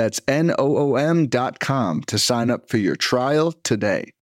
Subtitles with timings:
[0.00, 4.14] That's N O O M.com to sign up for your trial today.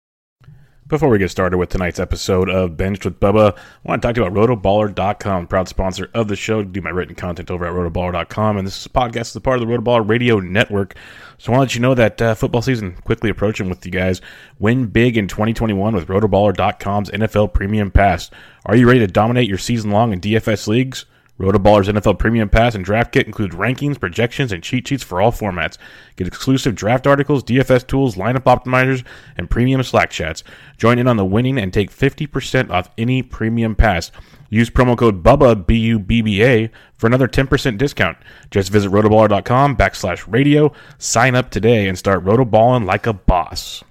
[0.89, 4.17] Before we get started with tonight's episode of Benched with Bubba, I want to talk
[4.17, 6.65] to you about rotoballer.com, proud sponsor of the show.
[6.65, 9.73] do my written content over at rotoballer.com, and this podcast is a part of the
[9.73, 10.97] Rotoballer Radio Network.
[11.39, 13.93] So I want to let you know that uh, football season quickly approaching with you
[13.93, 14.21] guys.
[14.59, 18.33] Win big in 2021 with rotoballer.com's NFL Premium Pass.
[18.67, 21.07] Are you ready to dominate your season long in DFS leagues?
[21.39, 25.31] Rotoballer's NFL Premium Pass and Draft Kit includes rankings, projections, and cheat sheets for all
[25.31, 25.79] formats.
[26.17, 29.05] Get exclusive draft articles, DFS tools, lineup optimizers,
[29.37, 30.43] and premium Slack chats.
[30.77, 34.11] Join in on the winning and take 50% off any premium pass.
[34.51, 38.17] Use promo code BUBBA, B-U-B-B-A, for another 10% discount.
[38.51, 43.85] Just visit rotoballer.com backslash radio, sign up today, and start rotoballing like a boss.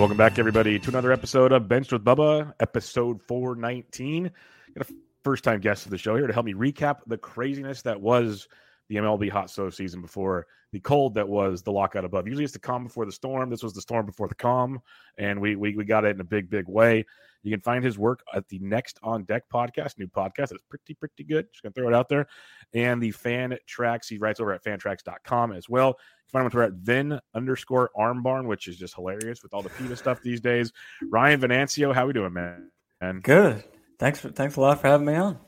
[0.00, 4.30] Welcome back, everybody, to another episode of Benched with Bubba, episode 419.
[4.74, 7.82] Got a first time guest of the show here to help me recap the craziness
[7.82, 8.48] that was
[8.88, 12.26] the MLB hot stove season before the cold that was the lockout above.
[12.26, 13.50] Usually it's the calm before the storm.
[13.50, 14.80] This was the storm before the calm,
[15.18, 17.04] and we, we, we got it in a big, big way.
[17.42, 20.52] You can find his work at the Next on Deck podcast, new podcast.
[20.52, 21.46] It's pretty, pretty good.
[21.52, 22.26] Just going to throw it out there.
[22.72, 25.98] And the fan tracks, he writes over at fantrax.com as well.
[26.30, 29.62] You find him over at ven underscore arm barn, which is just hilarious with all
[29.62, 30.72] the PETA stuff these days.
[31.10, 32.70] Ryan Venancio, how we doing, man?
[33.00, 33.64] And good.
[33.98, 35.38] Thanks for, thanks a lot for having me on.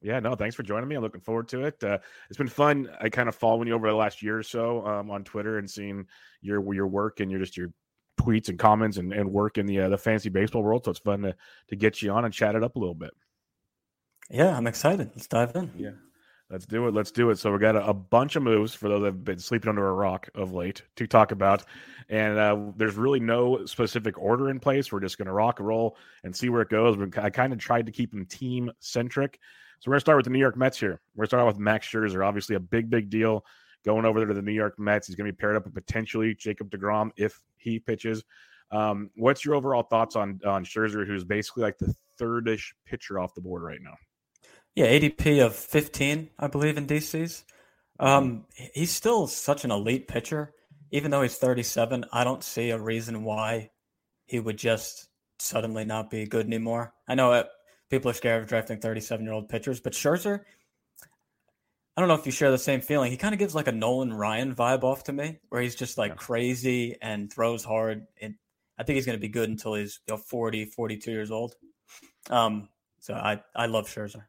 [0.00, 0.94] Yeah, no, thanks for joining me.
[0.94, 1.82] I'm looking forward to it.
[1.82, 1.98] Uh,
[2.28, 2.88] it's been fun.
[3.00, 5.68] I kind of following you over the last year or so um, on Twitter and
[5.68, 6.06] seeing
[6.40, 7.72] your your work and your just your
[8.20, 10.84] tweets and comments and, and work in the uh, the fancy baseball world.
[10.84, 11.34] So it's fun to
[11.70, 13.10] to get you on and chat it up a little bit.
[14.30, 15.10] Yeah, I'm excited.
[15.14, 15.72] Let's dive in.
[15.76, 15.90] Yeah.
[16.50, 16.94] Let's do it.
[16.94, 17.38] Let's do it.
[17.38, 19.86] So we got a, a, bunch of moves for those that have been sleeping under
[19.86, 21.64] a rock of late to talk about,
[22.08, 24.90] and uh, there's really no specific order in place.
[24.90, 26.96] We're just going to rock and roll and see where it goes.
[27.18, 29.38] I kind of tried to keep them team centric,
[29.80, 31.00] so we're going to start with the New York Mets here.
[31.14, 33.44] We're going to start out with Max Scherzer, obviously a big, big deal
[33.84, 35.06] going over there to the New York Mets.
[35.06, 38.24] He's going to be paired up with potentially Jacob DeGrom if he pitches.
[38.70, 43.34] Um, what's your overall thoughts on on Scherzer, who's basically like the thirdish pitcher off
[43.34, 43.94] the board right now?
[44.74, 47.42] Yeah, ADP of 15, I believe, in DCs.
[47.98, 50.52] Um, he's still such an elite pitcher.
[50.90, 53.70] Even though he's 37, I don't see a reason why
[54.26, 55.08] he would just
[55.38, 56.94] suddenly not be good anymore.
[57.06, 57.48] I know it,
[57.90, 60.40] people are scared of drafting 37 year old pitchers, but Scherzer,
[61.96, 63.10] I don't know if you share the same feeling.
[63.10, 65.98] He kind of gives like a Nolan Ryan vibe off to me, where he's just
[65.98, 66.16] like yeah.
[66.16, 68.06] crazy and throws hard.
[68.22, 68.36] And
[68.78, 71.56] I think he's going to be good until he's you know, 40, 42 years old.
[72.30, 72.68] Um,
[73.00, 74.22] so I, I love Scherzer.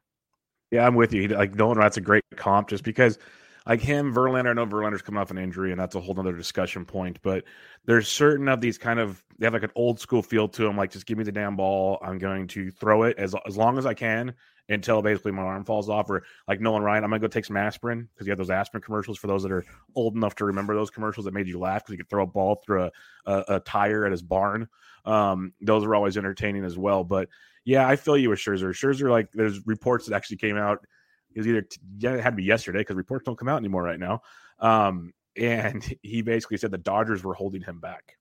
[0.72, 1.28] Yeah, I'm with you.
[1.30, 3.18] Like Nolan Ryan's a great comp just because
[3.66, 6.36] like him, Verlander, I know Verlander's coming off an injury, and that's a whole other
[6.36, 7.20] discussion point.
[7.22, 7.44] But
[7.86, 10.78] there's certain of these kind of they have like an old school feel to them.
[10.78, 12.00] Like, just give me the damn ball.
[12.02, 14.34] I'm going to throw it as as long as I can
[14.70, 16.10] until basically my arm falls off.
[16.10, 18.82] Or like Nolan Ryan, I'm gonna go take some aspirin because you have those aspirin
[18.82, 19.66] commercials for those that are
[19.96, 22.28] old enough to remember those commercials that made you laugh because you could throw a
[22.28, 22.92] ball through a,
[23.26, 24.68] a, a tire at his barn.
[25.06, 27.04] Um, those are always entertaining as well.
[27.04, 27.30] But
[27.70, 28.72] yeah, I feel you with Scherzer.
[28.72, 30.86] Scherzer, like there's reports that actually came out
[31.34, 31.66] it was either
[31.98, 34.22] yeah, it had to be yesterday because reports don't come out anymore right now.
[34.60, 38.18] Um, and he basically said the Dodgers were holding him back,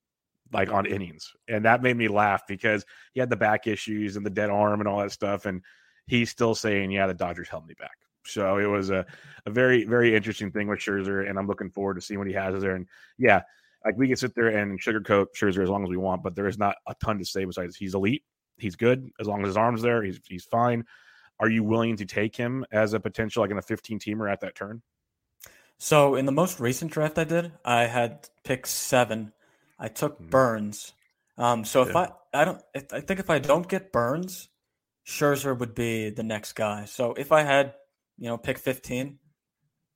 [0.53, 4.25] like on innings, and that made me laugh because he had the back issues and
[4.25, 5.63] the dead arm and all that stuff, and
[6.07, 7.97] he's still saying, "Yeah, the Dodgers held me back."
[8.27, 9.07] So it was a,
[9.47, 12.35] a very very interesting thing with Scherzer, and I'm looking forward to seeing what he
[12.35, 12.75] has there.
[12.75, 12.87] And
[13.17, 13.43] yeah,
[13.85, 16.47] like we can sit there and sugarcoat Scherzer as long as we want, but there
[16.47, 18.23] is not a ton to say besides he's elite,
[18.59, 20.85] he's good as long as his arms there, he's he's fine.
[21.41, 24.41] Are you willing to take him as a potential, like in a 15 teamer at
[24.41, 24.83] that turn?
[25.79, 29.33] So in the most recent draft I did, I had pick seven.
[29.79, 30.29] I took hmm.
[30.29, 30.93] Burnes.
[31.37, 32.61] Um, so if I I don't
[32.93, 34.49] I think if I don't get Burnes,
[35.07, 36.85] Scherzer would be the next guy.
[36.85, 37.75] So if I had
[38.17, 39.19] you know pick 15,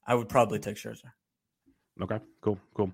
[0.06, 1.12] I would probably take Scherzer.
[2.00, 2.92] Okay, cool, cool.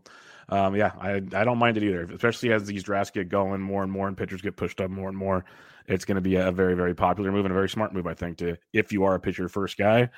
[0.49, 3.83] Um, yeah, I I don't mind it either, especially as these drafts get going more
[3.83, 5.45] and more, and pitchers get pushed up more and more.
[5.87, 8.15] It's going to be a very very popular move and a very smart move, I
[8.15, 8.39] think.
[8.39, 10.11] To if you are a pitcher first guy,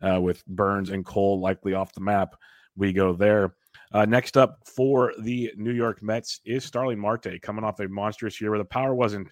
[0.00, 2.36] uh, with Burnes and Cole likely off the map,
[2.76, 3.54] we go there.
[3.90, 8.40] Uh, next up for the New York Mets is Starling Marte, coming off a monstrous
[8.40, 9.28] year where the power wasn't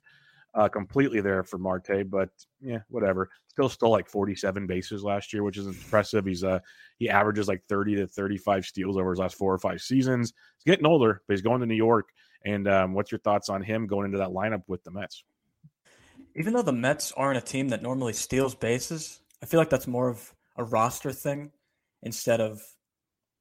[0.57, 2.31] uh, completely there for Marte, but
[2.61, 3.29] yeah, whatever.
[3.49, 6.25] Still stole like 47 bases last year, which is impressive.
[6.25, 6.59] He's uh
[6.99, 10.33] he averages like 30 to 35 steals over his last four or five seasons.
[10.65, 12.09] He's getting older, but he's going to New York.
[12.45, 15.25] And um, what's your thoughts on him going into that lineup with the Mets?
[16.37, 19.87] Even though the Mets aren't a team that normally steals bases, I feel like that's
[19.87, 21.51] more of a roster thing
[22.03, 22.63] instead of,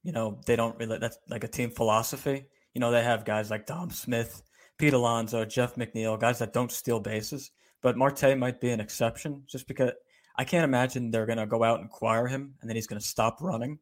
[0.02, 2.46] you know, they don't really that's like a team philosophy.
[2.74, 4.42] You know, they have guys like Dom Smith
[4.78, 7.50] Pete Alonso, Jeff McNeil, guys that don't steal bases.
[7.82, 9.92] But Marte might be an exception just because
[10.36, 13.00] I can't imagine they're going to go out and acquire him and then he's going
[13.00, 13.78] to stop running.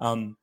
[0.00, 0.36] Um,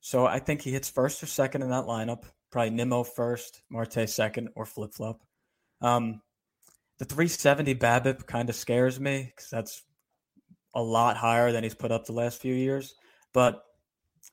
[0.00, 2.24] so I think he hits first or second in that lineup.
[2.50, 5.20] Probably Nimmo first, Marte second, or flip flop.
[5.80, 6.22] Um,
[6.98, 9.82] the 370 BABIP kind of scares me because that's
[10.74, 12.94] a lot higher than he's put up the last few years.
[13.32, 13.62] But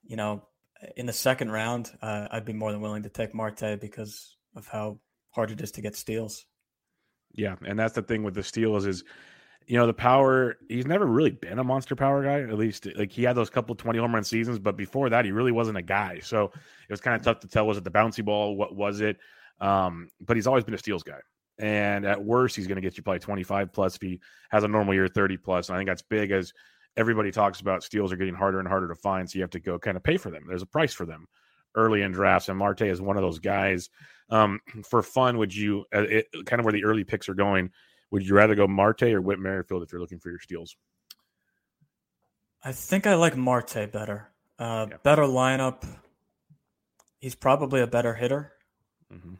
[0.04, 0.48] you know,
[0.96, 4.68] in the second round, uh, I'd be more than willing to take Marte because of
[4.68, 5.00] how
[5.36, 6.46] hard it is to get steals.
[7.34, 9.04] Yeah, and that's the thing with the steals is,
[9.68, 10.56] you know, the power.
[10.70, 12.42] He's never really been a monster power guy.
[12.42, 15.32] At least, like he had those couple twenty home run seasons, but before that, he
[15.32, 16.20] really wasn't a guy.
[16.24, 17.68] So it was kind of tough to tell.
[17.68, 18.56] Was it the bouncy ball?
[18.56, 19.18] What was it?
[19.60, 21.20] Um, but he's always been a steals guy.
[21.58, 24.68] And at worst, he's going to get you probably 25 plus if he has a
[24.68, 25.70] normal year, 30 plus.
[25.70, 26.52] And I think that's big as
[26.98, 29.30] everybody talks about steals are getting harder and harder to find.
[29.30, 30.44] So you have to go kind of pay for them.
[30.48, 31.28] There's a price for them
[31.76, 33.90] early in drafts, and Marte is one of those guys.
[34.30, 37.72] Um, for fun, would you uh, it, kind of where the early picks are going?
[38.12, 40.76] Would you rather go Marte or Whit Merrifield if you're looking for your steals?
[42.64, 44.32] I think I like Marte better.
[44.58, 44.98] Uh, yeah.
[45.04, 45.86] Better lineup.
[47.20, 48.54] He's probably a better hitter.
[49.14, 49.36] Mm-hmm.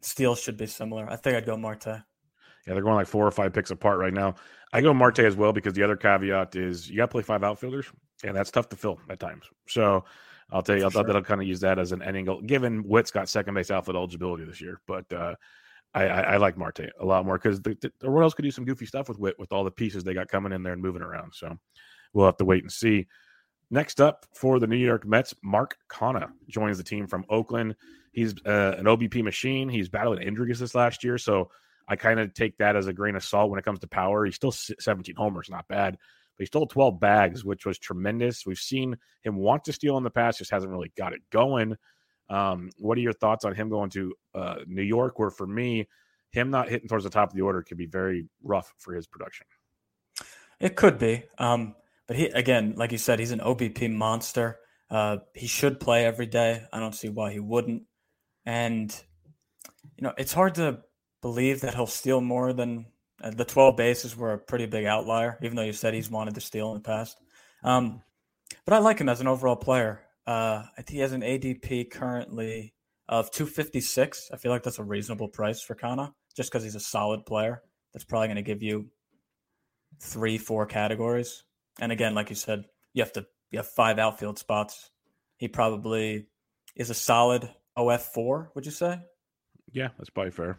[0.00, 1.10] Steals should be similar.
[1.10, 1.86] I think I'd go Marte.
[1.86, 4.34] Yeah, they're going like four or five picks apart right now.
[4.72, 7.42] I go Marte as well because the other caveat is you got to play five
[7.42, 7.86] outfielders,
[8.22, 9.44] and that's tough to fill at times.
[9.66, 10.04] So
[10.50, 12.40] I'll tell you, I thought that I'll kind of use that as an ending goal,
[12.40, 14.80] given Whit's got second base outfield eligibility this year.
[14.86, 15.34] But uh,
[15.92, 18.64] I, I, I, like Marte a lot more because the, the, Royals could do some
[18.64, 21.02] goofy stuff with Whit with all the pieces they got coming in there and moving
[21.02, 21.34] around.
[21.34, 21.58] So
[22.12, 23.06] we'll have to wait and see.
[23.70, 27.76] Next up for the New York Mets, Mark Canha joins the team from Oakland.
[28.12, 29.68] He's uh, an OBP machine.
[29.68, 31.50] He's battled injuries this last year, so
[31.86, 34.24] I kind of take that as a grain of salt when it comes to power.
[34.24, 35.98] He's still 17 homers, not bad
[36.38, 38.46] but he stole 12 bags, which was tremendous.
[38.46, 41.76] We've seen him want to steal in the past, just hasn't really got it going.
[42.30, 45.18] Um, what are your thoughts on him going to uh, New York?
[45.18, 45.88] Where for me,
[46.30, 49.06] him not hitting towards the top of the order could be very rough for his
[49.06, 49.46] production.
[50.60, 51.74] It could be, um,
[52.06, 54.58] but he again, like you said, he's an OBP monster.
[54.90, 56.64] Uh, he should play every day.
[56.72, 57.82] I don't see why he wouldn't.
[58.44, 58.94] And
[59.96, 60.80] you know, it's hard to
[61.22, 62.86] believe that he'll steal more than
[63.20, 66.40] the 12 bases were a pretty big outlier, even though you said he's wanted to
[66.40, 67.16] steal in the past.
[67.64, 68.02] Um,
[68.64, 70.02] but I like him as an overall player.
[70.26, 72.74] Uh, he has an ADP currently
[73.08, 74.30] of 256.
[74.32, 77.62] I feel like that's a reasonable price for Canha just because he's a solid player.
[77.92, 78.90] That's probably going to give you
[80.00, 81.44] three, four categories.
[81.80, 84.90] And again, like you said, you have to you have five outfield spots.
[85.38, 86.26] He probably
[86.76, 88.50] is a solid OF four.
[88.54, 88.98] Would you say?
[89.72, 90.58] Yeah, that's probably fair.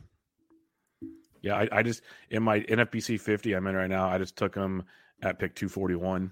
[1.41, 4.55] Yeah, I, I, just in my NFBC 50 I'm in right now, I just took
[4.55, 4.83] him
[5.21, 6.31] at pick 241.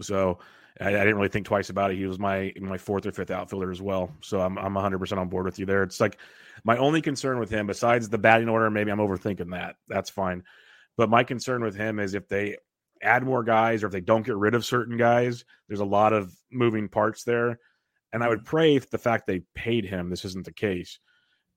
[0.00, 0.38] So
[0.80, 1.96] I, I, didn't really think twice about it.
[1.96, 4.12] He was my my fourth or fifth outfielder as well.
[4.20, 5.82] So I'm I'm 100 percent on board with you there.
[5.82, 6.18] It's like
[6.64, 9.76] my only concern with him, besides the batting order, maybe I'm overthinking that.
[9.88, 10.44] That's fine.
[10.96, 12.56] But my concern with him is if they
[13.02, 16.12] add more guys or if they don't get rid of certain guys, there's a lot
[16.12, 17.58] of moving parts there.
[18.12, 20.98] And I would pray if the fact they paid him, this isn't the case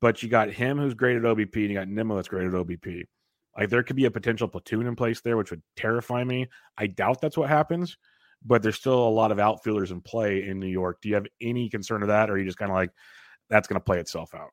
[0.01, 2.53] but you got him who's great at OBP, and you got Nimmo that's great at
[2.53, 3.03] OBP.
[3.57, 6.47] Like there could be a potential platoon in place there, which would terrify me.
[6.77, 7.97] I doubt that's what happens,
[8.43, 11.01] but there's still a lot of outfielders in play in New York.
[11.01, 12.91] Do you have any concern of that, or are you just kind of like
[13.49, 14.51] that's going to play itself out?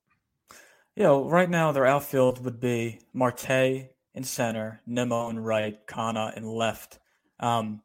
[0.95, 6.37] You know, right now their outfield would be Marte in center, Nimmo in right, Canha
[6.37, 6.99] in left.
[7.39, 7.83] Um,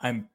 [0.00, 0.28] I'm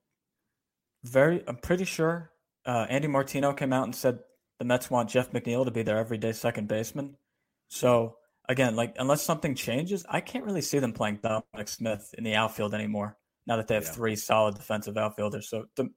[1.04, 2.32] very, I'm pretty sure
[2.66, 4.20] uh, Andy Martino came out and said
[4.62, 7.18] the Mets want Jeff McNeil to be their everyday second baseman.
[7.68, 12.24] So again, like unless something changes, I can't really see them playing Dominic Smith in
[12.24, 13.18] the outfield anymore.
[13.48, 13.92] Now that they have yeah.
[13.92, 15.90] three solid defensive outfielders, so the,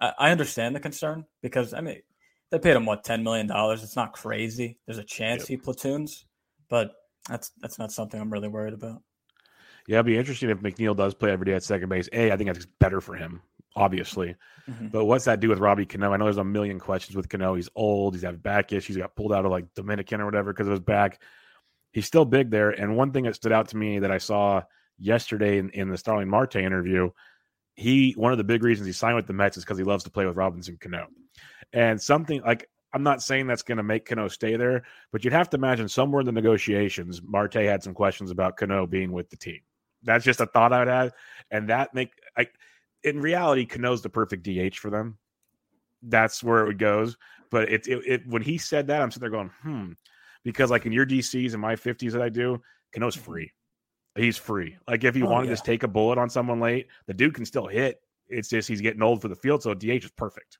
[0.00, 2.00] I, I understand the concern because I mean
[2.52, 3.82] they paid him what ten million dollars.
[3.82, 4.78] It's not crazy.
[4.86, 5.48] There's a chance yep.
[5.48, 6.26] he platoons,
[6.70, 6.92] but
[7.28, 9.02] that's that's not something I'm really worried about.
[9.88, 12.08] Yeah, it'd be interesting if McNeil does play every day at second base.
[12.12, 13.42] A, I think that's better for him,
[13.76, 14.34] obviously.
[14.68, 14.88] Mm-hmm.
[14.88, 16.12] But what's that do with Robbie Cano?
[16.12, 17.54] I know there's a million questions with Cano.
[17.54, 18.14] He's old.
[18.14, 18.96] He's had back issues.
[18.96, 21.20] He got pulled out of like Dominican or whatever because of his back.
[21.92, 22.70] He's still big there.
[22.70, 24.62] And one thing that stood out to me that I saw
[24.98, 27.10] yesterday in, in the Starling Marte interview,
[27.74, 30.04] he one of the big reasons he signed with the Mets is because he loves
[30.04, 31.06] to play with Robinson Cano.
[31.72, 35.32] And something like I'm not saying that's going to make Cano stay there, but you'd
[35.32, 39.28] have to imagine somewhere in the negotiations, Marte had some questions about Cano being with
[39.28, 39.60] the team.
[40.02, 41.12] That's just a thought I'd had,
[41.50, 42.46] and that make I.
[43.04, 45.18] In reality, Cano's the perfect DH for them.
[46.02, 47.16] That's where it goes.
[47.50, 49.92] But it, it, it when he said that, I'm sitting there going, hmm,
[50.44, 52.60] because like in your DCs and my 50s that I do,
[52.92, 53.52] Cano's free.
[54.16, 54.76] He's free.
[54.88, 55.50] Like if he oh, wanted yeah.
[55.50, 58.00] to just take a bullet on someone late, the dude can still hit.
[58.28, 60.58] It's just he's getting old for the field, so DH is perfect.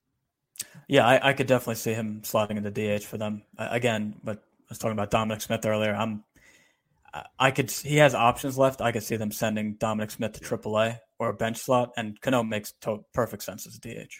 [0.88, 4.14] Yeah, I, I could definitely see him slotting into DH for them uh, again.
[4.22, 5.94] But I was talking about Dominic Smith earlier.
[5.94, 6.22] I'm,
[7.38, 7.70] I could.
[7.70, 8.80] He has options left.
[8.80, 12.42] I could see them sending Dominic Smith to AAA or a bench slot, and Cano
[12.42, 14.12] makes to- perfect sense as a DH.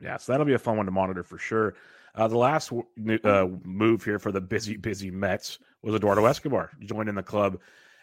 [0.00, 1.74] Yeah, so that'll be a fun one to monitor for sure.
[2.14, 7.14] Uh, the last uh, move here for the busy, busy Mets was Eduardo Escobar joining
[7.14, 7.58] the club.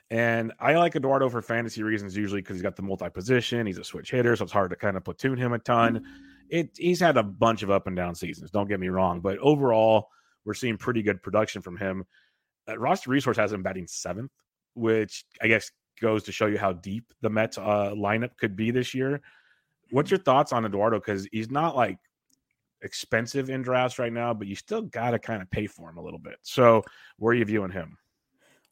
[0.10, 3.68] And I like Eduardo for fantasy reasons, usually because he's got the multi position.
[3.68, 6.04] He's a switch hitter, so it's hard to kind of platoon him a ton
[6.50, 8.52] it he's had a bunch of up and down seasons.
[8.52, 10.10] Don't get me wrong, but overall,
[10.46, 12.06] we're seeing pretty good production from him.
[12.68, 14.32] Uh, roster resource has him batting seventh,
[14.74, 18.72] which I guess goes to show you how deep the Mets uh, lineup could be
[18.72, 19.22] this year.
[19.92, 21.00] What's your thoughts on Eduardo?
[21.00, 21.98] Because he's not like
[22.82, 25.98] expensive in drafts right now, but you still got to kind of pay for him
[25.98, 26.36] a little bit.
[26.42, 26.84] So,
[27.18, 27.98] where are you viewing him?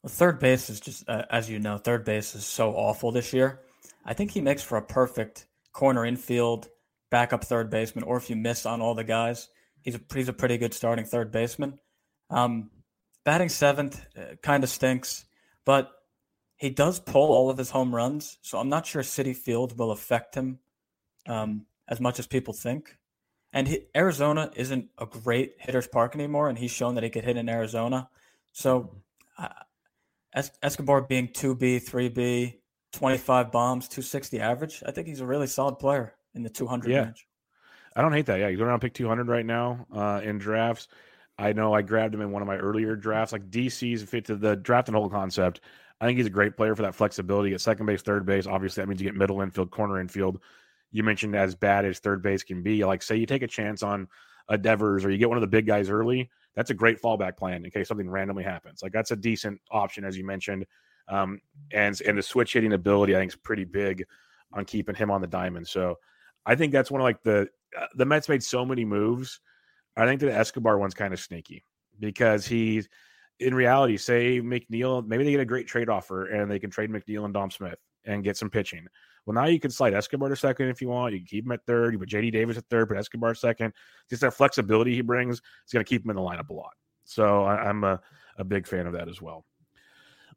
[0.02, 3.32] Well, third base is just, uh, as you know, third base is so awful this
[3.32, 3.60] year.
[4.04, 6.68] I think he makes for a perfect corner infield
[7.10, 9.48] backup third baseman, or if you miss on all the guys,
[9.82, 11.78] he's a he's a pretty good starting third baseman.
[12.30, 12.70] Um,
[13.24, 15.24] batting seventh uh, kind of stinks,
[15.64, 15.90] but
[16.58, 19.92] he does pull all of his home runs, so I'm not sure Citi Field will
[19.92, 20.58] affect him
[21.26, 22.96] um, as much as people think.
[23.52, 27.24] And he, Arizona isn't a great hitter's park anymore, and he's shown that he could
[27.24, 28.08] hit in Arizona.
[28.52, 28.90] So
[29.38, 29.48] uh,
[30.34, 32.58] Escobar being 2B, 3B,
[32.92, 37.04] 25 bombs, 260 average, I think he's a really solid player in the 200 yeah.
[37.04, 37.26] range.
[37.94, 38.40] I don't hate that.
[38.40, 40.88] Yeah, go around pick 200 right now uh, in drafts.
[41.38, 43.32] I know I grabbed him in one of my earlier drafts.
[43.32, 45.60] Like DC's fit to the draft and whole concept.
[46.00, 48.46] I think he's a great player for that flexibility at second base, third base.
[48.46, 50.40] Obviously, that means you get middle infield, corner infield.
[50.92, 52.84] You mentioned as bad as third base can be.
[52.84, 54.08] Like, say you take a chance on
[54.48, 56.30] a Devers or you get one of the big guys early.
[56.54, 58.82] That's a great fallback plan in case something randomly happens.
[58.82, 60.66] Like that's a decent option, as you mentioned.
[61.08, 61.40] Um,
[61.72, 64.04] and and the switch hitting ability, I think, is pretty big
[64.52, 65.68] on keeping him on the diamond.
[65.68, 65.96] So
[66.46, 69.40] I think that's one of like the uh, the Mets made so many moves.
[69.96, 71.64] I think the Escobar one's kind of sneaky
[71.98, 72.88] because he's
[73.40, 76.90] in reality, say McNeil, maybe they get a great trade offer and they can trade
[76.90, 78.86] McNeil and Dom Smith and get some pitching.
[79.26, 81.12] Well, now you can slide Escobar to second if you want.
[81.12, 81.92] You can keep him at third.
[81.92, 83.72] You put JD Davis at third, but Escobar second.
[84.08, 86.72] Just that flexibility he brings is going to keep him in the lineup a lot.
[87.04, 88.00] So I, am a,
[88.38, 89.44] a big fan of that as well.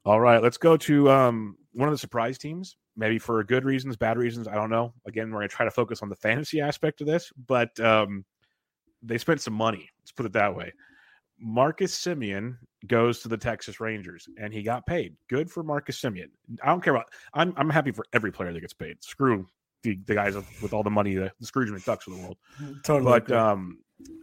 [0.03, 3.97] All right, let's go to um, one of the surprise teams maybe for good reasons,
[3.97, 4.47] bad reasons.
[4.47, 4.93] I don't know.
[5.05, 8.25] Again, we're going to try to focus on the fantasy aspect of this, but um,
[9.01, 9.89] they spent some money.
[10.01, 10.73] Let's put it that way.
[11.39, 12.57] Marcus Semien
[12.87, 15.15] goes to the Texas Rangers and he got paid.
[15.29, 16.29] Good for Marcus Semien.
[16.63, 17.09] I don't care about.
[17.33, 19.03] I'm I'm happy for every player that gets paid.
[19.03, 19.47] Screw
[19.83, 22.37] the, the guys with all the money, the, the Scrooge McDucks of the world.
[22.83, 23.11] Totally.
[23.11, 23.37] But agree.
[23.37, 23.79] um,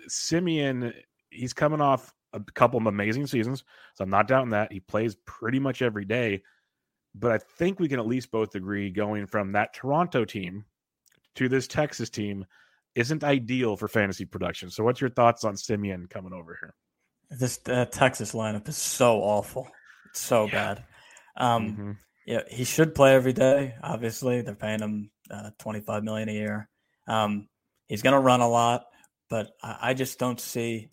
[0.09, 0.93] Semien,
[1.31, 5.17] he's coming off a couple of amazing seasons, so I'm not doubting that he plays
[5.25, 6.43] pretty much every day
[7.15, 10.65] but I think we can at least both agree going from that Toronto team
[11.35, 12.45] to this Texas team
[12.95, 14.71] isn't ideal for fantasy production.
[14.71, 16.75] So, what's your thoughts on Semien coming over here?
[17.31, 19.69] This uh, Texas lineup is so awful.
[20.11, 20.53] It's so yeah.
[20.53, 20.85] bad.
[21.37, 21.93] Um, mm-hmm.
[22.27, 23.75] Yeah, he should play every day.
[23.83, 26.69] Obviously, they're paying him uh, twenty five million a year.
[27.07, 27.49] Um,
[27.87, 28.85] he's going to run a lot,
[29.31, 30.91] but I, I just don't see.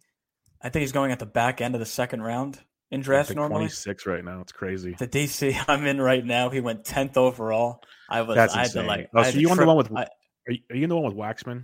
[0.62, 2.60] I think he's going at the back end of the second round
[2.92, 3.60] in draft normally.
[3.60, 4.42] Twenty six right now.
[4.42, 4.96] It's crazy.
[4.98, 7.82] The DC I'm in right now, he went tenth overall.
[8.10, 8.36] I was.
[8.36, 8.84] That's I had insane.
[8.84, 9.10] to like.
[9.14, 9.92] Oh, so you on the one with?
[9.96, 10.08] I, are,
[10.48, 11.64] you, are you in the one with Waxman?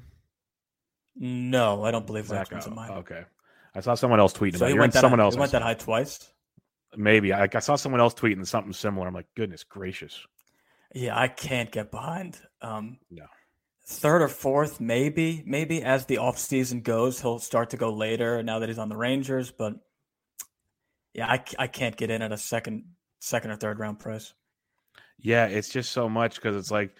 [1.15, 2.91] No, I don't believe Waxman's in mine.
[2.91, 3.23] Okay,
[3.73, 4.57] I saw someone else tweeting.
[4.57, 5.35] So about he went that, someone high, else.
[5.35, 6.31] Went that high twice.
[6.95, 9.07] Maybe I, I saw someone else tweeting something similar.
[9.07, 10.25] I'm like, goodness gracious.
[10.93, 12.37] Yeah, I can't get behind.
[12.61, 13.25] Um, no.
[13.87, 18.43] Third or fourth, maybe, maybe as the off season goes, he'll start to go later.
[18.43, 19.75] Now that he's on the Rangers, but
[21.13, 22.85] yeah, I, I can't get in at a second
[23.19, 24.33] second or third round price.
[25.19, 26.95] Yeah, it's just so much because it's like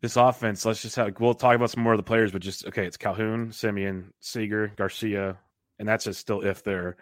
[0.00, 0.64] this offense.
[0.64, 2.96] Let's just have we'll talk about some more of the players, but just okay, it's
[2.96, 5.38] Calhoun, Semien, Seager, Garcia,
[5.82, 6.96] and that's just still if they're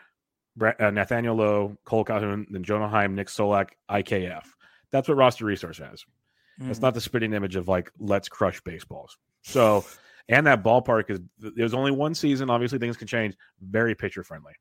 [0.58, 4.44] uh, Nathaniel Lowe, Cole Calhoun, then Jonah Heim, Nick Solak, IKF.
[4.90, 6.06] That's what roster resource has.
[6.58, 6.70] Mm-hmm.
[6.70, 9.18] It's not the spitting image of like let's crush baseballs.
[9.42, 9.84] So,
[10.30, 12.48] and that ballpark is there's only one season.
[12.48, 13.36] Obviously, things can change.
[13.60, 14.54] Very pitcher friendly.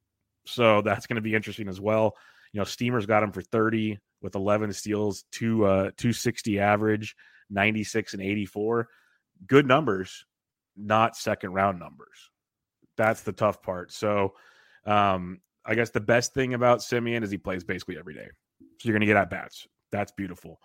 [0.46, 2.18] So that's going to be interesting as well.
[2.52, 7.16] You know, Steamers got him for 30 with 11 steals, two uh 260 average,
[7.50, 8.90] 96 and 84.
[9.48, 10.26] Good numbers,
[10.76, 12.32] not second round numbers.
[13.00, 13.94] That's the tough part.
[13.94, 14.34] So,
[14.86, 18.28] um, I guess the best thing about Semien is he plays basically every day.
[18.60, 19.66] So you're going to get at bats.
[19.90, 20.60] That's beautiful.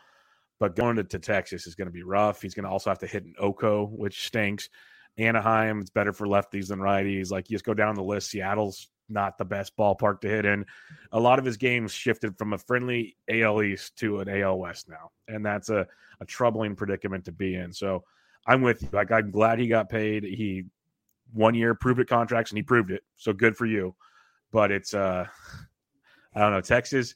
[0.59, 2.43] But going to, to Texas is going to be rough.
[2.43, 4.69] He's going to also have to hit an Oko, which stinks.
[5.17, 7.31] Anaheim, it's better for lefties than righties.
[7.31, 8.31] Like you just go down the list.
[8.31, 10.67] Seattle's not the best ballpark to hit in.
[11.13, 14.89] A lot of his games shifted from a friendly AL East to an AL West
[14.89, 15.87] now, and that's a,
[16.21, 17.73] a troubling predicament to be in.
[17.73, 18.03] So
[18.45, 18.89] I'm with you.
[18.93, 20.25] Like I'm glad he got paid.
[20.25, 20.65] He
[21.35, 23.03] one year proved it contracts, and he proved it.
[23.17, 23.95] So good for you.
[24.53, 25.27] But it's uh,
[26.35, 27.15] I don't know Texas.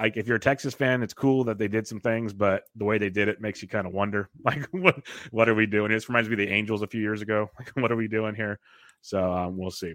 [0.00, 2.84] Like if you're a Texas fan, it's cool that they did some things, but the
[2.84, 4.96] way they did it makes you kind of wonder, like what
[5.30, 5.90] what are we doing?
[5.90, 7.50] This reminds me of the Angels a few years ago.
[7.58, 8.58] Like what are we doing here?
[9.02, 9.94] So um, we'll see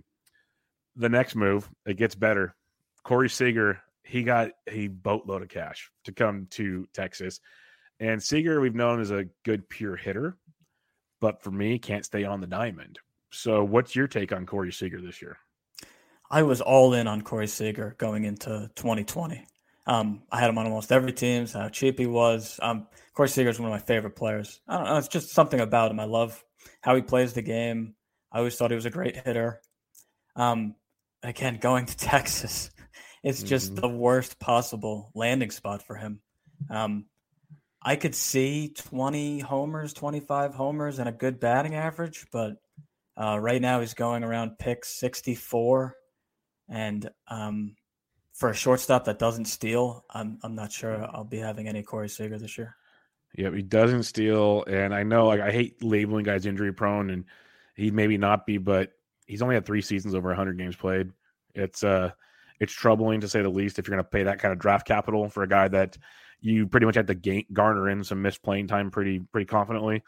[0.96, 2.56] the next move, it gets better.
[3.04, 7.40] Corey Seager, he got a boatload of cash to come to Texas.
[8.00, 10.38] And Seager, we've known as a good pure hitter,
[11.20, 13.00] but for me, can't stay on the diamond.
[13.34, 15.38] So, what's your take on Corey Seager this year?
[16.30, 19.44] I was all in on Corey Seager going into 2020.
[19.88, 22.60] Um, I had him on almost every team, how cheap he was.
[22.62, 24.62] Um, Corey Seager is one of my favorite players.
[24.68, 26.00] I don't know, it's just something about him.
[26.00, 26.44] I love
[26.82, 27.96] how he plays the game.
[28.32, 29.62] I always thought he was a great hitter.
[30.36, 30.76] Um,
[31.24, 32.70] again, going to Texas,
[33.24, 33.82] it's just mm-hmm.
[33.82, 36.20] the worst possible landing spot for him.
[36.70, 37.06] Um,
[37.82, 42.63] I could see 20 homers, 25 homers, and a good batting average, but
[43.16, 45.96] uh, right now he's going around pick 64.
[46.70, 47.76] And um,
[48.34, 52.10] for a shortstop that doesn't steal, I'm, I'm not sure I'll be having any Corey
[52.10, 52.76] Seager this year.
[53.36, 54.64] Yeah, he doesn't steal.
[54.68, 57.26] And I know like, I hate labeling guys injury prone, and
[57.76, 58.92] he maybe not be, but
[59.26, 61.12] he's only had three seasons over 100 games played.
[61.56, 62.12] It's uh,
[62.60, 64.88] it's troubling to say the least if you're going to pay that kind of draft
[64.88, 65.98] capital for a guy that
[66.40, 70.04] you pretty much had to gain, garner in some missed playing time pretty pretty confidently.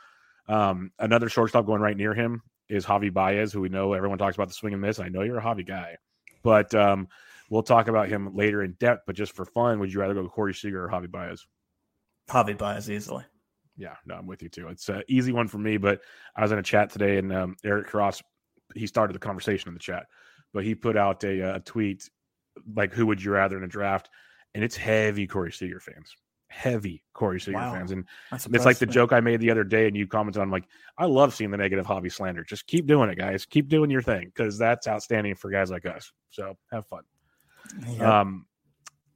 [0.47, 4.35] Um, another shortstop going right near him is Javy Baez, who we know everyone talks
[4.35, 4.99] about the swing and miss.
[4.99, 5.97] I know you're a Javy guy,
[6.43, 7.07] but um,
[7.49, 9.03] we'll talk about him later in depth.
[9.05, 11.45] But just for fun, would you rather go Corey Seager or Javy Baez?
[12.29, 13.23] Javy Baez easily.
[13.77, 14.69] Yeah, no, I'm with you too.
[14.69, 16.01] It's an easy one for me, but
[16.35, 18.21] I was in a chat today and um, Eric Cross
[18.73, 20.07] he started the conversation in the chat,
[20.53, 22.09] but he put out a, a tweet
[22.75, 24.09] like, "Who would you rather in a draft?"
[24.53, 26.15] And it's heavy Corey Seager fans,
[26.55, 27.73] heavy Corey Seager wow.
[27.73, 30.49] fans, and it's like the joke I made the other day, and you commented on.
[30.49, 30.65] like,
[30.97, 32.43] I love seeing the negative Javy slander.
[32.43, 33.45] Just keep doing it, guys.
[33.45, 36.11] Keep doing your thing because that's outstanding for guys like us.
[36.29, 37.03] So have fun.
[37.87, 38.01] Yep.
[38.01, 38.45] Um,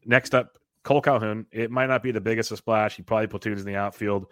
[0.05, 1.45] next up, Cole Calhoun.
[1.51, 2.95] It might not be the biggest of splash.
[2.95, 4.27] He probably platoons in the outfield.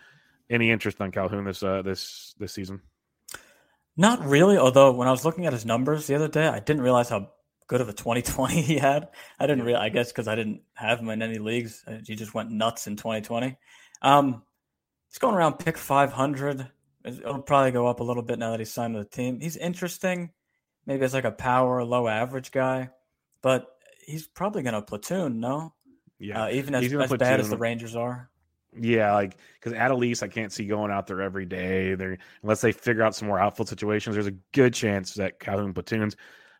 [0.50, 2.82] Any interest on Calhoun this uh, this this season?
[3.96, 4.58] Not really.
[4.58, 7.32] Although when I was looking at his numbers the other day, I didn't realize how
[7.68, 9.10] good of a 2020 he had.
[9.40, 9.78] I didn't really.
[9.78, 12.88] I guess because I didn't have him in any leagues, uh, he just went nuts
[12.88, 13.58] in 2020.
[14.02, 14.44] Um,
[15.10, 16.68] he's going around pick 500.
[17.06, 19.40] It'll probably go up a little bit now that he's signed with the team.
[19.40, 20.32] He's interesting,
[20.86, 22.90] maybe as like a power low average guy,
[23.42, 23.68] but
[24.06, 25.40] he's probably going to platoon.
[25.40, 25.74] No,
[26.20, 28.30] yeah, uh, even as, as bad as the Rangers are.
[28.80, 31.96] Yeah, like because Adolis, I can't see going out there every day.
[31.96, 35.74] There, unless they figure out some more outfield situations, there's a good chance that Calhoun
[35.74, 36.16] platoons.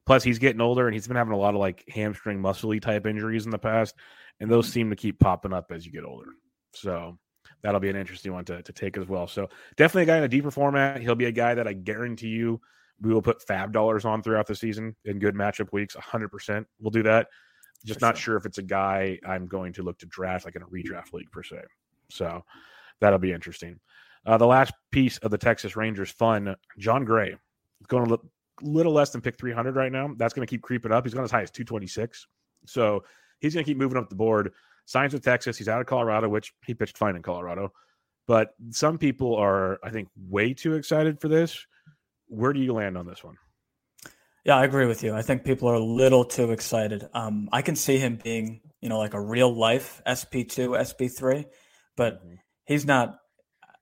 [0.08, 3.06] Plus, he's getting older and he's been having a lot of like hamstring muscly type
[3.06, 3.94] injuries in the past,
[4.40, 6.32] and those seem to keep popping up as you get older.
[6.74, 7.20] So
[7.62, 9.28] that'll be an interesting one to, to take as well.
[9.28, 11.02] So definitely a guy in a deeper format.
[11.02, 12.62] He'll be a guy that I guarantee you
[13.02, 15.96] we will put FAAB dollars on throughout the season in good matchup weeks.
[15.96, 16.66] 100%.
[16.80, 17.28] We'll do that.
[17.86, 18.34] Just For not sure.
[18.34, 21.14] sure if it's a guy I'm going to look to draft like in a redraft
[21.14, 21.62] league per se.
[22.10, 22.44] So
[23.02, 23.80] that'll be interesting.
[24.26, 27.36] Uh, the last piece of the Texas Rangers fun, Jon Gray,
[27.88, 28.18] going a
[28.62, 30.14] little less than pick 300 right now.
[30.18, 31.06] That's going to keep creeping up.
[31.06, 32.28] He's going as high as 226.
[32.66, 33.04] So
[33.40, 34.54] he's going to keep moving up the board.
[34.86, 35.58] Signs with Texas.
[35.58, 37.74] He's out of Colorado, which he pitched fine in Colorado.
[38.28, 41.66] But some people are, I think, way too excited for this.
[42.28, 43.36] Where do you land on this one?
[44.46, 45.14] Yeah, I agree with you.
[45.14, 47.08] I think people are a little too excited.
[47.14, 51.46] Um, I can see him being, you know, like a real life SP2, SP3
[51.98, 52.36] but mm-hmm.
[52.64, 53.18] he's not.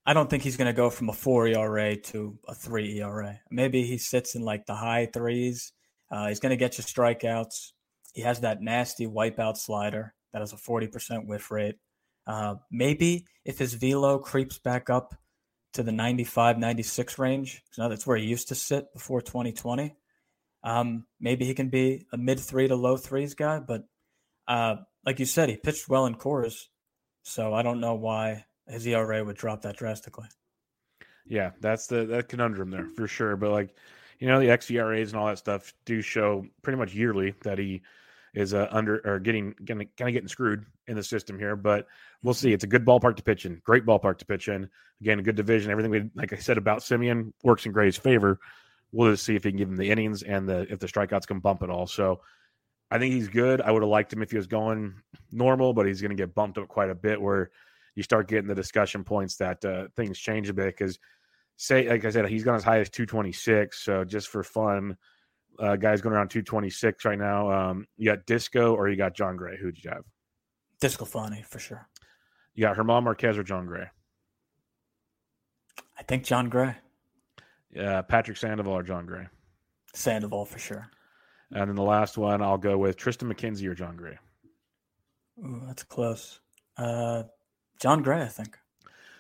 [0.06, 3.40] I don't think he's going to go from a four ERA to a three ERA.
[3.50, 5.74] Maybe he sits in like the high threes.
[6.12, 7.72] Uh, he's going to get you strikeouts.
[8.14, 11.76] he has that nasty wipeout slider that has a 40% whiff rate.
[12.28, 15.16] Uh, maybe if his velo creeps back up
[15.74, 19.96] to the 95, 96 range, now that's where he used to sit before 2020.
[20.64, 23.84] Um, maybe he can be a mid three to low threes guy, but
[24.48, 26.66] uh, like you said, he pitched well in Coors,
[27.24, 30.28] so I don't know why his ERA would drop that drastically.
[31.26, 33.36] Yeah, that's the that conundrum there for sure.
[33.36, 33.76] But like,
[34.20, 37.82] you know, the xERAs and all that stuff do show pretty much yearly that he
[38.34, 41.56] is uh, under or getting kind of getting screwed in the system here.
[41.56, 41.88] But
[42.22, 42.54] we'll see.
[42.54, 43.62] It's a good ballpark to pitch in.
[43.64, 44.70] Great ballpark to pitch in.
[45.02, 45.72] Again, a good division.
[45.72, 48.40] Everything we like I said about Semien works in Gray's favor.
[48.92, 51.28] We'll just see if he can give him the innings and the if the strikeouts
[51.28, 51.88] can bump at all.
[51.88, 52.22] So
[52.92, 53.62] I think he's good.
[53.62, 54.94] I would have liked him if he was going
[55.32, 57.50] normal, but he's going to get bumped up quite a bit where
[57.96, 61.00] you start getting the discussion points that uh, things change a bit because
[61.58, 63.84] say like I said, he's gone as high as 226.
[63.84, 64.98] So just for fun,
[65.60, 67.52] uh, guys going around 226 right now.
[67.52, 69.58] Um, you got Disco or you got Jon Gray.
[69.58, 70.04] Who did you have?
[70.82, 71.88] DeSclafani for sure.
[72.54, 73.86] You got German Marquez or Jon Gray?
[75.98, 76.76] I think Jon Gray.
[77.72, 79.28] Yeah, Patrick Sandoval or Jon Gray?
[79.94, 80.88] Sandoval for sure.
[81.52, 84.18] And then the last one, I'll go with Triston McKenzie or Jon Gray.
[85.40, 86.40] Ooh, that's close.
[86.78, 87.24] Uh,
[87.86, 88.58] Jon Gray, I think.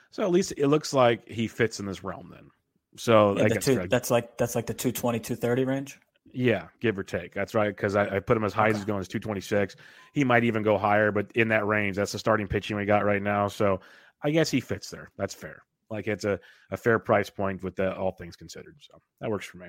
[0.09, 2.49] So at least it looks like he fits in this realm then.
[2.97, 5.99] So yeah, two, that's like that's like the 220, 230 range.
[6.33, 7.31] Yeah, give or take.
[7.31, 7.67] That's right.
[7.67, 8.71] Because I, I, put him as high okay.
[8.71, 9.75] as he's going as 226.
[10.13, 13.05] He might even go higher, but in that range, that's the starting pitching we got
[13.05, 13.49] right now.
[13.49, 13.81] So
[14.23, 15.11] I guess he fits there.
[15.15, 15.61] That's fair.
[15.91, 16.39] Like it's a,
[16.71, 18.77] a fair price point with the, all things considered.
[18.79, 19.67] So that works for me.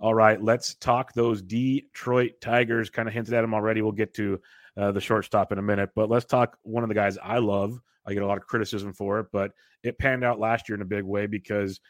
[0.00, 2.90] All right, let's talk those Detroit Tigers.
[2.90, 3.80] Kind of hinted at them already.
[3.80, 4.40] We'll get to
[4.76, 7.78] uh, the shortstop in a minute, but let's talk one of the guys I love.
[8.06, 9.52] I get a lot of criticism for it, but
[9.82, 11.80] it panned out last year in a big way because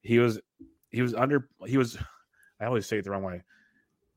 [0.00, 0.40] he was
[0.90, 1.98] he was under he was
[2.60, 3.42] I always say it the wrong way.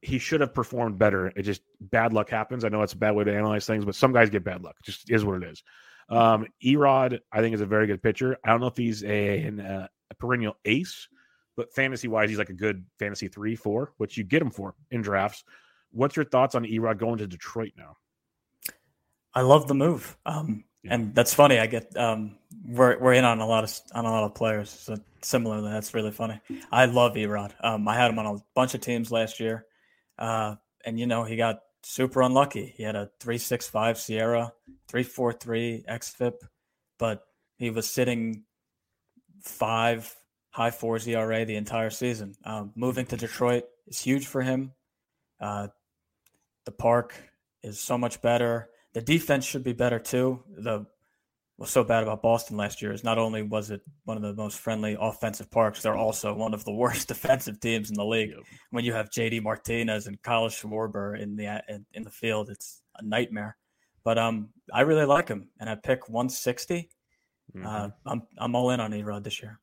[0.01, 1.27] He should have performed better.
[1.35, 2.63] It just bad luck happens.
[2.63, 4.75] I know it's a bad way to analyze things, but some guys get bad luck.
[4.79, 5.61] It just is what it is.
[6.07, 8.37] Um, Erod, I think, is a very good pitcher.
[8.43, 11.07] I don't know if he's a, an, uh, a perennial ace,
[11.57, 14.73] but fantasy wise, he's like a good fantasy three, four, which you get him for
[14.91, 15.43] in drafts.
[15.91, 17.97] What's your thoughts on Erod going to Detroit now?
[19.39, 20.17] I love the move.
[20.25, 20.95] Um, yeah.
[20.95, 21.59] And that's funny.
[21.59, 24.69] I get um, we're we're in on a lot of on a lot of players.
[24.69, 26.41] So similarly, that's really funny.
[26.69, 27.53] I love Erod.
[27.63, 29.65] Um, I had him on a bunch of teams last year,
[30.17, 32.73] uh, and you know he got super unlucky.
[32.75, 34.51] He had a three six five SIERA,
[34.89, 36.33] three four three xFIP,
[36.97, 37.23] but
[37.57, 38.43] he was sitting
[39.41, 40.13] five
[40.49, 42.35] high fours ERA the entire season.
[42.43, 44.73] Um, moving to Detroit is huge for him.
[45.39, 45.69] Uh,
[46.65, 47.15] the park
[47.63, 48.69] is so much better.
[48.99, 50.43] The defense should be better too.
[50.57, 50.85] The
[51.55, 54.33] what's so bad about Boston last year is not only was it one of the
[54.33, 58.31] most friendly offensive parks, they're also one of the worst defensive teams in the league.
[58.31, 58.39] Yep.
[58.71, 63.05] When you have JD Martinez and Kyle Schwarber in the in the field, it's a
[63.05, 63.55] nightmare.
[64.03, 66.89] But um, I really like him, and I pick 160.
[67.55, 67.65] Mm-hmm.
[67.65, 69.61] Uh, I'm I'm all in on Erod this year.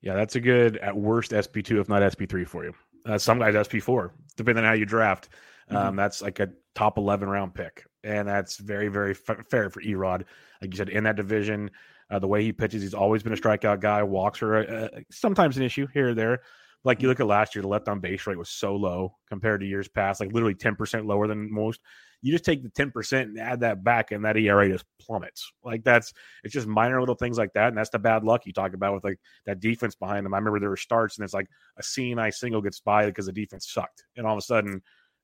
[0.00, 2.72] Yeah, that's a good at worst SP two, if not SP three for you.
[3.04, 5.28] Uh, some guys SP four, depending on how you draft.
[5.70, 5.96] Um, mm-hmm.
[5.96, 10.24] That's like a top eleven round pick and that's very very f- fair for Erod.
[10.60, 11.70] Like you said, in that division,
[12.10, 14.02] uh, the way he pitches, he's always been a strikeout guy.
[14.02, 16.40] Walks are uh, sometimes an issue here or there.
[16.82, 19.60] Like you look at last year, the left on base rate was so low compared
[19.60, 21.80] to years past, like literally ten percent lower than most.
[22.22, 25.52] You just take the ten percent and add that back, and that ERA just plummets.
[25.62, 28.54] Like that's it's just minor little things like that, and that's the bad luck you
[28.54, 30.32] talk about with like that defense behind them.
[30.32, 33.32] I remember there were starts, and it's like a seeing-eye single gets by because the
[33.32, 34.80] defense sucked, and all of a sudden,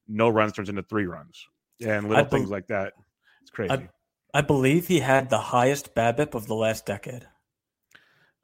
[0.07, 1.47] no runs turns into three runs
[1.85, 2.93] and little be- things like that.
[3.43, 3.73] It's crazy.
[3.73, 3.89] I,
[4.35, 7.27] I, believe he had the highest BABIP of the last decade.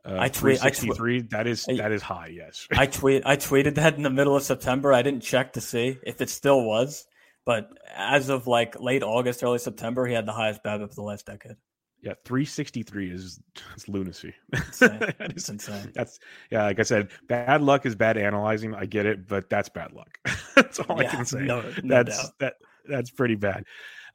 [0.04, 0.64] Uh, I tweet.
[0.64, 1.30] I tweet.
[1.30, 2.32] That is that is high.
[2.34, 2.66] Yes.
[2.72, 3.22] I tweet.
[3.24, 4.92] I tweeted that in the middle of September.
[4.92, 7.06] I didn't check to see if it still was,
[7.46, 11.02] but as of like late August, early September, he had the highest BABIP of the
[11.02, 11.56] last decade.
[12.02, 13.40] Yeah, 363 is
[13.74, 14.34] it's lunacy.
[14.52, 14.98] Insane.
[14.98, 15.92] that is insane.
[15.94, 16.18] That's
[16.50, 18.74] yeah, like I said, bad luck is bad analyzing.
[18.74, 20.18] I get it, but that's bad luck.
[20.56, 21.42] that's all yeah, I can say.
[21.42, 22.32] No, no that's doubt.
[22.40, 22.54] that
[22.88, 23.64] that's pretty bad.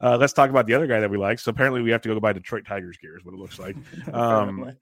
[0.00, 1.38] Uh, let's talk about the other guy that we like.
[1.38, 3.76] So apparently, we have to go buy Detroit Tigers gear, is what it looks like.
[4.12, 4.72] Um,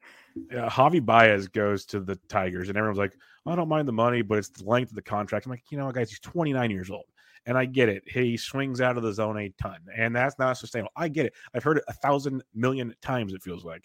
[0.53, 4.37] Javy Baez goes to the Tigers, and everyone's like, "I don't mind the money, but
[4.37, 7.07] it's the length of the contract." I'm like, you know, guys, he's 29 years old,
[7.47, 8.03] and I get it.
[8.07, 10.93] He swings out of the zone a ton, and that's not sustainable.
[10.95, 11.35] I get it.
[11.55, 13.33] I've heard it a thousand million times.
[13.33, 13.83] It feels like,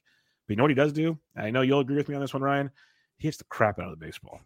[0.48, 1.18] but you know what he does do?
[1.38, 2.70] I know you'll agree with me on this one, Ryan.
[3.18, 4.42] He hits the crap out of the baseball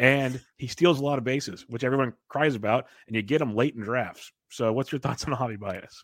[0.00, 3.54] and he steals a lot of bases, which everyone cries about, and you get him
[3.54, 4.32] late in drafts.
[4.50, 6.02] So, what's your thoughts on Javy Baez?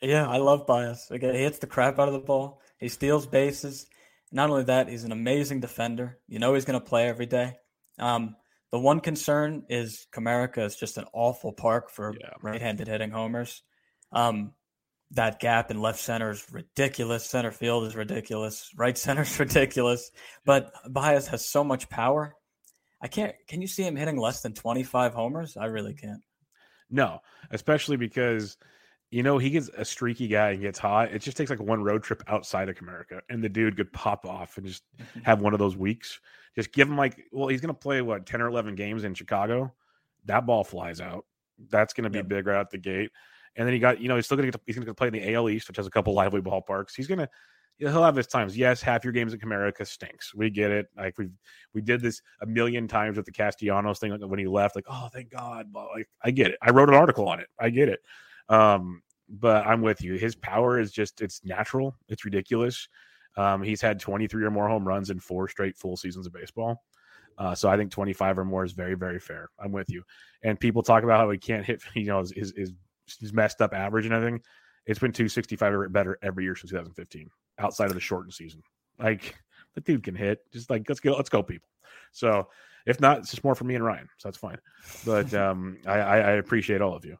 [0.00, 1.08] Yeah, I love Baez.
[1.10, 2.60] Again, he hits the crap out of the ball.
[2.78, 3.86] He steals bases.
[4.32, 6.18] Not only that, he's an amazing defender.
[6.26, 7.54] You know he's going to play every day.
[7.98, 8.36] Um,
[8.72, 12.30] The one concern is Comerica is just an awful park for Yeah.
[12.40, 13.62] right-handed hitting homers.
[14.12, 14.54] Um,
[15.10, 17.28] that gap in left center is ridiculous.
[17.28, 18.70] Center field is ridiculous.
[18.74, 20.10] Right center is ridiculous.
[20.46, 22.34] But Baez has so much power.
[23.02, 23.34] I can't.
[23.46, 25.56] Can you see him hitting less than 25 homers?
[25.58, 26.22] I really can't.
[26.92, 28.56] No, especially because
[29.10, 31.12] you know he gets a streaky guy and gets hot.
[31.12, 34.24] It just takes like one road trip outside of Comerica, and the dude could pop
[34.26, 34.84] off and just
[35.24, 36.20] have one of those weeks.
[36.54, 39.14] Just give him like, well, he's going to play what ten or eleven games in
[39.14, 39.72] Chicago.
[40.26, 41.24] That ball flies out.
[41.70, 42.28] That's going to be Yep.
[42.28, 43.10] big right out the gate.
[43.56, 45.12] And then he got, you know, he's still going to he's going to play in
[45.12, 46.94] the AL East, which has a couple lively ballparks.
[46.96, 47.28] He's going to
[47.78, 48.56] he'll have his times.
[48.56, 50.34] Yes, half your games in Comerica stinks.
[50.34, 50.86] We get it.
[50.96, 51.28] Like we
[51.74, 54.12] we did this a million times with the Castellanos thing.
[54.12, 55.66] Like when he left, like oh thank God.
[55.74, 56.58] Like I get it.
[56.62, 57.48] I wrote an article on it.
[57.58, 58.00] I get it.
[58.48, 60.14] Um, but I'm with you.
[60.14, 61.96] His power is just it's natural.
[62.08, 62.88] It's ridiculous.
[63.36, 66.82] Um, he's had 23 or more home runs in four straight full seasons of baseball.
[67.38, 69.48] Uh, so I think 25 or more is very, very fair.
[69.58, 70.02] I'm with you.
[70.42, 72.72] And people talk about how he can't hit, you know, his, his,
[73.20, 74.40] his messed up average and everything.
[74.86, 78.62] It's been 265 or better every year since 2015, outside of the shortened season.
[78.98, 79.36] Like
[79.74, 80.40] the dude can hit.
[80.52, 81.68] Just like let's go, let's go, people.
[82.12, 82.48] So
[82.86, 84.08] if not, it's just more for me and Ryan.
[84.18, 84.58] So that's fine.
[85.04, 87.16] But um, I, I, I appreciate all of you.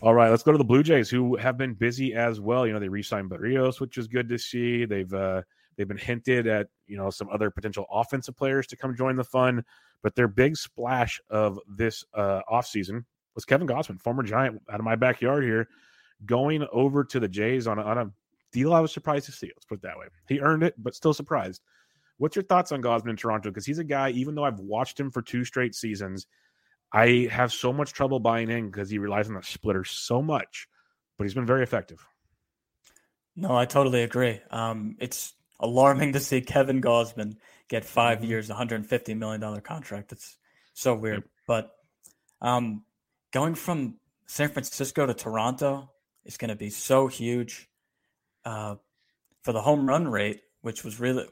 [0.00, 2.66] All right, let's go to the Blue Jays, who have been busy as well.
[2.66, 4.84] You know, they re-signed Berrios, which is good to see.
[4.84, 5.42] They've uh,
[5.76, 9.24] they've been hinted at, you know, some other potential offensive players to come join the
[9.24, 9.64] fun.
[10.02, 14.84] But their big splash of this uh, offseason was Kevin Gausman, former Giant, out of
[14.84, 15.68] my backyard here,
[16.24, 18.10] going over to the Jays on a, on a
[18.52, 19.46] deal I was surprised to see.
[19.54, 20.06] Let's put it that way.
[20.28, 21.62] He earned it, but still surprised.
[22.18, 23.48] What's your thoughts on Gausman in Toronto?
[23.50, 26.26] Because he's a guy, even though I've watched him for two straight seasons,
[26.92, 30.68] I have so much trouble buying in because he relies on the splitter so much,
[31.16, 32.06] but he's been very effective.
[33.34, 34.40] No, I totally agree.
[34.50, 37.36] Um, it's alarming to see Kevin Gausman
[37.68, 38.28] get 5 Mhm.
[38.28, 40.12] years, $150 million contract.
[40.12, 40.36] It's
[40.74, 41.22] so weird.
[41.22, 41.30] Yep.
[41.46, 41.70] But
[42.42, 42.84] um,
[43.32, 45.90] going from San Francisco to Toronto
[46.24, 47.68] is going to be so huge
[48.44, 48.76] uh,
[49.42, 51.26] for the home run rate, which was really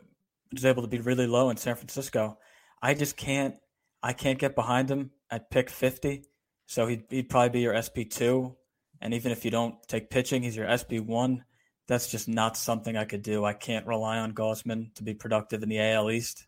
[0.52, 2.38] was able to be really low in San Francisco.
[2.82, 3.54] I just can't.
[4.02, 6.24] I can't get behind him at pick 50.
[6.66, 8.54] So he'd, he'd probably be your SP2.
[9.00, 11.42] And even if you don't take pitching, he's your SP1
[11.90, 13.44] that's just not something I could do.
[13.44, 16.46] I can't rely on Gausman to be productive in the AL East.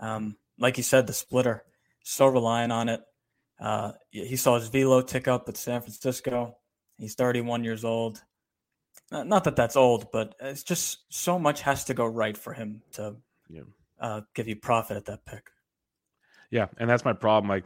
[0.00, 1.62] Um, like you said, the splitter,
[2.02, 3.00] so reliant on it.
[3.60, 6.56] Uh, he saw his velo tick up at San Francisco.
[6.98, 8.22] He's 31 years old.
[9.12, 12.52] Uh, Not that that's old, but it's just so much has to go right for
[12.52, 13.16] him to
[13.48, 13.62] Yeah.
[14.00, 15.50] uh, give you profit at that pick.
[16.50, 17.48] Yeah, and that's my problem.
[17.48, 17.64] Like,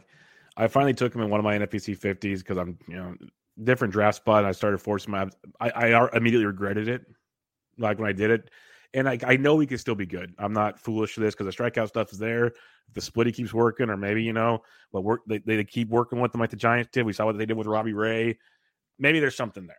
[0.57, 3.15] I finally took him in one of my NFBC 50s because I'm, you know,
[3.63, 4.39] different draft spot.
[4.39, 5.27] And I started forcing my.
[5.59, 7.05] I, I immediately regretted it,
[7.77, 8.49] like when I did it.
[8.93, 10.33] And I, I know he can still be good.
[10.39, 12.53] I'm not foolish to this because the strikeout stuff is there.
[12.93, 16.31] The splitty keeps working, or maybe you know, but work they, they keep working with
[16.31, 17.05] them like the Giants did.
[17.05, 18.39] We saw what they did with Robbie Ray.
[18.97, 19.77] Maybe there's something there.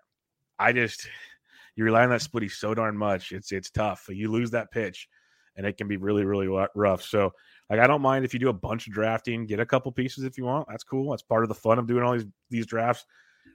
[0.59, 1.09] I just
[1.77, 3.33] you rely on that splitty so darn much.
[3.33, 4.07] It's it's tough.
[4.09, 5.09] You lose that pitch,
[5.57, 6.47] and it can be really really
[6.77, 7.03] rough.
[7.03, 7.33] So
[7.69, 10.25] like I don't mind if you do a bunch of drafting, get a couple pieces
[10.25, 10.69] if you want.
[10.69, 11.11] That's cool.
[11.11, 13.07] That's part of the fun of doing all these these drafts.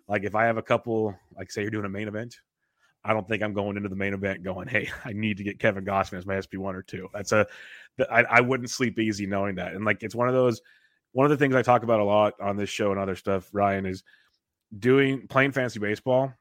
[0.08, 2.36] Like if I have a couple, like say you're doing a main event,
[3.06, 5.60] I don't think I'm going into the main event going, "Hey, I need to get
[5.60, 7.08] Kevin Gausman as my SP one or two.
[7.14, 7.46] That's a,
[8.12, 9.74] I, I wouldn't sleep easy knowing that.
[9.74, 10.62] And like it's one of those,
[11.12, 13.50] one of the things I talk about a lot on this show and other stuff.
[13.54, 14.04] Ryan is
[14.78, 16.34] doing playing fantasy baseball.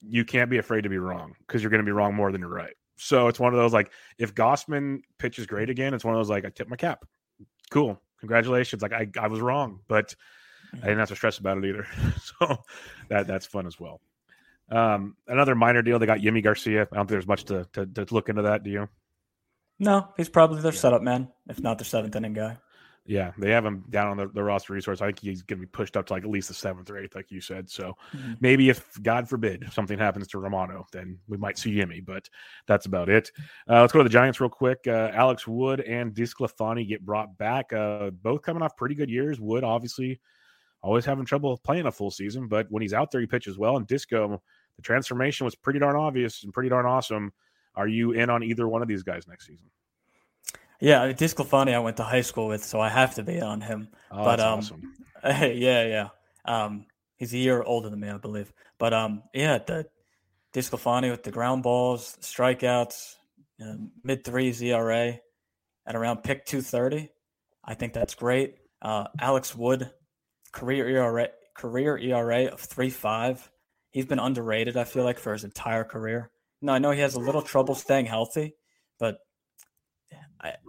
[0.00, 2.40] You can't be afraid to be wrong because you're going to be wrong more than
[2.40, 2.74] you're right.
[2.96, 6.30] So it's one of those like if Gausman pitches great again, it's one of those
[6.30, 7.04] like I tip my cap.
[7.70, 8.82] Cool, congratulations.
[8.82, 10.14] Like I, I was wrong, but
[10.74, 11.86] I didn't have to stress about it either.
[12.40, 12.56] so
[13.08, 14.00] that that's fun as well.
[14.72, 15.98] Um, another minor deal.
[15.98, 16.82] They got Yimi Garcia.
[16.82, 18.62] I don't think there's much to, to to look into that.
[18.62, 18.88] Do you?
[19.78, 22.56] No, he's probably their setup man, if not their seventh inning guy.
[23.04, 25.00] Yeah, they have him down on the, the roster resource.
[25.02, 26.98] I think he's going to be pushed up to like at least the seventh or
[26.98, 27.68] eighth, like you said.
[27.68, 28.36] So Mhm.
[28.40, 32.28] maybe if God forbid something happens to Romano, then we might see Yimi, but
[32.68, 33.32] that's about it.
[33.68, 34.78] Uh, let's go to the Giants real quick.
[34.86, 37.72] Uh, Alex Wood and DeSclafani get brought back.
[37.72, 39.40] Uh, both coming off pretty good years.
[39.40, 40.20] Wood obviously
[40.80, 43.76] always having trouble playing a full season, but when he's out there, he pitches well.
[43.78, 44.40] And Disco,
[44.82, 47.32] the transformation was pretty darn obvious and pretty darn awesome.
[47.74, 49.70] Are you in on either one of these guys next season?
[50.80, 53.88] Yeah, DeSclafani I went to high school with, so I have to be on him.
[54.10, 54.94] Oh, But, that's um, awesome.
[55.54, 56.08] yeah, yeah.
[56.44, 58.52] Um, he's a year older than me, I believe.
[58.78, 59.86] But um, yeah, the
[60.52, 63.14] DeSclafani with the ground balls, strikeouts,
[63.64, 65.20] uh, mid threes ERA
[65.86, 67.10] at around pick two thirty.
[67.64, 68.56] I think that's great.
[68.82, 69.88] Uh, Alex Wood,
[70.50, 73.48] career ERA, career ERA of three five.
[73.92, 74.76] He's been underrated.
[74.76, 76.30] I feel like for his entire career.
[76.60, 78.56] No, I know he has a little trouble staying healthy,
[78.98, 79.18] but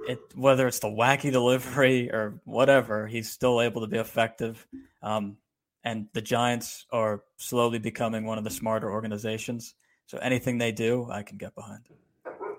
[0.07, 4.65] it, whether it's the wacky delivery or whatever, he's still able to be effective.
[5.01, 5.37] Um,
[5.83, 9.75] and the Giants are slowly becoming one of the smarter organizations.
[10.05, 11.87] So anything they do, I can get behind.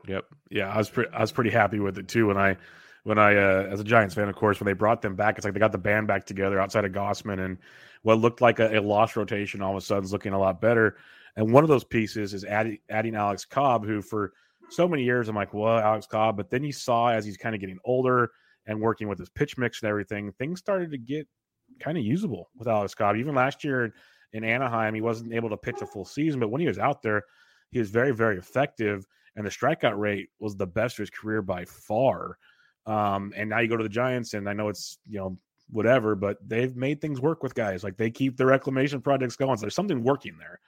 [0.07, 0.24] Yep.
[0.50, 2.57] Yeah, I was pretty I was pretty happy with it too when I
[3.05, 5.45] when I uh, as a Giants fan, of course, when they brought them back, it's
[5.45, 7.59] like they got the band back together outside of Gausman, and
[8.03, 10.61] what looked like a, a lost rotation all of a sudden is looking a lot
[10.61, 10.97] better.
[11.37, 14.33] And one of those pieces is adding adding Alex Cobb, who for
[14.71, 17.55] so many years I'm like, well, Alex Cobb, but then you saw as he's kind
[17.55, 18.31] of getting older
[18.67, 21.29] and working with his pitch mix and everything, things started to get
[21.81, 23.17] kind of usable with Alex Cobb.
[23.17, 23.93] Even last year
[24.33, 27.03] in Anaheim, he wasn't able to pitch a full season, but when he was out
[27.03, 27.23] there,
[27.71, 31.43] he was very, very effective, and the strikeout rate was the best of his career
[31.43, 32.38] by far.
[32.87, 35.38] Um, and now you go to the Giants, and I know it's you know
[35.70, 37.83] whatever, but they've made things work with guys.
[37.83, 39.57] Like they keep the reclamation projects going.
[39.57, 40.61] So there's something working there.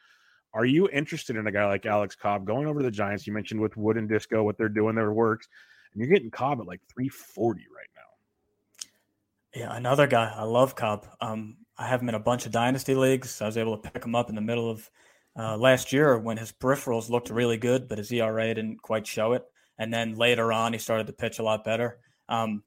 [0.54, 3.26] Are you interested in a guy like Alex Cobb going over to the Giants?
[3.26, 5.48] You mentioned with Wood and Disco what they're doing, their works,
[5.92, 9.60] and you're getting Cobb at like 340 right now.
[9.60, 10.32] Yeah, another guy.
[10.34, 11.06] I love Cobb.
[11.20, 13.42] Um, I have him in a bunch of dynasty leagues.
[13.42, 14.90] I was able to pick him up in the middle of
[15.38, 19.34] uh, last year when his peripherals looked really good, but his ERA didn't quite show
[19.34, 19.44] it.
[19.78, 21.98] And then later on, he started to pitch a lot better.
[22.28, 22.62] Um,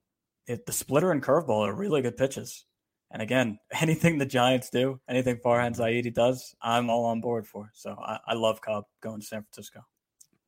[0.47, 2.65] it, the splitter and curveball are really good pitches.
[3.11, 7.71] And again, anything the Giants do, anything Farhan Zaidi does, I'm all on board for.
[7.73, 9.81] So I, I, love Cobb going to San Francisco.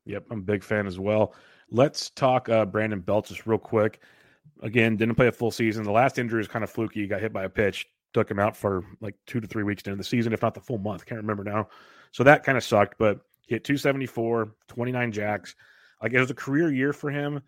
[0.05, 1.35] Yep, I'm a big fan as well.
[1.69, 4.01] Let's talk uh, Brandon Belt just real quick.
[4.61, 5.83] Again, didn't play a full season.
[5.83, 7.01] The last injury is kind of fluky.
[7.01, 9.83] He got hit by a pitch, took him out for like two to three weeks
[9.83, 11.05] into the season, if not the full month.
[11.05, 11.69] Can't remember now.
[12.11, 15.55] So that kind of sucked, but he hit 274, 29 jacks.
[16.01, 17.41] Like it was a career year for him.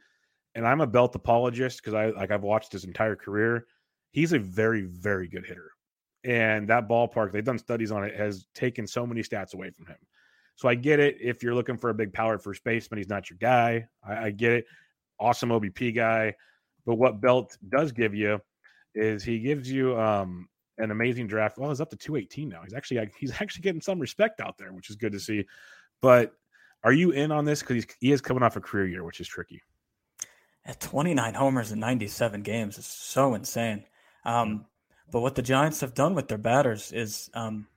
[0.56, 3.66] And I'm a Belt apologist because I like I've watched his entire career
[4.14, 5.72] he's a very, very good hitter.
[6.24, 9.88] And that ballpark, they've done studies on it, has taken so many stats away from
[9.88, 9.98] him.
[10.56, 11.18] So I get it.
[11.20, 13.88] If you're looking for a big power first baseman, he's not your guy.
[14.08, 14.66] I, I get it.
[15.20, 16.34] Awesome OBP guy.
[16.86, 18.40] But what Belt does give you
[18.96, 21.58] is he gives you um, an amazing draft.
[21.58, 22.62] Well, he's up to 218 now.
[22.64, 25.46] He's actually he's actually getting some respect out there, which is good to see.
[26.02, 26.34] But
[26.84, 27.62] are you in on this?
[27.62, 29.62] Because he is coming off a career year, which is tricky.
[30.66, 33.84] At 29 homers in 97 games is so insane.
[34.24, 34.66] Um,
[35.12, 37.68] but what the Giants have done with their batters is um,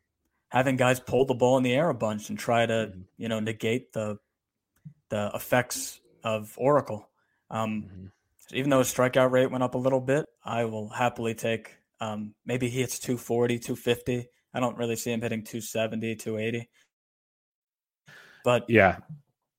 [0.49, 3.01] having guys pull the ball in the air a bunch and try to, mm-hmm.
[3.19, 4.19] you know, negate the
[5.09, 7.09] the effects of Oracle.
[7.51, 8.07] Um, mm-hmm.
[8.57, 11.77] Even though his strikeout rate went up a little bit, I will happily take.
[12.01, 14.29] Um, maybe he hits 240, 250.
[14.55, 16.69] I don't really see him hitting 270, 280.
[18.45, 18.99] But yeah,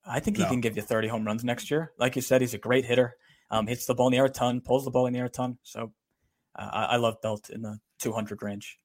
[0.08, 0.50] I think he no.
[0.50, 1.92] can give you 30 home runs next year.
[1.98, 3.16] Like you said, he's a great hitter.
[3.50, 5.26] Um, hits the ball in the air a ton, pulls the ball in the air
[5.26, 5.58] a ton.
[5.64, 5.94] So
[6.56, 8.78] I, I love Belt in the 200 range.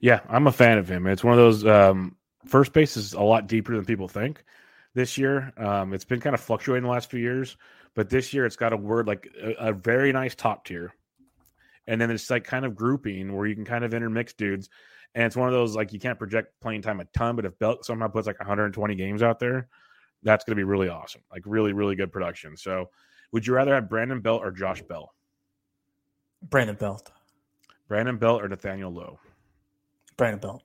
[0.00, 1.06] Yeah, I'm a fan of him.
[1.06, 2.16] It's one of those um,
[2.46, 4.44] first base is a lot deeper than people think.
[4.94, 7.56] This year, um, it's been kind of fluctuating the last few years,
[7.94, 10.92] but this year it's got a word like a, a very nice top tier,
[11.86, 14.68] and then it's like kind of grouping where you can kind of intermix dudes.
[15.14, 17.56] And it's one of those like you can't project playing time a ton, but if
[17.58, 19.68] Belt somehow puts like 120 games out there,
[20.22, 21.22] that's going to be really awesome.
[21.32, 22.56] Like really, really good production.
[22.56, 22.90] So,
[23.32, 25.14] would you rather have Brandon Belt or Josh Bell?
[26.42, 27.10] Brandon Belt.
[27.88, 29.18] Brandon Belt or Nathaniel Lowe?
[30.16, 30.62] Brandon Belt.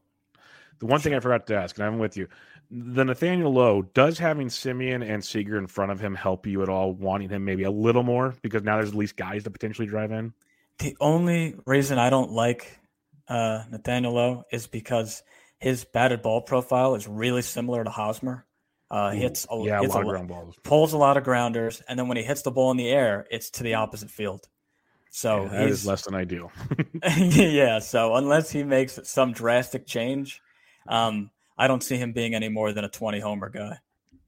[0.79, 2.27] The one thing I forgot to ask, and I'm with you,
[2.69, 6.69] the Nathaniel Lowe, does having Semien and Seager in front of him help you at
[6.69, 9.87] all, wanting him maybe a little more because now there's at least guys to potentially
[9.87, 10.33] drive in?
[10.79, 12.79] The only reason I don't like
[13.27, 15.23] uh, Nathaniel Lowe is because
[15.57, 18.45] his batted ball profile is really similar to Hosmer.
[18.95, 21.81] Uh, hits a, yeah, hits a lot of ground balls, pulls a lot of grounders,
[21.89, 24.47] and then when he hits the ball in the air, it's to the opposite field.
[25.09, 26.49] So yeah, that is less than ideal.
[27.17, 27.79] yeah.
[27.79, 30.39] So unless he makes some drastic change,
[30.87, 33.79] um, I don't see him being any more than a 20 homer guy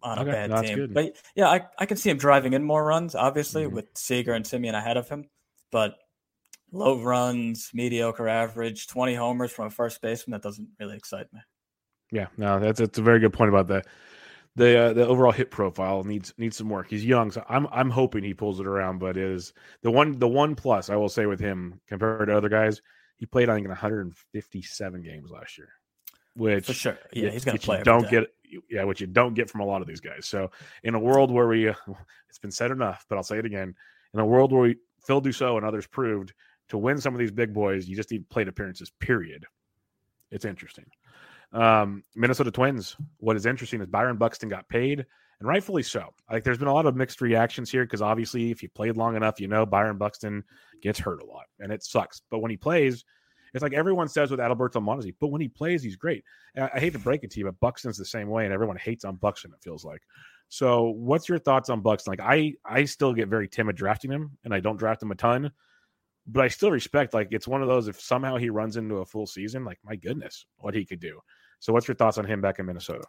[0.03, 0.75] on okay, a bad team.
[0.75, 0.93] Good.
[0.93, 3.73] But yeah, I, I can see him driving in more runs, obviously, mm-hmm.
[3.73, 5.29] with Seager and Semien ahead of him.
[5.71, 5.95] But
[6.73, 11.39] low runs, mediocre average, 20 homers from a first baseman, that doesn't really excite me.
[12.11, 13.87] Yeah, no, that's, that's a very good point about that
[14.57, 16.89] the uh, the overall hit profile needs needs some work.
[16.89, 18.97] He's young, so I'm I'm hoping he pulls it around.
[18.97, 22.49] But is the one the one plus I will say with him compared to other
[22.49, 22.81] guys,
[23.17, 25.69] he played I think in 157 games last year,
[26.35, 27.83] which for sure, yeah, he's gonna play.
[27.83, 28.33] don't get
[28.67, 30.25] yeah, which you don't get from a lot of these guys.
[30.25, 30.49] So
[30.81, 31.67] in a world where we,
[32.29, 33.75] it's been said enough, but I'll say it again.
[34.13, 36.33] In a world where we, Phil Dussault and others proved
[36.69, 38.89] to win some of these big boys, you just need plate appearances.
[38.99, 39.45] Period.
[40.31, 40.85] It's interesting.
[41.53, 42.95] Um, Minnesota Twins.
[43.17, 45.05] What is interesting is Byron Buxton got paid,
[45.39, 46.13] and rightfully so.
[46.31, 49.15] Like, there's been a lot of mixed reactions here because obviously, if you played long
[49.15, 50.43] enough, you know Byron Buxton
[50.81, 52.21] gets hurt a lot, and it sucks.
[52.29, 53.05] But when he plays,
[53.53, 56.23] it's like everyone says with Adalberto Mondesi, but when he plays, he's great.
[56.57, 58.77] I, I hate to break it to you, but Buxton's the same way, and everyone
[58.77, 59.51] hates on Buxton.
[59.53, 60.01] It feels like,
[60.49, 62.11] So, what's your thoughts on Buxton?
[62.11, 65.15] Like, I I still get very timid drafting him, and I don't draft him a
[65.15, 65.51] ton,
[66.27, 67.13] but I still respect.
[67.13, 67.87] Like, it's one of those.
[67.87, 71.21] If somehow he runs into a full season, like my goodness, what he could do.
[71.59, 73.05] So, what's your thoughts on him back in Minnesota?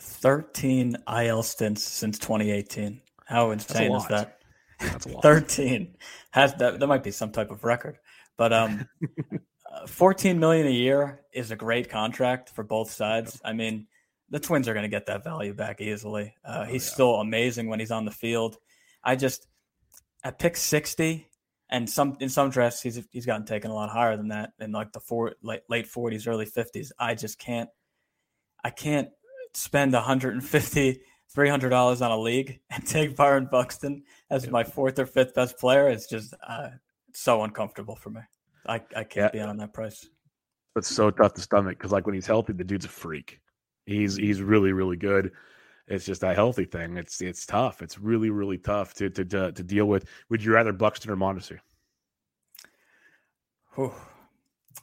[0.00, 3.00] Thirteen IL stints since 2018.
[3.26, 4.38] How insane is that?
[4.78, 5.22] That's a lot.
[5.22, 5.96] 13
[6.30, 6.78] has that.
[6.78, 7.98] That might be some type of record,
[8.36, 8.86] but um,
[9.72, 13.40] uh, 14 million a year is a great contract for both sides.
[13.44, 13.86] I mean
[14.30, 16.34] the Twins are going to get that value back easily.
[16.44, 16.92] Uh, oh, he's yeah.
[16.94, 18.56] still amazing when he's on the field.
[19.04, 19.46] I just
[20.24, 21.28] at pick sixty,
[21.68, 24.72] and some in some drafts he's he's gotten taken a lot higher than that in
[24.72, 26.92] like the four late late forties, early fifties.
[26.98, 27.68] I just can't.
[28.64, 29.08] I can't
[29.54, 35.06] spend 150 300 dollars on a league and take Byron Buxton as my fourth or
[35.06, 35.88] fifth best player.
[35.88, 36.70] It's just uh,
[37.14, 38.20] so uncomfortable for me.
[38.66, 39.28] I, I can't yeah.
[39.32, 40.08] be on that price.
[40.76, 43.40] It's so tough to stomach because like when he's healthy, the dude's a freak.
[43.86, 45.32] He's he's really really good.
[45.88, 46.96] It's just a healthy thing.
[46.96, 47.80] It's it's tough.
[47.80, 50.06] It's really really tough to to to, to deal with.
[50.30, 51.58] Would you rather Buxton or Mondesi?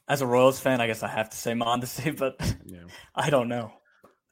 [0.07, 2.35] As a Royals fan, I guess I have to say Mondesi, but
[2.65, 2.83] yeah.
[3.15, 3.73] I don't know.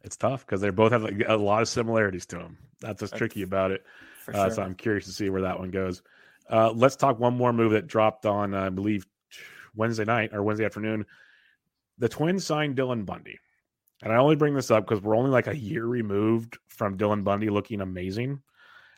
[0.04, 2.58] It's tough because they both have like a lot of similarities to them.
[2.80, 3.84] That's what's tricky about it.
[4.28, 4.52] Uh, sure.
[4.52, 6.02] so I'm curious to see where that one goes.
[6.50, 9.06] Uh, let's talk one more move that dropped on, I believe,
[9.76, 11.06] Wednesday night or Wednesday afternoon.
[11.98, 13.40] The Twins signed Dylan Bundy.
[14.04, 17.24] And I only bring this up because we're only like a year removed from Dylan
[17.24, 18.42] Bundy looking amazing.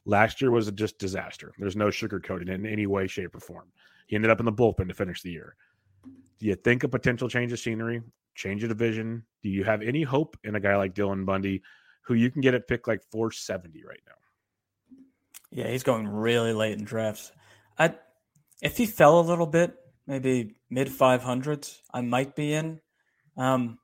[0.05, 1.53] Last year was just disaster.
[1.57, 3.67] There's no sugarcoating it in any way, shape, or form.
[4.07, 5.55] He ended up in the bullpen to finish the year.
[6.39, 8.01] Do you think a potential change of scenery,
[8.35, 9.23] change of division?
[9.41, 11.61] Do you have any hope in a guy like Dylan Bundy,
[12.01, 14.13] who you can get at pick like 470 right now?
[15.51, 17.31] Yeah, he's going really late in drafts.
[17.77, 17.95] I,
[18.61, 19.75] if he fell a little bit,
[20.07, 22.81] maybe mid 500s, I might be in.
[23.37, 23.77] Um,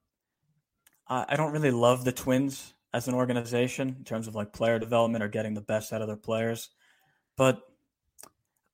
[1.10, 5.24] I don't really love the Twins as an organization in terms of like player development
[5.24, 6.70] or getting the best out of their players,
[7.36, 7.62] but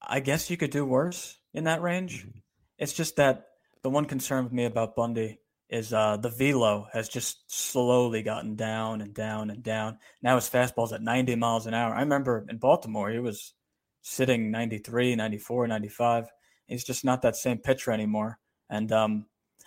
[0.01, 2.25] I guess you could do worse in that range.
[2.25, 2.39] Mm-hmm.
[2.77, 3.47] It's just that
[3.81, 8.55] the one concern with me about Bundy is uh, the velo has just slowly gotten
[8.55, 9.97] down and down and down.
[10.21, 11.93] Now his fastball's at 90 miles an hour.
[11.93, 13.53] I remember in Baltimore, he was
[14.01, 16.25] sitting 93, 94, 95.
[16.67, 18.39] He's just not that same pitcher anymore.
[18.69, 19.25] And um,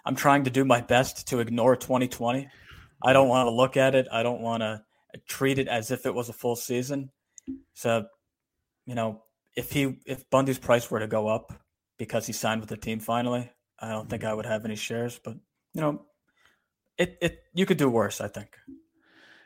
[0.09, 2.49] I'm trying to do my best to ignore 2020.
[3.03, 4.09] I don't want to look at it.
[4.11, 4.83] I don't want to
[5.29, 7.11] treat it as if it was a full season.
[7.75, 8.07] So,
[8.87, 9.23] you know,
[9.55, 11.53] if he if Bundy's price were to go up
[11.99, 15.21] because he signed with the team finally, I don't think I would have any shares.
[15.23, 15.35] But
[15.75, 16.01] you know,
[16.97, 18.23] it it you could do worse.
[18.23, 18.57] I think.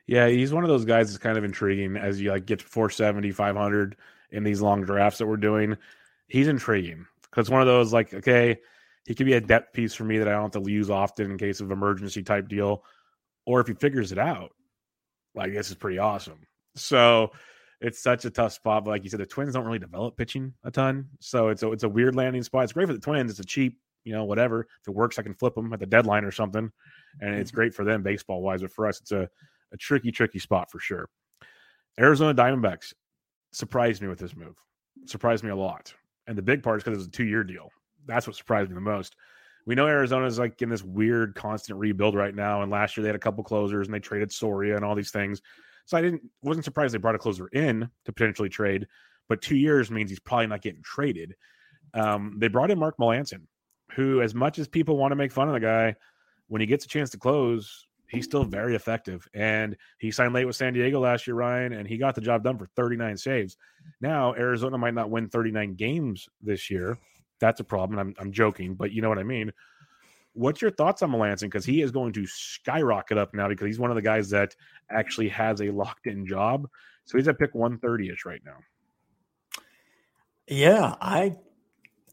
[0.07, 2.65] Yeah, he's one of those guys that's kind of intriguing as you like get to
[2.65, 3.97] 470, 500
[4.31, 5.77] in these long drafts that we're doing.
[6.29, 8.61] He's intriguing because one of those like okay
[9.07, 11.31] he could be a depth piece for me that I don't have to use often
[11.31, 12.85] in case of emergency type deal.
[13.47, 14.53] Or if he figures it out,
[15.35, 16.39] like this is pretty awesome.
[16.77, 17.33] So
[17.81, 18.85] it's such a tough spot.
[18.85, 21.73] But like you said, the Twins don't really develop pitching a ton, so it's a
[21.73, 22.65] it's a weird landing spot.
[22.65, 23.31] It's great for the Twins.
[23.31, 24.61] It's a cheap, you know, whatever.
[24.61, 26.71] If it works, I can flip them at the deadline or something,
[27.21, 27.57] and it's mm-hmm.
[27.57, 28.63] great for them baseball wise.
[28.63, 29.29] But for us, it's a
[29.73, 31.09] a tricky, tricky spot for sure.
[31.99, 32.93] Arizona Diamondbacks
[33.53, 34.57] surprised me with this move.
[35.07, 35.93] Surprised me a lot,
[36.29, 37.71] and the big part is because it was a two year deal
[38.07, 39.17] that's what surprised me the most.
[39.65, 42.63] We know Arizona's like in this weird constant rebuild right now.
[42.63, 45.13] And last year they had a couple closers and they traded Soria and all these
[45.13, 45.41] things.
[45.87, 48.87] So I didn't wasn't surprised they brought a closer in to potentially trade,
[49.29, 51.35] but two years means he's probably not getting traded.
[51.95, 53.43] Um, they brought in Mark Melancon,
[53.93, 55.97] who, as much as people want to make fun of the guy,
[56.49, 59.27] when he gets a chance to close, he's still very effective.
[59.35, 62.45] And he signed late with San Diego last year, Ryan, and he got the job
[62.45, 63.57] done for 39 saves.
[64.01, 66.99] Now Arizona might not win 39 games this year,
[67.43, 67.99] that's a problem.
[67.99, 69.53] I'm, I'm joking, but you know what I mean.
[70.33, 71.43] What's your thoughts on Melancon?
[71.43, 74.57] Because he is going to skyrocket up now because he's one of the guys that
[74.91, 76.69] actually has a locked in job.
[77.05, 78.57] So he's at pick 130 ish right now.
[80.47, 81.37] Yeah, I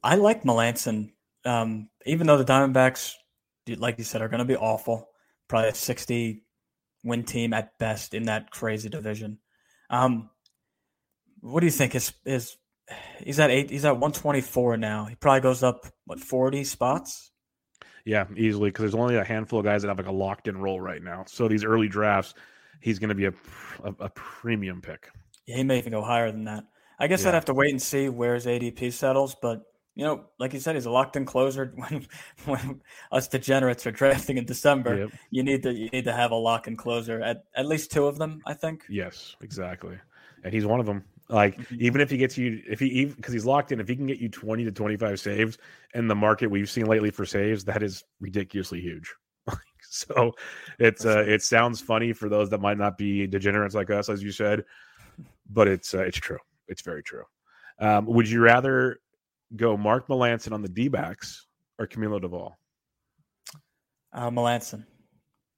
[0.04, 1.12] I like Melancon.
[1.46, 3.14] Um, even though the Diamondbacks,
[3.78, 5.10] like you said, are going to be awful,
[5.48, 6.44] probably a 60
[7.04, 9.38] win team at best in that crazy division.
[9.90, 10.30] Um,
[11.42, 11.94] what do you think?
[11.94, 12.58] His his
[13.24, 13.70] he's at eight.
[13.70, 15.06] He's at one twenty four now.
[15.06, 17.32] He probably goes up what forty spots.
[18.06, 20.58] Yeah, easily because there's only a handful of guys that have like a locked in
[20.58, 21.26] role right now.
[21.28, 22.34] So these early drafts,
[22.80, 23.34] he's going to be a,
[23.84, 25.10] a, a premium pick.
[25.46, 26.64] Yeah, he may even go higher than that.
[26.98, 27.30] I guess yeah.
[27.30, 29.64] I'd have to wait and see where his ADP settles, but
[29.96, 31.74] you know, like you said, he's a locked in closer.
[31.76, 32.08] When
[32.46, 32.82] when
[33.12, 35.10] us degenerates are drafting in December, yep.
[35.30, 38.06] you need to you need to have a lock in closer at at least two
[38.06, 38.42] of them.
[38.46, 38.86] I think.
[38.90, 39.98] Yes, exactly,
[40.44, 41.04] and he's one of them.
[41.30, 41.76] Like mm-hmm.
[41.80, 44.08] even if he gets you, if he even because he's locked in, if he can
[44.08, 45.60] get you twenty to twenty five saves
[45.94, 49.14] in the market we've seen lately for saves, that is ridiculously huge.
[49.82, 50.32] so
[50.80, 54.24] it's uh, it sounds funny for those that might not be degenerates like us, as
[54.24, 54.66] you said,
[55.52, 56.40] but it's uh, it's true.
[56.68, 57.24] It's very true.
[57.80, 59.00] Um, would you rather
[59.56, 61.46] go Mark Melancon on the D backs
[61.78, 62.54] or Camilo Doval?
[64.12, 64.84] Uh, Melancon.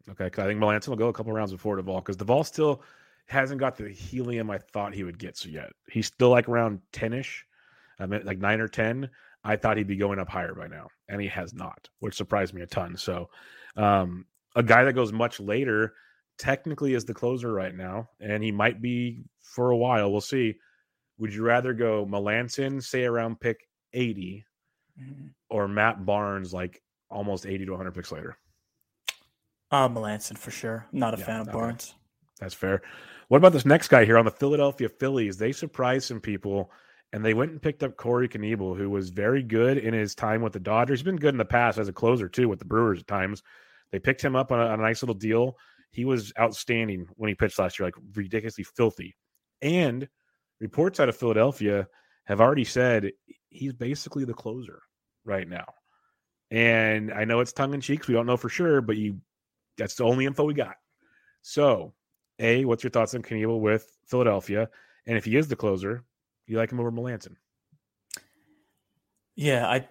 [0.09, 2.84] Okay, I think Melancon will go a couple rounds before Doval because Doval still
[3.32, 5.71] hasn't got the helium I thought he would get so yet.
[5.89, 7.45] He's still like around 10 ish,
[7.99, 9.09] I mean, like nine or 10.
[9.43, 12.53] I thought he'd be going up higher by now, and he has not, which surprised
[12.53, 12.95] me a ton.
[12.95, 13.29] So,
[13.75, 14.25] um,
[14.55, 15.93] a guy that goes much later
[16.38, 20.11] technically is the closer right now, and he might be for a while.
[20.11, 20.55] We'll see.
[21.17, 24.45] Would you rather go Melancon, say around pick 80,
[25.01, 25.27] mm-hmm.
[25.49, 28.38] or Matt Barnes, like almost 80 to 100 picks later?
[29.71, 30.86] Uh, Melancon for sure.
[30.91, 31.57] I'm not a yeah, fan of okay.
[31.57, 31.95] Barnes.
[32.41, 32.82] That's fair.
[33.32, 35.38] What about this next guy here on the Philadelphia Phillies?
[35.38, 36.69] They surprised some people
[37.13, 40.41] and they went and picked up Corey Knebel, who was very good in his time
[40.41, 40.99] with the Dodgers.
[40.99, 43.41] He's been good in the past as a closer too with the Brewers at times.
[43.93, 45.55] They picked him up on a, on a nice little deal.
[45.91, 49.15] He was outstanding when he pitched last year, like ridiculously filthy.
[49.61, 50.09] And
[50.59, 51.88] reports out of Philadelphia
[52.25, 53.13] have already said
[53.47, 54.82] he's basically the closer
[55.23, 55.67] right now.
[56.49, 58.09] And I know it's tongue in cheek.
[58.09, 59.21] We don't know for sure, but you
[59.77, 60.75] that's the only info we got.
[61.43, 61.93] So
[62.42, 64.70] a, what's your thoughts on Knebel with Philadelphia?
[65.06, 66.04] And if he is the closer,
[66.48, 67.36] you like him over Melancon?
[69.36, 69.88] Yeah, I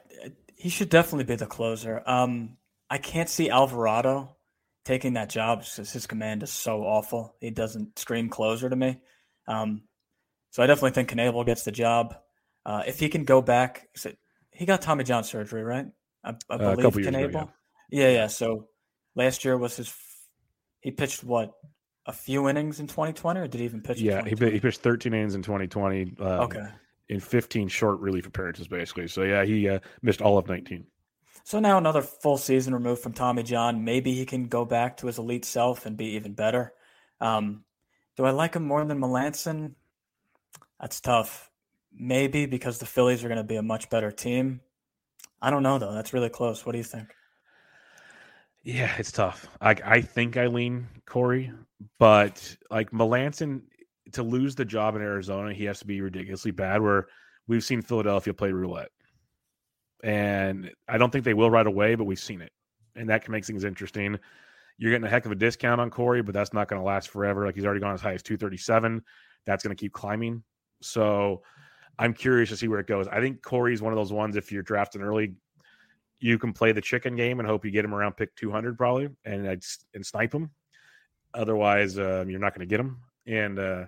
[0.56, 2.02] he should definitely be the closer.
[2.04, 2.58] Um,
[2.90, 4.36] I can't see Alvarado
[4.84, 7.34] taking that job because his command is so awful.
[7.40, 9.00] He doesn't scream closer to me.
[9.48, 9.82] Um,
[10.50, 12.16] so I definitely think Knebel gets the job.
[12.66, 13.88] Uh, if he can go back,
[14.52, 15.86] he got Tommy John surgery, right?
[16.22, 17.28] I, I believe uh, a couple Knebel.
[17.28, 17.50] Ago,
[17.90, 18.08] yeah.
[18.08, 18.26] yeah, yeah.
[18.26, 18.68] So
[19.16, 19.94] last year was his.
[20.80, 21.52] He pitched what
[22.06, 24.00] a few innings in 2020, or did he even pitch?
[24.00, 26.14] Yeah, he, he pitched 13 innings in 2020.
[26.18, 26.66] Um, okay.
[27.08, 29.08] In 15 short relief appearances, basically.
[29.08, 30.86] So yeah, he uh, missed all of 19.
[31.44, 33.84] So now another full season removed from Tommy John.
[33.84, 36.72] Maybe he can go back to his elite self and be even better.
[37.20, 37.64] Um,
[38.16, 39.74] do I like him more than Melancon?
[40.80, 41.50] That's tough.
[41.92, 44.60] Maybe because the Phillies are going to be a much better team.
[45.42, 45.92] I don't know though.
[45.92, 46.64] That's really close.
[46.64, 47.08] What do you think?
[48.62, 49.48] Yeah, it's tough.
[49.60, 51.50] I I think I lean Corey,
[51.98, 53.62] but like Melancon
[54.12, 56.82] to lose the job in Arizona, he has to be ridiculously bad.
[56.82, 57.06] Where
[57.46, 58.90] we've seen Philadelphia play roulette,
[60.02, 62.52] and I don't think they will right away, but we've seen it,
[62.96, 64.18] and that can make things interesting.
[64.78, 67.10] You're getting a heck of a discount on Corey, but that's not going to last
[67.10, 67.44] forever.
[67.44, 69.02] Like he's already gone as high as 237.
[69.44, 70.42] That's going to keep climbing.
[70.80, 71.42] So
[71.98, 73.06] I'm curious to see where it goes.
[73.06, 74.36] I think Corey's one of those ones.
[74.36, 75.34] If you're drafting early,
[76.18, 79.10] you can play the chicken game and hope you get him around pick 200 probably
[79.26, 80.50] and and snipe him.
[81.34, 82.98] Otherwise, um, you're not going to get him.
[83.26, 83.84] And uh,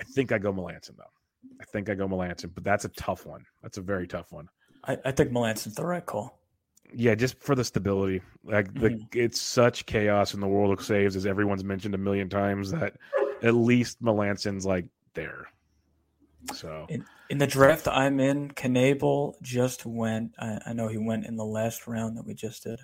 [0.00, 1.04] I think I go Melancon, though.
[1.60, 3.44] I think I go Melancon, but that's a tough one.
[3.62, 4.48] That's a very tough one.
[4.84, 6.38] I, I think Melancon's the right call.
[6.94, 8.22] Yeah, just for the stability.
[8.44, 9.04] Like the, mm-hmm.
[9.12, 12.70] it's such chaos in the world of saves, as everyone's mentioned a million times.
[12.70, 12.94] That
[13.42, 15.48] at least Melancon's like there.
[16.52, 20.32] So in, in the draft I'm in, Knebel just went.
[20.38, 22.78] I, I, know he went in the last round that we just did.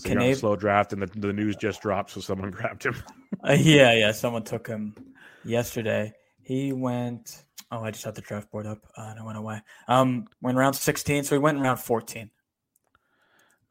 [0.00, 2.96] So Knebel, slow draft, and the, the news just dropped, so someone grabbed him.
[3.48, 4.94] uh, yeah, yeah, someone took him
[5.44, 6.12] yesterday.
[6.42, 7.44] He went.
[7.72, 9.62] Oh, I just had the draft board up uh, and it went away.
[9.86, 12.28] Um, went around 16, so he went around 14.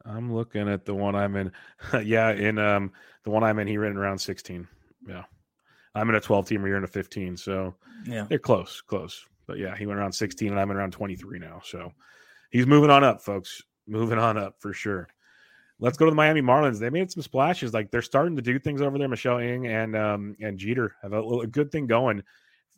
[0.06, 1.52] I'm looking at the one I'm in.
[2.02, 2.92] yeah, in um
[3.24, 4.66] the one I'm in, he ran around 16.
[5.06, 5.24] Yeah.
[5.94, 7.36] I'm in a 12 team, you're in a 15.
[7.36, 7.74] So
[8.06, 9.26] yeah, they're close, close.
[9.46, 11.60] But yeah, he went around 16 and I'm in around 23 now.
[11.64, 11.92] So
[12.50, 13.62] he's moving on up, folks.
[13.86, 15.08] Moving on up for sure.
[15.82, 16.78] Let's go to the Miami Marlins.
[16.78, 17.72] They made some splashes.
[17.72, 19.08] Like they're starting to do things over there.
[19.08, 22.22] Michelle Ng and um, and Jeter have a, a, good thing going.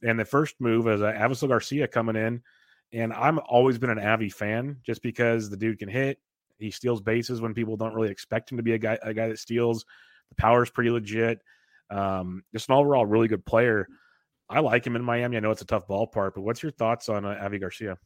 [0.05, 2.43] And the first move is uh, Avisail Garcia coming in.
[2.93, 6.19] And I'm always been an Avi fan just because the dude can hit.
[6.59, 9.29] He steals bases when people don't really expect him to be a guy a guy
[9.29, 9.85] that steals.
[10.29, 11.41] The power is pretty legit.
[11.91, 13.89] Um, just an overall really good player.
[14.49, 15.37] I like him in Miami.
[15.37, 17.99] I know it's a tough ballpark, but what's your thoughts on uh, Avi Garcia?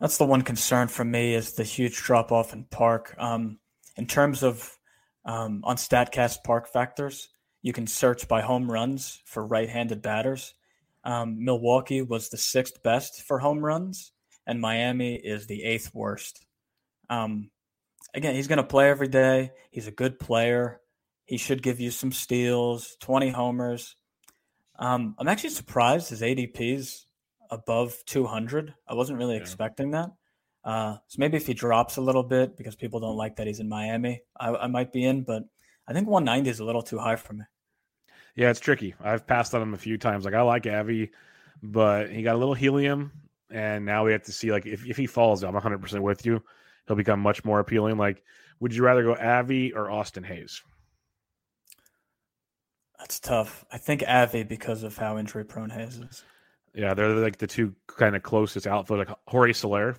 [0.00, 3.14] That's the one concern for me is the huge drop off in park.
[3.18, 3.58] Um,
[3.96, 4.78] in terms of
[5.26, 7.28] um, on Statcast park factors,
[7.62, 10.54] you can search by home runs for right-handed batters.
[11.04, 14.12] Um, Milwaukee was the sixth best for home runs,
[14.46, 16.46] and Miami is the eighth worst.
[17.10, 17.50] Um,
[18.14, 19.50] again, he's going to play every day.
[19.70, 20.80] He's a good player.
[21.26, 23.96] He should give you some steals, 20 homers.
[24.78, 27.06] Um, I'm actually surprised his ADP is
[27.50, 28.74] above 200.
[28.88, 29.40] I wasn't really yeah.
[29.40, 30.10] expecting that.
[30.62, 33.60] Uh, so maybe if he drops a little bit because people don't like that he's
[33.60, 35.22] in Miami, I, I, might be in.
[35.22, 35.44] But
[35.88, 37.44] I think 190 is a little too high for me.
[38.36, 38.94] Yeah, it's tricky.
[39.00, 40.24] I've passed on him a few times.
[40.24, 41.10] Like I like Avi,
[41.62, 43.12] but he got a little helium,
[43.50, 46.24] and now we have to see like if, if he falls, I'm 100 percent with
[46.26, 46.42] you.
[46.86, 47.96] He'll become much more appealing.
[47.96, 48.22] Like
[48.60, 50.62] Would you rather go Avi or Austin Hays?
[52.98, 53.64] That's tough.
[53.72, 56.24] I think Avi because of how injury prone Hays is.
[56.74, 59.96] Yeah, they're like the two kind of closest outfield, like Jorge Soler.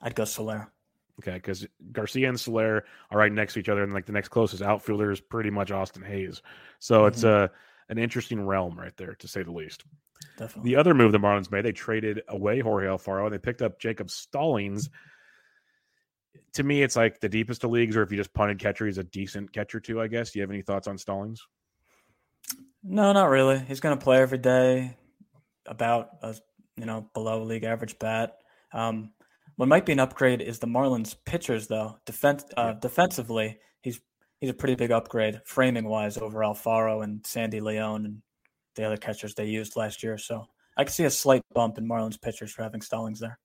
[0.00, 0.72] I'd go Soler.
[1.20, 4.28] Okay, because Garcia and Soler are right next to each other, and like the next
[4.28, 6.42] closest outfielder is pretty much Austin Hays.
[6.80, 7.08] So mm-hmm.
[7.08, 7.50] it's a
[7.88, 9.84] an interesting realm right there, to say the least.
[10.38, 10.70] Definitely.
[10.70, 13.78] The other move the Marlins made, they traded away Jorge Alfaro and they picked up
[13.78, 14.88] Jacob Stallings.
[16.54, 18.98] To me, it's like the deepest of leagues, or if you just punted catcher, he's
[18.98, 20.30] a decent catcher too, I guess.
[20.30, 21.46] Do you have any thoughts on Stallings?
[22.82, 23.58] No, not really.
[23.58, 24.96] He's going to play every day,
[25.66, 26.34] about a
[26.76, 28.38] you know below league average bat.
[28.72, 29.12] Um,
[29.56, 31.98] what might be an upgrade is the Marlins pitchers, though.
[32.06, 34.00] Defense uh, defensively, he's
[34.40, 38.22] he's a pretty big upgrade framing wise over Alfaro and Sandy Leon and
[38.74, 40.18] the other catchers they used last year.
[40.18, 40.46] So
[40.76, 43.38] I can see a slight bump in Marlins pitchers for having Stallings there.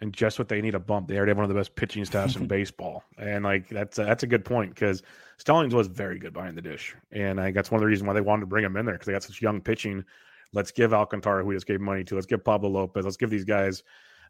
[0.00, 1.08] And just what they need a bump.
[1.08, 4.04] They already have one of the best pitching staffs in baseball, and like that's a,
[4.04, 5.02] that's a good point because
[5.36, 8.06] Stallings was very good behind the dish, and I think that's one of the reasons
[8.06, 10.04] why they wanted to bring him in there because they got such young pitching.
[10.52, 13.30] Let's give Alcantara, who we just gave money to, let's give Pablo Lopez, let's give
[13.30, 13.82] these guys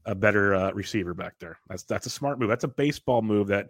[0.05, 1.59] a better uh, receiver back there.
[1.68, 2.49] That's that's a smart move.
[2.49, 3.68] That's a baseball move that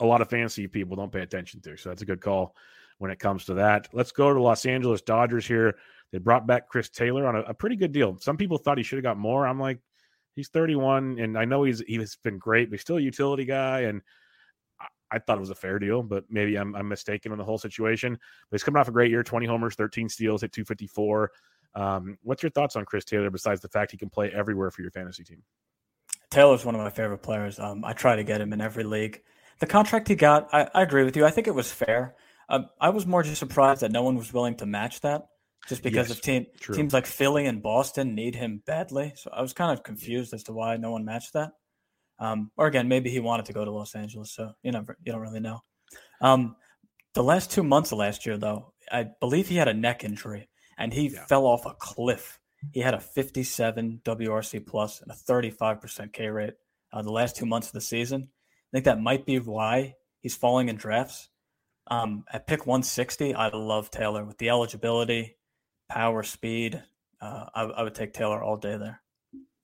[0.00, 1.76] a lot of fantasy people don't pay attention to.
[1.76, 2.56] So that's a good call
[2.98, 3.88] when it comes to that.
[3.92, 5.76] Let's go to Los Angeles Dodgers here.
[6.12, 8.16] They brought back Chris Taylor on a, a pretty good deal.
[8.20, 9.46] Some people thought he should have got more.
[9.46, 9.80] I'm like,
[10.34, 13.80] he's 31, and I know he's he's been great, but he's still a utility guy.
[13.80, 14.02] And
[14.80, 17.44] I, I thought it was a fair deal, but maybe I'm, I'm mistaken on the
[17.44, 18.12] whole situation.
[18.12, 21.30] But he's coming off a great year 20 homers, 13 steals, hit 254.
[21.74, 24.82] Um, what's your thoughts on Chris Taylor besides the fact he can play everywhere for
[24.82, 25.42] your fantasy team?
[26.30, 27.58] Taylor's one of my favorite players.
[27.58, 29.22] Um, I try to get him in every league.
[29.60, 31.24] The contract he got, I, I agree with you.
[31.24, 32.16] I think it was fair.
[32.48, 35.26] Um, I was more just surprised that no one was willing to match that
[35.68, 36.74] just because yes, of team true.
[36.74, 39.12] teams like Philly and Boston need him badly.
[39.16, 41.52] So I was kind of confused as to why no one matched that.
[42.18, 45.12] Um, or again, maybe he wanted to go to Los Angeles, so you never you
[45.12, 45.60] don't really know.
[46.20, 46.56] Um,
[47.14, 50.48] the last two months of last year, though, I believe he had a neck injury
[50.78, 51.24] and he yeah.
[51.26, 52.38] fell off a cliff.
[52.72, 56.54] He had a 57 WRC plus and a 35% K rate
[56.92, 58.28] uh, the last two months of the season.
[58.30, 61.28] I think that might be why he's falling in drafts.
[61.86, 65.36] Um, at pick 160, I love Taylor with the eligibility,
[65.88, 66.82] power, speed.
[67.20, 69.02] Uh, I, I, would take Taylor all day there.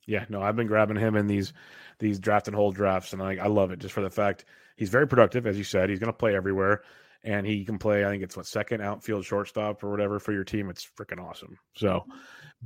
[0.06, 1.52] Yeah, no, I've been grabbing him in these
[1.98, 4.44] these draft and hold drafts, and I, I love it just for the fact
[4.76, 5.88] he's very productive, as you said.
[5.88, 6.82] He's going to play everywhere,
[7.24, 8.04] and he can play.
[8.04, 10.70] I think it's what second outfield shortstop or whatever for your team.
[10.70, 11.58] It's freaking awesome.
[11.76, 12.04] So,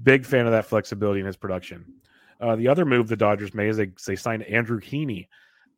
[0.02, 1.84] big fan of that flexibility in his production.
[2.40, 5.28] Uh, the other move the Dodgers made is they they signed Andrew Heaney.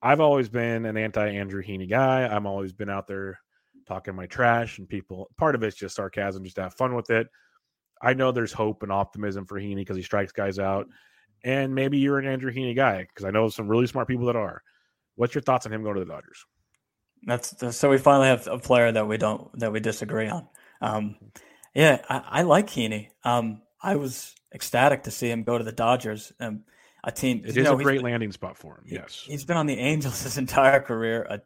[0.03, 2.35] I've always been an anti Andrew Heaney guy.
[2.35, 3.39] I've always been out there
[3.87, 5.31] talking my trash, and people.
[5.37, 7.29] Part of it's just sarcasm, just to have fun with it.
[8.03, 10.89] I know there's hope and optimism for Heaney because he strikes guys out.
[11.45, 14.37] And maybe you're an Andrew Heaney guy because I know some really smart people that
[14.37, 14.63] are.
[15.15, 16.45] What's your thoughts on him going to the Dodgers?
[17.27, 20.47] That's so we finally have a player that we don't that we disagree on.
[20.81, 21.17] Um,
[21.75, 23.09] yeah, I, I, like Heaney.
[23.25, 26.33] Um, I was ecstatic to see him go to the Dodgers.
[26.39, 26.65] Um,
[27.03, 27.43] a team.
[27.45, 28.85] It is know, a great landing spot for him.
[28.87, 31.27] Yes, he's been on the Angels his entire career.
[31.29, 31.41] A,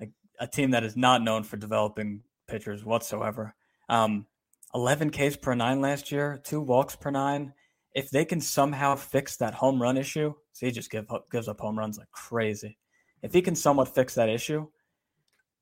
[0.00, 0.06] a,
[0.40, 3.54] a team that is not known for developing pitchers whatsoever.
[3.88, 4.26] Um,
[4.74, 7.52] 11 Ks per nine last year, two walks per nine.
[7.94, 11.60] If they can somehow fix that home run issue, so he just give gives up
[11.60, 12.78] home runs like crazy.
[13.22, 14.66] If he can somewhat fix that issue,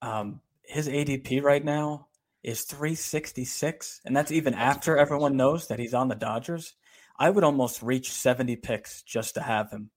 [0.02, 2.08] um, his ADP right now
[2.42, 6.74] is 366, and that's even that's after everyone knows that he's on the Dodgers.
[7.18, 9.90] I would almost reach 70 picks just to have him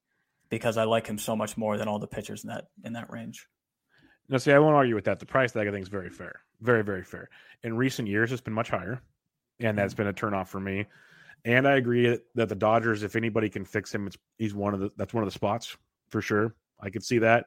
[0.49, 3.09] because I like him so much more than all the pitchers in that in that
[3.09, 3.47] range.
[4.29, 5.19] No, see, I won't argue with that.
[5.19, 7.29] The price tag I think is very fair, very very fair.
[7.63, 9.01] In recent years, it's been much higher,
[9.59, 10.03] and that's mm-hmm.
[10.03, 10.85] been a turnoff for me.
[11.45, 14.79] And I agree that the Dodgers, if anybody can fix him, it's he's one of
[14.79, 15.75] the that's one of the spots
[16.09, 16.55] for sure.
[16.79, 17.45] I could see that,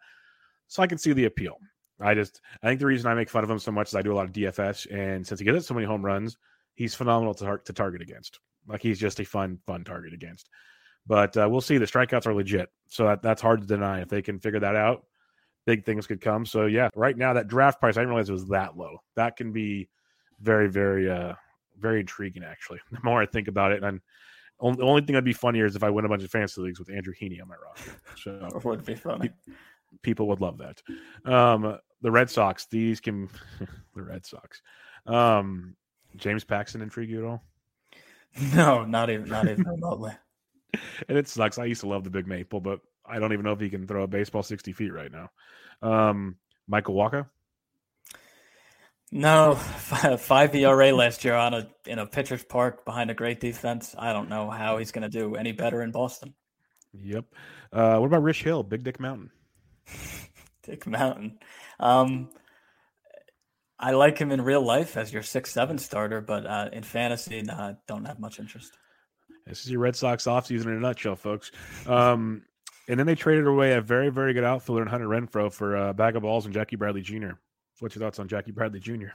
[0.66, 1.58] so I can see the appeal.
[2.00, 4.02] I just I think the reason I make fun of him so much is I
[4.02, 6.36] do a lot of DFS, and since he gets so many home runs,
[6.74, 8.40] he's phenomenal to, tar- to target against.
[8.66, 10.48] Like he's just a fun fun target against.
[11.06, 11.78] But uh, we'll see.
[11.78, 14.00] The strikeouts are legit, so that, that's hard to deny.
[14.00, 15.06] If they can figure that out,
[15.66, 16.44] big things could come.
[16.46, 18.98] So yeah, right now that draft price, I didn't realize it was that low.
[19.16, 19.88] That can be
[20.40, 21.34] very very uh
[21.78, 22.78] very intriguing actually.
[22.92, 24.00] The more I think about it, and
[24.60, 26.78] the only thing that'd be funnier is if I win a bunch of fantasy leagues
[26.78, 27.92] with Andrew Heaney on my roster.
[28.22, 29.30] So it would be funny.
[30.02, 30.82] People would love that.
[31.30, 33.28] Um, the Red Sox, these can
[33.94, 34.62] the Red Sox.
[35.06, 35.74] Um,
[36.16, 37.44] James Paxton intrigue you at all?
[38.54, 40.12] No, not even not even remotely.
[41.08, 41.58] and it sucks.
[41.58, 43.86] I used to love the Big Maple, but I don't even know if he can
[43.86, 45.30] throw a baseball sixty feet right now.
[45.82, 46.36] Um,
[46.66, 47.26] Michael Wacha.
[49.10, 49.54] No,
[50.18, 53.94] five ERA last year on a in a pitcher's park behind a great defense.
[53.98, 56.34] I don't know how he's going to do any better in Boston.
[56.92, 57.24] Yep.
[57.72, 59.30] Uh, what about Rich Hill, Big Dick Mountain?
[60.62, 61.38] Dick Mountain.
[61.80, 62.30] Um,
[63.78, 67.42] I like him in real life as your six seven starter, but uh, in fantasy,
[67.42, 68.76] nah, don't have much interest.
[69.46, 71.52] This is your Red Sox offseason in a nutshell, folks.
[71.86, 72.42] Um,
[72.88, 75.94] and then they traded away a very, very good outfielder in Hunter Renfroe for a
[75.94, 77.32] bag of balls and Jackie Bradley Jr.
[77.78, 79.08] What's your thoughts on Jackie Bradley Jr.?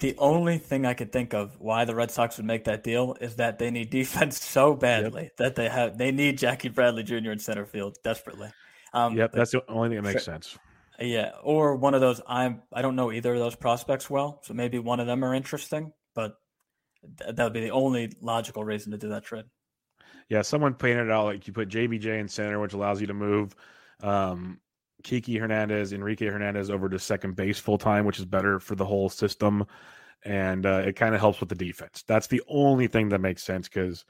[0.00, 3.16] The only thing I could think of why the Red Sox would make that deal
[3.20, 5.36] is that they need defense so badly yep.
[5.38, 7.30] that they have they need Jackie Bradley Jr.
[7.30, 8.50] in center field desperately.
[8.92, 10.58] Um, yep, that's the only thing that makes sense.
[11.00, 12.20] Yeah, or one of those.
[12.26, 15.34] I'm I don't know either of those prospects well, so maybe one of them are
[15.34, 16.34] interesting, but
[17.18, 19.44] th- that would be the only logical reason to do that trade.
[20.28, 23.14] Yeah, someone painted it out like you put JBJ in center, which allows you to
[23.14, 23.54] move
[24.02, 24.60] um,
[25.02, 28.84] Kiki Hernandez, Enrique Hernandez over to second base full time, which is better for the
[28.84, 29.64] whole system,
[30.24, 32.04] and uh, it kind of helps with the defense.
[32.06, 34.04] That's the only thing that makes sense because,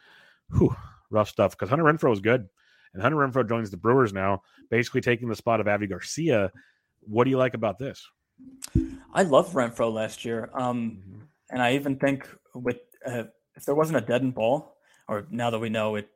[1.11, 1.53] rough stuff.
[1.53, 2.49] Because Hunter Renfroe is good,
[2.95, 6.51] and Hunter Renfroe joins the Brewers now, basically taking the spot of Avi Garcia
[7.09, 8.07] what do you like about this?
[9.13, 11.21] I love Renfroe last year, um, mm-hmm.
[11.51, 13.25] and I even think with uh,
[13.57, 14.77] if there wasn't a dead end ball,
[15.09, 16.09] or now that we know it,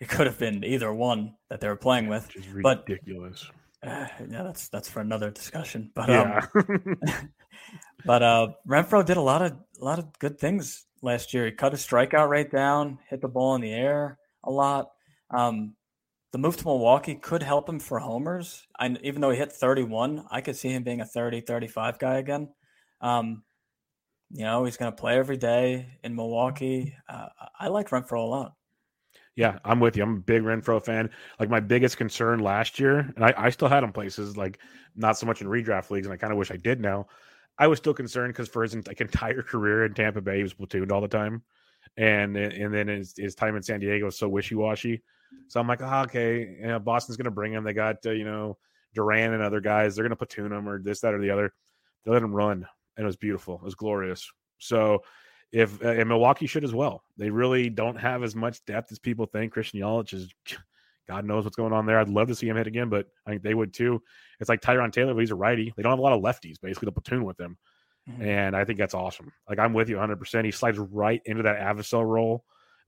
[0.00, 2.30] it could have been either one that they were playing with.
[2.62, 3.48] But ridiculous.
[3.82, 5.90] Uh, yeah, that's that's for another discussion.
[5.94, 6.46] But yeah.
[6.54, 6.98] um,
[8.06, 11.44] but uh, Renfroe did a lot of a lot of good things last year.
[11.46, 14.90] He cut his strikeout rate down, hit the ball in the air a lot.
[15.30, 15.74] Um,
[16.36, 18.66] the move to Milwaukee could help him for homers.
[18.78, 22.16] And even though he hit 31, I could see him being a 30, 35 guy
[22.16, 22.50] again.
[23.00, 23.42] Um,
[24.30, 26.94] you know, he's going to play every day in Milwaukee.
[27.08, 27.28] Uh,
[27.58, 28.52] I like Renfroe a lot.
[29.34, 30.02] Yeah, I'm with you.
[30.02, 31.08] I'm a big Renfroe fan.
[31.40, 34.58] Like my biggest concern last year, and I, I still had him places like
[34.94, 37.06] not so much in redraft leagues, and I kind of wish I did now.
[37.58, 40.52] I was still concerned because for his like entire career in Tampa Bay, he was
[40.52, 41.42] platooned all the time,
[41.96, 45.02] and and then his, his time in San Diego was so wishy washy.
[45.48, 47.64] So I'm like, oh, okay, you know, Boston's going to bring him.
[47.64, 48.58] They got uh, you know
[48.94, 49.94] Duran and other guys.
[49.94, 51.52] They're going to platoon him or this, that, or the other.
[52.04, 52.66] They let him run,
[52.96, 53.56] and it was beautiful.
[53.56, 54.30] It was glorious.
[54.58, 55.02] So
[55.52, 57.02] if uh, and Milwaukee should as well.
[57.16, 59.52] They really don't have as much depth as people think.
[59.52, 60.32] Christian Yelich is.
[61.08, 62.00] God knows what's going on there.
[62.00, 64.02] I'd love to see him hit again, but I think they would too.
[64.40, 65.72] It's like Tyrone Taylor, but he's a righty.
[65.76, 67.56] They don't have a lot of lefties, basically, to platoon with him.
[68.10, 68.22] Mm-hmm.
[68.22, 69.32] And I think that's awesome.
[69.48, 70.44] Like, I'm with you 100%.
[70.44, 72.44] He slides right into that Avisail role.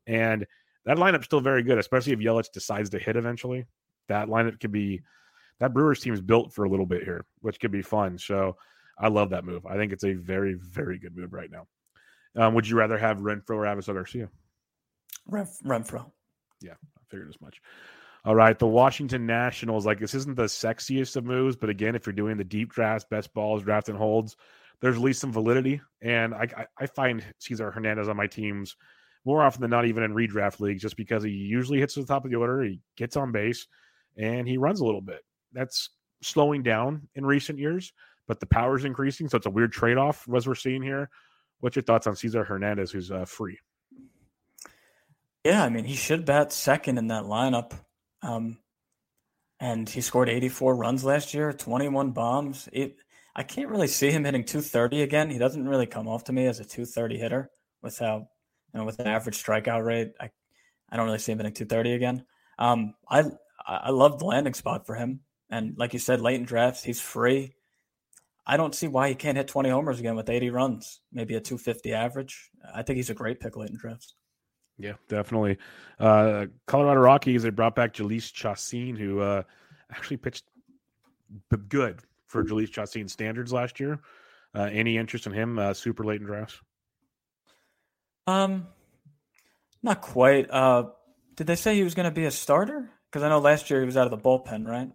[0.09, 0.49] And
[0.89, 3.67] that lineup's still very good, especially if Yelich decides to hit eventually.
[4.09, 5.03] That lineup could be
[5.61, 8.17] that Brewers team is built for a little bit here, which could be fun.
[8.17, 8.57] So
[8.99, 9.67] I love that move.
[9.67, 11.67] I think it's a very, very good move right now.
[12.37, 14.31] Um, would you rather have Renfroe or Avisail Garcia?
[15.31, 16.11] Renf- Renfroe.
[16.63, 17.61] Yeah, I figured as much.
[18.25, 19.85] All right, the Washington Nationals.
[19.85, 23.07] Like this isn't the sexiest of moves, but again, if you're doing the deep drafts,
[23.11, 24.37] best balls, draft and holds,
[24.81, 25.83] there's at least some validity.
[26.01, 28.75] And I, I, I find Cesar Hernandez on my teams
[29.29, 32.25] more often than not, even in redraft leagues, just because he usually hits the top
[32.25, 33.67] of the order, he gets on base,
[34.17, 35.21] and he runs a little bit.
[35.53, 35.91] That's
[36.23, 37.93] slowing down in recent years,
[38.27, 41.11] but the power is increasing, so it's a weird trade off as we're seeing here.
[41.61, 43.59] What's your thoughts on Cesar Hernandez, who's uh, free?
[45.45, 47.73] Yeah, I mean, he should bat second in that lineup.
[48.23, 48.57] Um,
[49.61, 52.67] and he scored 84 runs last year, 21 bombs.
[52.73, 52.97] It,
[53.37, 55.29] I can't really see him hitting 230 again.
[55.29, 57.51] He doesn't really come off to me as a 230 hitter
[57.83, 58.29] with how
[58.75, 60.31] know, with an average strikeout rate, I,
[60.91, 62.25] I don't really see him hitting 230 again.
[62.59, 63.25] Um, I
[63.67, 67.01] I love the landing spot for him, and like you said, late in drafts, he's
[67.01, 67.55] free.
[68.47, 71.41] I don't see why he can't hit 20 homers again with 80 runs, maybe a
[71.41, 72.51] 250 average.
[72.75, 74.15] I think he's a great pick late in drafts.
[74.79, 75.59] Yeah, definitely.
[75.99, 79.43] Uh, Colorado Rockies, they brought back Jhoulys Chacin, who uh,
[79.91, 80.45] actually pitched
[81.69, 84.01] good for Jhoulys Chacin standards last year.
[84.55, 86.61] Uh, any interest in him uh, super late in drafts?
[88.29, 88.67] Um,
[89.83, 90.51] not quite.
[90.51, 90.91] Uh,
[91.37, 92.91] did they say he was going to be a starter?
[93.11, 94.91] Because I know last year he was out of the bullpen, right?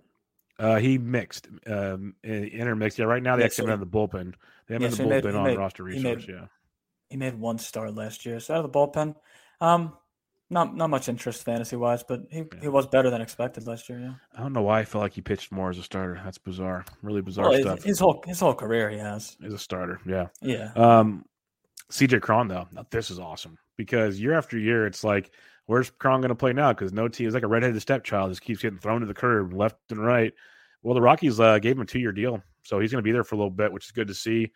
[0.59, 2.99] Uh, he mixed, um, intermixed.
[2.99, 4.36] Yeah, right now they yeah, actually so, have the bullpen.
[4.67, 6.27] They have yeah, the so bullpen made, on made, roster resource.
[6.27, 6.45] Made, yeah,
[7.09, 9.15] he made one start last year, so out of the bullpen.
[9.59, 9.93] Um,
[10.51, 12.61] not not much interest fantasy wise, but he, yeah.
[12.61, 13.99] he was better than expected last year.
[13.99, 16.21] Yeah, I don't know why I felt like he pitched more as a starter.
[16.23, 17.84] That's bizarre, really bizarre well, stuff.
[17.84, 19.99] His whole his whole career he has as a starter.
[20.05, 20.71] Yeah, yeah.
[20.75, 21.25] Um,
[21.94, 25.32] CJ Cron though, this is awesome because year after year, it's like,
[25.68, 26.74] where's Cron going to play now?
[26.74, 29.54] Because no team is like a redheaded stepchild, just keeps getting thrown to the curb
[29.54, 30.34] left and right.
[30.82, 33.12] Well, the Rockies uh, gave him a two year deal, so he's going to be
[33.12, 34.52] there for a little bit, which is good to see.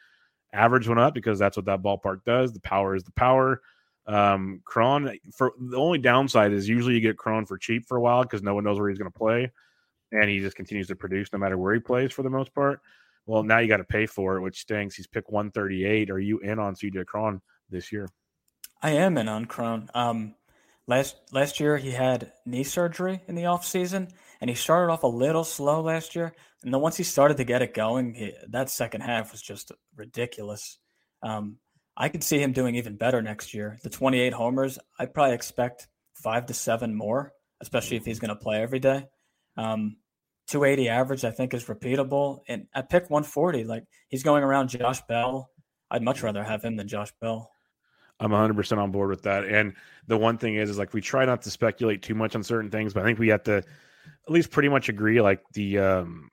[0.51, 2.53] Average went up because that's what that ballpark does.
[2.53, 3.61] The power is the power.
[4.07, 8.01] Um, Cron for the only downside is usually you get Cron for cheap for a
[8.01, 9.51] while because no one knows where he's going to play,
[10.11, 12.81] and he just continues to produce no matter where he plays for the most part.
[13.27, 14.95] Well, now you got to pay for it, which stinks.
[14.95, 16.09] He's picked 138.
[16.09, 18.07] Are you in on CJ Cron this year?
[18.81, 19.89] I am in on Cron.
[19.93, 20.35] Um,
[20.87, 24.09] last last year he had knee surgery in the offseason
[24.39, 27.43] and he started off a little slow last year and then once he started to
[27.43, 30.79] get it going he, that second half was just ridiculous
[31.23, 31.57] um,
[31.95, 35.87] i could see him doing even better next year the 28 homers i probably expect
[36.13, 39.05] five to seven more especially if he's going to play every day
[39.57, 39.97] um,
[40.47, 45.01] 280 average i think is repeatable and at pick 140 like he's going around josh
[45.07, 45.49] bell
[45.91, 47.51] i'd much rather have him than josh bell
[48.19, 49.45] I'm 100% on board with that.
[49.45, 49.73] And
[50.07, 52.71] the one thing is, is like we try not to speculate too much on certain
[52.71, 56.29] things, but I think we have to at least pretty much agree like the um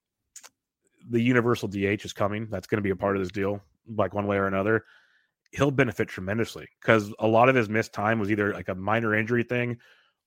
[1.11, 2.49] the universal DH is coming.
[2.51, 3.61] That's going to be a part of this deal,
[3.97, 4.85] like one way or another.
[5.53, 9.15] He'll benefit tremendously because a lot of his missed time was either like a minor
[9.15, 9.77] injury thing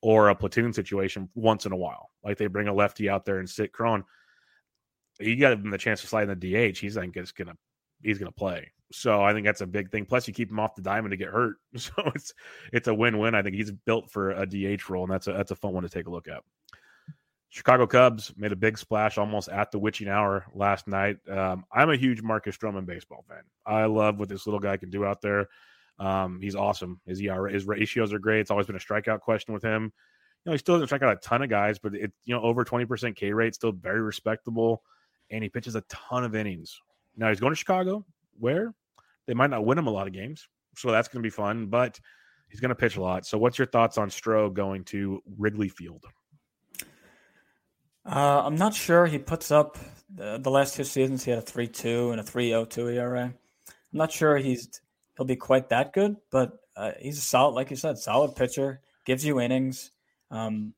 [0.02, 2.12] or a platoon situation once in a while.
[2.24, 4.04] Like they bring a lefty out there and sit Cron.
[5.20, 6.78] You got him the chance to slide in the DH.
[6.78, 7.56] He's like it's gonna
[8.02, 8.72] he's gonna play.
[8.91, 10.06] So I think that's a big thing.
[10.06, 12.34] Plus, you keep him off the diamond to get hurt, so it's
[12.72, 13.36] it's a win win.
[13.36, 15.84] I think he's built for a DH role, and that's a that's a fun one
[15.84, 16.43] to take a look at.
[17.50, 21.18] Chicago Cubs made a big splash almost at the witching hour last night.
[21.30, 23.43] Um, I'm a huge Marcus Stroman baseball fan.
[23.66, 25.48] I love what this little guy can do out there.
[26.00, 27.02] Um, he's awesome.
[27.06, 28.41] His ERA, his ratios are great.
[28.41, 29.84] It's always been a strikeout question with him.
[29.84, 32.41] You know, he still doesn't strike out a ton of guys, but it you know
[32.41, 34.84] over 20% K rate, still very respectable,
[35.30, 36.80] and he pitches a ton of innings.
[37.16, 38.06] Now he's going to Chicago
[38.39, 38.74] where
[39.26, 40.48] they might not win him a lot of games.
[40.76, 42.00] So that's going to be fun, but
[42.50, 43.26] he's going to pitch a lot.
[43.26, 46.06] So what's your thoughts on Stroh going to Wrigley Field?
[48.06, 49.78] Uh, I'm not sure he puts up
[50.14, 51.26] the, the last two seasons.
[51.26, 53.24] He had a 3-2 and a 3.02 ERA.
[53.24, 53.34] I'm
[53.91, 54.82] not sure he's
[55.18, 58.82] he'll be quite that good, but uh, he's a solid, like you said, solid pitcher.
[59.05, 59.91] Gives you innings.
[60.32, 60.74] Um,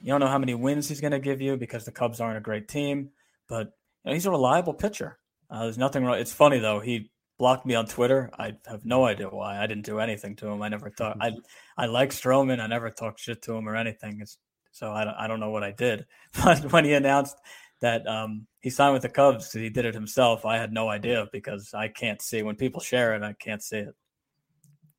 [0.00, 2.38] you don't know how many wins he's going to give you because the Cubs aren't
[2.38, 3.10] a great team,
[3.48, 3.68] but
[4.04, 5.18] you know, he's a reliable pitcher.
[5.50, 6.18] Uh, there's nothing wrong.
[6.18, 6.80] It's funny though.
[6.80, 8.30] He blocked me on Twitter.
[8.38, 9.58] I have no idea why.
[9.58, 10.62] I didn't do anything to him.
[10.62, 11.32] I never thought I
[11.76, 12.60] I like Stroman.
[12.60, 14.18] I never talked shit to him or anything.
[14.20, 14.38] It's,
[14.70, 16.06] so I don't, I don't know what I did.
[16.44, 17.36] But when he announced
[17.82, 20.46] that um, he signed with the Cubs, he did it himself.
[20.46, 23.22] I had no idea because I can't see when people share it.
[23.22, 23.94] I can't see it.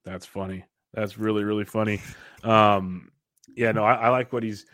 [0.06, 0.66] That's funny.
[0.94, 2.02] That's really really funny.
[2.44, 3.10] Um,
[3.56, 4.66] yeah, no, I, I like what he's.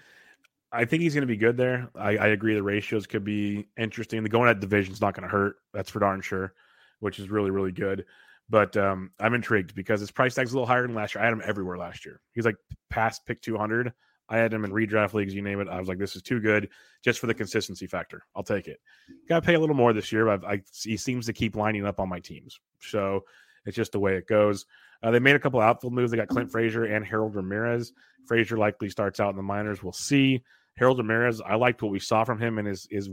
[0.72, 1.89] I think he's going to be good there.
[1.95, 2.53] I, I, agree.
[2.53, 4.22] The ratios could be interesting.
[4.22, 5.55] The going at division is not going to hurt.
[5.74, 6.53] That's for darn sure,
[6.99, 8.05] which is really, really good.
[8.49, 11.24] But um, I'm intrigued because his price tag's a little higher than last year.
[11.24, 12.22] I had him everywhere last year.
[12.34, 12.57] He's like
[12.89, 13.93] past pick 200.
[14.30, 15.68] I had him in redraft leagues, you name it.
[15.68, 16.70] I was like, this is too good
[17.04, 18.24] just for the consistency factor.
[18.36, 18.80] I'll take it.
[19.28, 21.86] Got to pay a little more this year, but I, he seems to keep lining
[21.86, 22.60] up on my teams.
[22.80, 23.26] So
[23.66, 24.66] it's just the way it goes.
[25.02, 26.12] Uh, they made a couple of outfield moves.
[26.12, 27.92] They got Clint Frazier and Harold Ramirez.
[28.28, 29.82] Frazier likely starts out in the minors.
[29.82, 30.44] We'll see.
[30.78, 33.10] Harold Ramirez, I liked what we saw from him in his his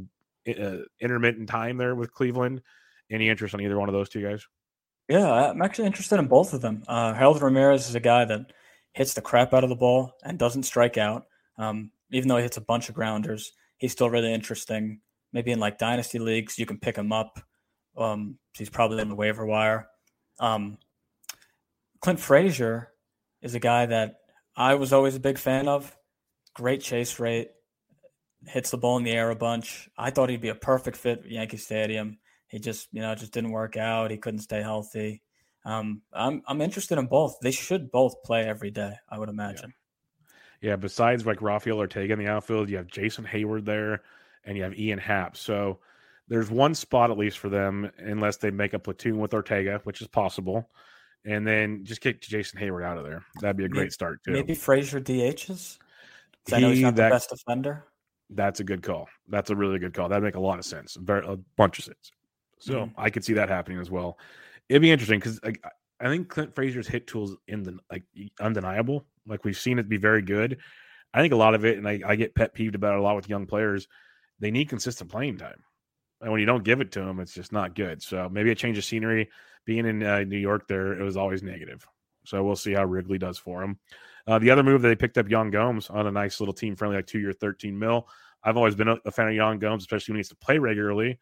[0.48, 2.62] uh, intermittent time there with Cleveland.
[3.10, 4.46] Any interest on either one of those two guys?
[5.08, 6.82] Yeah, I'm actually interested in both of them.
[6.88, 8.52] Uh, Harold Ramirez is a guy that
[8.96, 11.26] hits the crap out of the ball and doesn't strike out.
[11.58, 15.00] Um, even though he hits a bunch of grounders, he's still really interesting.
[15.34, 17.38] Maybe in like dynasty leagues, you can pick him up.
[17.94, 19.86] Um, he's probably in the waiver wire.
[20.40, 20.78] Um,
[22.00, 22.90] Clint Frazier
[23.42, 24.14] is a guy that
[24.56, 25.94] I was always a big fan of.
[26.54, 27.50] Great chase rate,
[28.46, 29.90] hits the ball in the air a bunch.
[29.98, 32.16] I thought he'd be a perfect fit for Yankee Stadium.
[32.48, 34.10] He just, you know, just didn't work out.
[34.10, 35.22] He couldn't stay healthy.
[35.66, 37.38] Um, I'm I'm interested in both.
[37.42, 38.94] They should both play every day.
[39.10, 39.74] I would imagine.
[40.62, 40.70] Yeah.
[40.70, 40.76] yeah.
[40.76, 44.02] Besides like Rafael Ortega in the outfield, you have Jason Heyward there,
[44.44, 45.36] and you have Ian Happ.
[45.36, 45.80] So
[46.28, 50.00] there's one spot at least for them, unless they make a platoon with Ortega, which
[50.00, 50.70] is possible.
[51.24, 53.24] And then just kick Jason Heyward out of there.
[53.40, 54.30] That'd be a great maybe, start too.
[54.30, 55.78] Maybe Frazier DHs.
[56.52, 57.86] I know he's not that, the best defender.
[58.30, 59.08] That's a good call.
[59.28, 60.08] That's a really good call.
[60.08, 60.96] That'd make a lot of sense.
[61.00, 62.12] Very, a bunch of sense.
[62.60, 63.00] So mm-hmm.
[63.00, 64.18] I could see that happening as well.
[64.68, 65.64] It'd be interesting because like,
[66.00, 68.04] I think Clint Frazier's hit tools in the like
[68.40, 69.06] undeniable.
[69.26, 70.58] Like we've seen it be very good.
[71.14, 73.16] I think a lot of it, and I, I get pet peeved about a lot
[73.16, 73.88] with young players.
[74.38, 75.62] They need consistent playing time,
[76.20, 78.02] and when you don't give it to them, it's just not good.
[78.02, 79.30] So maybe a change of scenery.
[79.64, 81.86] Being in uh, New York, there it was always negative.
[82.24, 83.78] So we'll see how Wrigley does for him.
[84.26, 86.76] Uh, the other move that they picked up Yan Gomes on a nice little team
[86.76, 88.08] friendly, like two year, 13 mil.
[88.42, 91.18] I've always been a, fan of Yan Gomes, especially when he needs to play regularly.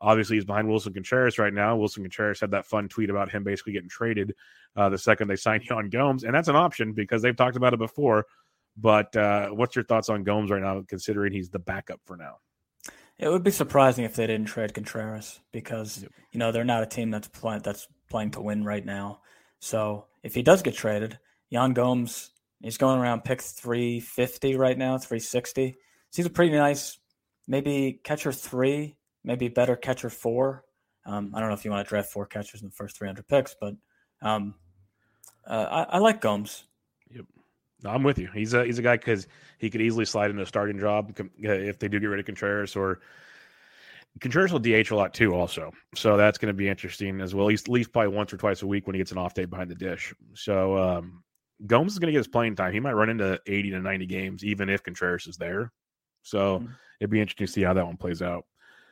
[0.00, 1.76] Obviously, he's behind Willson Contreras right now.
[1.76, 4.34] Willson Contreras had that fun tweet about him basically getting traded
[4.76, 7.74] uh, the second they signed Yan Gomes, and that's an option because they've talked about
[7.74, 8.26] it before.
[8.76, 12.38] But uh, what's your thoughts on Gomes right now, considering he's the backup for now?
[13.18, 16.12] It would be surprising if they didn't trade Contreras because yep.
[16.32, 19.20] you know they're not a team that's playing that's playing to win right now.
[19.58, 21.18] So if he does get traded,
[21.48, 22.32] Yan Gomes
[22.62, 25.72] He's going around pick 350 right now, 360.
[25.72, 26.98] So he's a pretty nice,
[27.46, 28.96] maybe catcher three,
[29.26, 30.64] maybe better catcher four.
[31.04, 33.28] Um, I don't know if you want to draft four catchers in the first 300
[33.28, 33.74] picks, but
[34.22, 34.54] um,
[35.46, 36.64] uh, I, I, like Gomes.
[37.10, 37.26] Yep.
[37.84, 38.28] I'm with you.
[38.32, 41.24] He's a he's a guy because he could easily slide into a starting job uh,
[41.44, 43.00] if they do get rid of Contreras or
[44.20, 45.72] Contreras will DH a lot too, also.
[45.94, 47.48] So that's going to be interesting as well.
[47.48, 49.44] He's at least probably once or twice a week when he gets an off day
[49.44, 50.14] behind the dish.
[50.34, 51.22] So um,
[51.66, 52.72] Gomes is going to get his playing time.
[52.72, 55.70] He might run into 80 to 90 games, even if Contreras is there.
[56.22, 56.72] So mm-hmm.
[57.00, 58.46] it'd be interesting to see how that one plays out.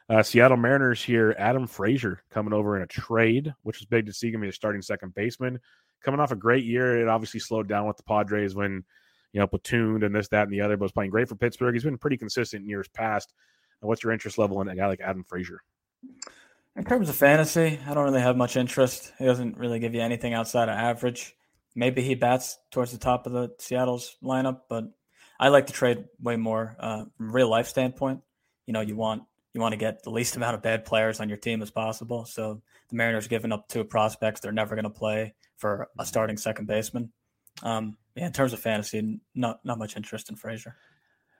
[0.08, 4.12] Uh, Seattle Mariners here, Adam Frazier coming over in a trade, which is big to
[4.12, 5.58] see him be a starting second baseman.
[6.02, 8.84] Coming off a great year, it obviously slowed down with the Padres when,
[9.32, 11.74] you know, platooned and this, that, and the other, but was playing great for Pittsburgh.
[11.74, 13.32] He's been pretty consistent in years past.
[13.80, 15.60] What's your interest level in a guy like Adam Frazier?
[16.76, 19.12] In terms of fantasy, I don't really have much interest.
[19.18, 21.34] He doesn't really give you anything outside of average.
[21.74, 24.84] Maybe he bats towards the top of the Seattle's lineup, but
[25.40, 28.20] I like to trade way more uh, from real life standpoint.
[28.66, 29.22] You know, you want
[29.54, 32.24] you want to get the least amount of bad players on your team as possible.
[32.24, 36.36] So the Mariners giving up two prospects they're never going to play for a starting
[36.36, 37.12] second baseman.
[37.62, 40.76] Um, yeah, in terms of fantasy, not not much interest in Frazier.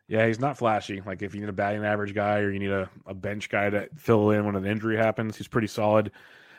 [0.07, 1.03] Yeah, he's not flashy.
[1.05, 3.71] Like if you need a batting average guy or you need a, a bench guy
[3.71, 6.13] to fill in when an injury happens, he's pretty solid.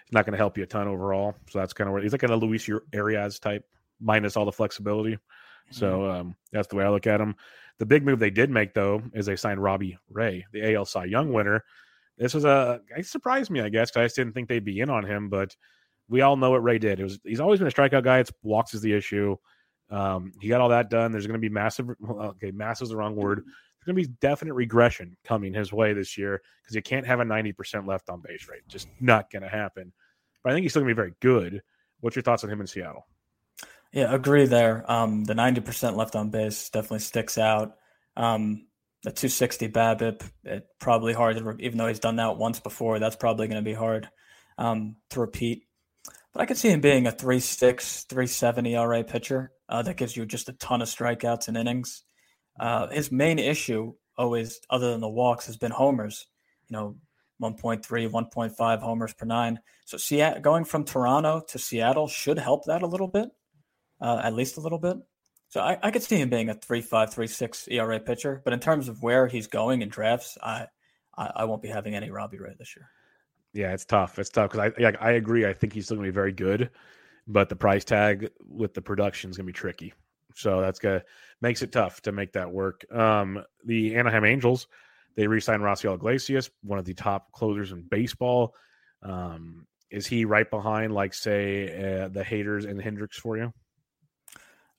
[0.05, 1.35] He's not going to help you a ton overall.
[1.49, 3.63] So that's kind of where he's like a Luis Arraez type,
[4.01, 5.17] minus all the flexibility.
[5.71, 6.19] So mm-hmm.
[6.19, 7.35] um, that's the way I look at him.
[7.77, 11.05] The big move they did make though is they signed Robbie Ray, the AL Cy
[11.05, 11.63] Young winner.
[12.17, 14.79] This was a it surprised me, I guess, because I just didn't think they'd be
[14.79, 15.29] in on him.
[15.29, 15.55] But
[16.07, 16.99] we all know what Ray did.
[16.99, 18.19] It was he's always been a strikeout guy.
[18.19, 19.35] It's walks is the issue.
[19.89, 21.11] Um, he got all that done.
[21.11, 21.89] There's going to be massive.
[22.09, 23.39] Okay, massive is the wrong word.
[23.39, 27.19] There's going to be definite regression coming his way this year because you can't have
[27.19, 28.61] a 90% left on base rate.
[28.67, 29.93] Just not going to happen.
[30.43, 31.61] But I think he's still going to be very good.
[31.99, 33.05] What's your thoughts on him in Seattle?
[33.95, 34.83] Yeah, agree there.
[34.91, 37.77] Um, the 90% left on base definitely sticks out.
[38.17, 38.67] Um,
[39.03, 43.15] the 260 BABIP, it probably hard to, even though he's done that once before, that's
[43.15, 44.09] probably going to be hard
[44.57, 45.63] um, to repeat.
[46.33, 49.53] But I could see him being a 3.6, 3.7 ERA pitcher.
[49.69, 52.03] Uh, that gives you just a ton of strikeouts and innings.
[52.59, 56.27] Uh, his main issue, always, other than the walks, has been homers.
[56.67, 56.95] You know,
[57.41, 59.59] 1.3, 1.5 homers per nine.
[59.85, 59.97] So
[60.41, 63.29] going from Toronto to Seattle should help that a little bit,
[64.01, 64.97] uh, at least a little bit.
[65.49, 68.41] So I, I could see him being a three five three six ERA pitcher.
[68.43, 70.67] But in terms of where he's going in drafts, I,
[71.17, 72.89] I, I won't be having any Robbie Ray this year.
[73.53, 74.19] Yeah, it's tough.
[74.19, 75.45] It's tough because I I agree.
[75.45, 76.69] I think he's still going to be very good
[77.27, 79.93] but the price tag with the production is going to be tricky.
[80.35, 81.01] So that's gonna
[81.41, 82.85] makes it tough to make that work.
[82.93, 84.67] Um, the Anaheim Angels
[85.15, 88.53] they re-signed Raisel Iglesias, one of the top closers in baseball.
[89.01, 93.53] Um, is he right behind, like say, uh, the Haders and Hendriks for you?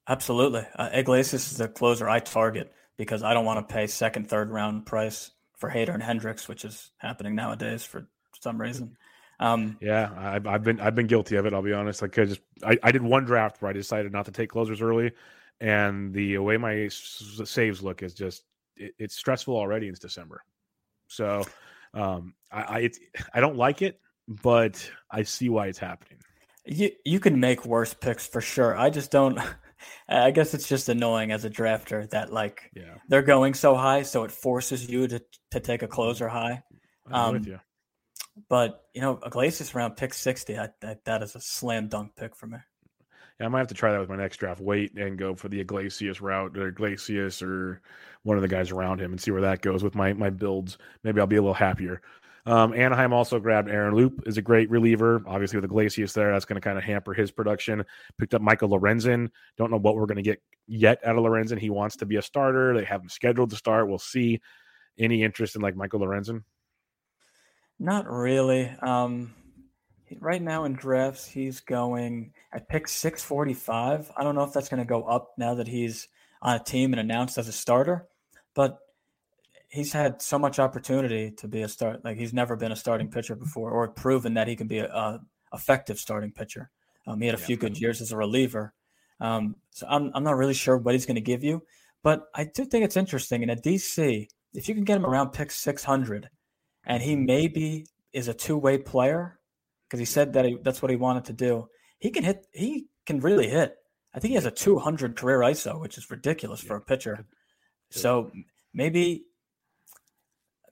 [0.08, 0.66] Absolutely.
[0.76, 4.50] Uh, Iglesias is the closer I target because I don't want to pay second, third
[4.50, 8.08] round price for Hader and Hendriks, which is happening nowadays for
[8.40, 8.96] some reason.
[9.38, 11.52] Um, yeah, I've, I've, been I've been guilty of it.
[11.52, 12.02] I'll be honest.
[12.02, 14.80] Like I just I, I did one draft where I decided not to take closers
[14.80, 15.12] early,
[15.60, 18.44] and the way my saves look is just
[18.76, 19.88] it, it's stressful already.
[19.88, 20.42] It's December,
[21.08, 21.44] so
[21.92, 22.98] um, I I, it's,
[23.34, 26.18] I don't like it, but I see why it's happening.
[26.64, 28.76] You you can make worse picks for sure.
[28.76, 29.38] I just don't.
[30.08, 32.94] I guess it's just annoying as a drafter that like yeah.
[33.08, 36.62] they're going so high, so it forces you to to take a closer high.
[37.06, 37.60] I'm um, with you.
[38.48, 40.58] But you know, Iglesias around pick sixty.
[40.58, 42.58] I, I, that is a slam dunk pick for me.
[43.40, 44.60] Yeah, I might have to try that with my next draft.
[44.60, 47.82] Wait and go for the Iglesias route, or Iglesias, or
[48.22, 50.78] one of the guys around him, and see where that goes with my my builds.
[51.02, 52.00] Maybe I'll be a little happier.
[52.46, 55.20] Um, Anaheim also grabbed Aaron Loup is a great reliever.
[55.26, 57.84] Obviously with Iglesias there, that's going to kind of hamper his production.
[58.18, 59.30] Picked up Michael Lorenzen.
[59.58, 61.58] Don't know what we're going to get yet out of Lorenzen.
[61.58, 62.76] He wants to be a starter.
[62.76, 63.88] They have him scheduled to start.
[63.88, 64.40] We'll see.
[64.98, 66.44] Any interest in like Michael Lorenzen?
[67.78, 68.70] Not really.
[68.80, 69.34] Um,
[70.20, 74.10] right now in drafts, he's going at pick 645.
[74.16, 76.08] I don't know if that's going to go up now that he's
[76.40, 78.08] on a team and announced as a starter,
[78.54, 78.78] but
[79.68, 82.04] he's had so much opportunity to be a start.
[82.04, 84.86] Like he's never been a starting pitcher before, or proven that he can be a,
[84.86, 85.20] a
[85.52, 86.70] effective starting pitcher.
[87.06, 87.46] Um, he had a yeah.
[87.46, 88.74] few good years as a reliever.
[89.20, 91.62] Um, so I'm, I'm not really sure what he's going to give you,
[92.02, 93.42] but I do think it's interesting.
[93.42, 96.28] In a DC, if you can get him around pick 600,
[96.84, 99.38] and he maybe is a two way player
[99.88, 101.68] because he said that he, that's what he wanted to do.
[101.98, 102.46] He can hit.
[102.52, 103.76] He can really hit.
[104.14, 106.68] I think he has a 200 career ISO, which is ridiculous yeah.
[106.68, 107.26] for a pitcher.
[107.90, 108.30] So
[108.72, 109.26] maybe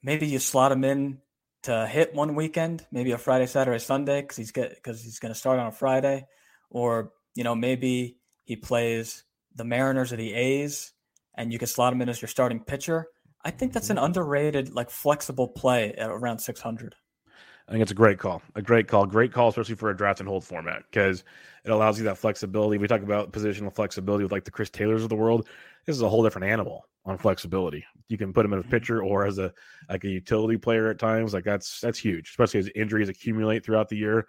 [0.05, 1.17] maybe you slot him in
[1.63, 5.33] to hit one weekend, maybe a Friday, Saturday, Sunday, because he's get because he's going
[5.33, 6.25] to start on a Friday,
[6.69, 9.23] or you know maybe he plays
[9.55, 10.93] the Mariners or the A's,
[11.35, 13.07] and you can slot him in as your starting pitcher.
[13.43, 14.05] I think that's an mm-hmm.
[14.05, 16.95] underrated, like flexible play at around 600.
[17.67, 18.43] I think it's a great call.
[18.53, 19.07] A great call.
[19.07, 21.23] Great call, especially for a draft and hold format because
[21.63, 22.77] it allows you that flexibility.
[22.77, 25.47] We talk about positional flexibility with like the Chris Taylors of the world.
[25.85, 27.85] This is a whole different animal on flexibility.
[28.09, 28.71] You can put him in a mm-hmm.
[28.71, 29.53] pitcher or as a
[29.89, 31.33] like a utility player at times.
[31.33, 34.27] Like that's that's huge, especially as injuries accumulate throughout the year.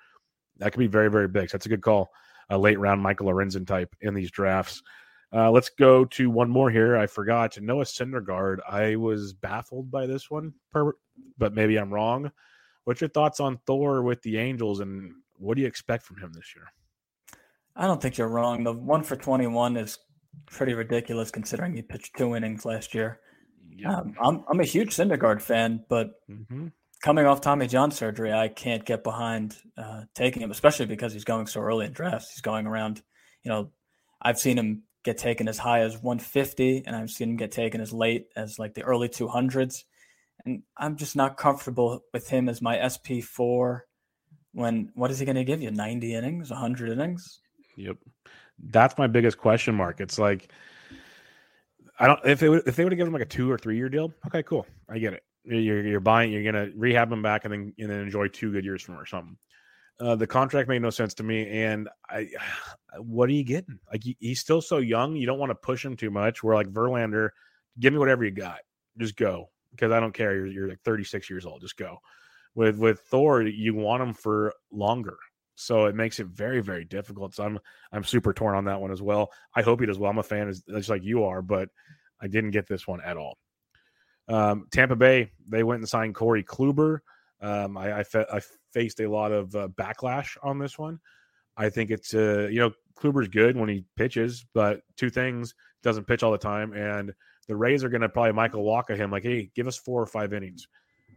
[0.59, 1.51] That could be very very big.
[1.51, 2.11] So that's a good call.
[2.51, 4.83] A late round Michael Lorenzen type in these drafts.
[5.33, 6.97] Uh, let's go to one more here.
[6.97, 8.59] I forgot Noah Syndergaard.
[8.68, 10.55] I was baffled by this one,
[11.37, 12.31] but maybe I'm wrong.
[12.85, 16.33] What's your thoughts on Thor with the Angels, and what do you expect from him
[16.33, 16.66] this year?
[17.74, 18.62] I don't think you're wrong.
[18.62, 19.99] The one for 21 is
[20.47, 23.20] pretty ridiculous considering he pitched two innings last year.
[23.76, 23.91] Yep.
[23.91, 26.68] Um, I'm I'm a huge Syndergaard fan, but mm-hmm.
[27.03, 31.24] coming off Tommy John surgery, I can't get behind uh, taking him, especially because he's
[31.24, 32.32] going so early in drafts.
[32.32, 33.03] He's going around,
[33.43, 33.70] you know,
[34.20, 37.80] I've seen him get taken as high as 150, and I've seen him get taken
[37.80, 39.84] as late as like the early 200s
[40.47, 43.87] and I'm just not comfortable with him as my SP four.
[44.53, 45.70] When what is he going to give you?
[45.70, 47.41] 90 innings, 100 innings?
[47.76, 47.97] Yep,
[48.59, 50.01] that's my biggest question mark.
[50.01, 50.53] It's like
[51.99, 53.77] I don't if it if they would have given him like a two or three
[53.77, 54.13] year deal.
[54.27, 55.23] Okay, cool, I get it.
[55.45, 58.65] You're you're buying, you're gonna rehab him back and then and then enjoy two good
[58.65, 59.37] years from him or something.
[59.99, 62.29] Uh, the contract made no sense to me, and I,
[62.99, 63.79] what are you getting?
[63.91, 66.43] Like he, he's still so young, you don't want to push him too much.
[66.43, 67.31] Where like Verlander,
[67.79, 68.59] give me whatever you got,
[68.99, 70.35] just go because I don't care.
[70.35, 71.61] You're, you're like 36 years old.
[71.61, 71.99] Just go.
[72.55, 75.19] With with Thor, you want him for longer,
[75.57, 77.35] so it makes it very very difficult.
[77.35, 77.59] So I'm
[77.93, 79.33] I'm super torn on that one as well.
[79.55, 80.11] I hope he does well.
[80.11, 81.69] I'm a fan, as just like you are, but
[82.21, 83.39] I didn't get this one at all.
[84.29, 86.99] Um, Tampa Bay, they went and signed Corey Kluber.
[87.41, 88.41] Um, I, I, fe- I,
[88.73, 90.99] faced a lot of uh, backlash on this one.
[91.57, 96.07] I think it's uh, you know Kluber's good when he pitches, but two things doesn't
[96.07, 97.13] pitch all the time, and
[97.47, 100.07] the Rays are going to probably Michael Wacha him like, hey, give us four or
[100.07, 100.67] five innings.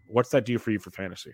[0.08, 1.34] What's that do for you for fantasy?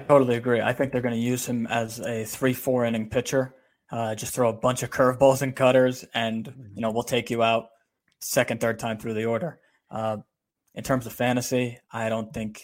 [0.00, 0.60] I totally agree.
[0.60, 3.54] I think they're going to use him as a three, four inning pitcher.
[3.90, 7.42] Uh, just throw a bunch of curveballs and cutters, and you know we'll take you
[7.42, 7.68] out
[8.20, 9.58] second, third time through the order.
[9.90, 10.18] Uh,
[10.74, 12.62] in terms of fantasy, I don't think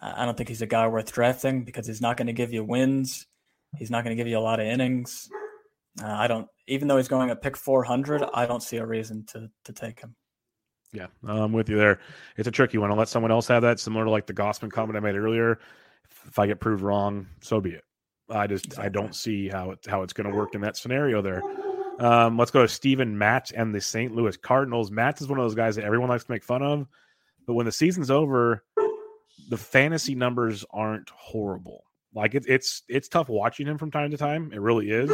[0.00, 2.62] I don't think he's a guy worth drafting because he's not going to give you
[2.62, 3.26] wins.
[3.76, 5.28] He's not going to give you a lot of innings.
[6.02, 9.24] Uh, I don't, even though he's going at pick 400, I don't see a reason
[9.28, 10.14] to to take him.
[10.92, 12.00] Yeah, I'm with you there.
[12.36, 12.90] It's a tricky one.
[12.90, 15.58] I'll let someone else have that, similar to like the Gausman comment I made earlier.
[16.26, 17.84] If I get proved wrong, so be it.
[18.30, 18.86] I just exactly.
[18.86, 21.42] I don't see how it how it's going to work in that scenario there.
[21.98, 24.14] Um, let's go to Steven Matz and the St.
[24.14, 24.90] Louis Cardinals.
[24.90, 26.88] Matz is one of those guys that everyone likes to make fun of,
[27.46, 28.64] but when the season's over,
[29.48, 31.84] the fantasy numbers aren't horrible.
[32.14, 34.50] Like it, it's it's tough watching him from time to time.
[34.52, 35.10] It really is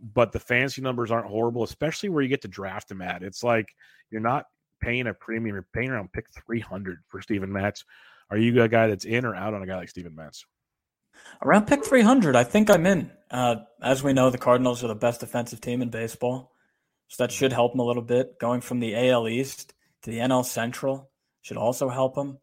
[0.00, 3.22] but the fantasy numbers aren't horrible, especially where you get to draft him at.
[3.22, 3.74] It's like
[4.10, 4.46] you're not
[4.80, 7.84] paying a premium, you're paying around pick 300 for Steven Matz.
[8.30, 10.44] Are you a guy that's in or out on a guy like Steven Matz?
[11.42, 13.10] Around pick 300, I think I'm in.
[13.30, 16.52] Uh, as we know, the Cardinals are the best defensive team in baseball.
[17.08, 18.38] So that should help him a little bit.
[18.38, 21.10] Going from the AL East to the NL Central
[21.42, 22.38] should also help him.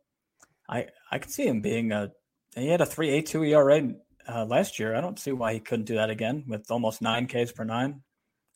[0.70, 2.12] I, I could see him being a,
[2.56, 3.94] he had a 3.82 ERA
[4.28, 4.96] uh, last year.
[4.96, 8.02] I don't see why he couldn't do that again with almost nine Ks per nine.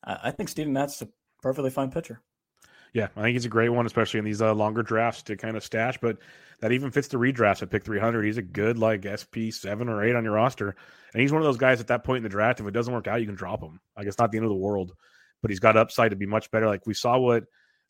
[0.03, 1.09] I, I think Steven Matz is a
[1.41, 2.21] perfectly fine pitcher.
[2.97, 5.55] Yeah, I think he's a great one, especially in these uh, longer drafts to kind
[5.55, 5.99] of stash.
[6.01, 6.17] But
[6.61, 8.25] that even fits the redrafts at pick 300.
[8.25, 10.75] He's a good like SP seven or eight on your roster,
[11.13, 12.59] and he's one of those guys at that point in the draft.
[12.59, 13.79] If it doesn't work out, you can drop him.
[13.95, 14.93] Like it's not the end of the world,
[15.43, 16.65] but he's got upside to be much better.
[16.65, 17.43] Like we saw what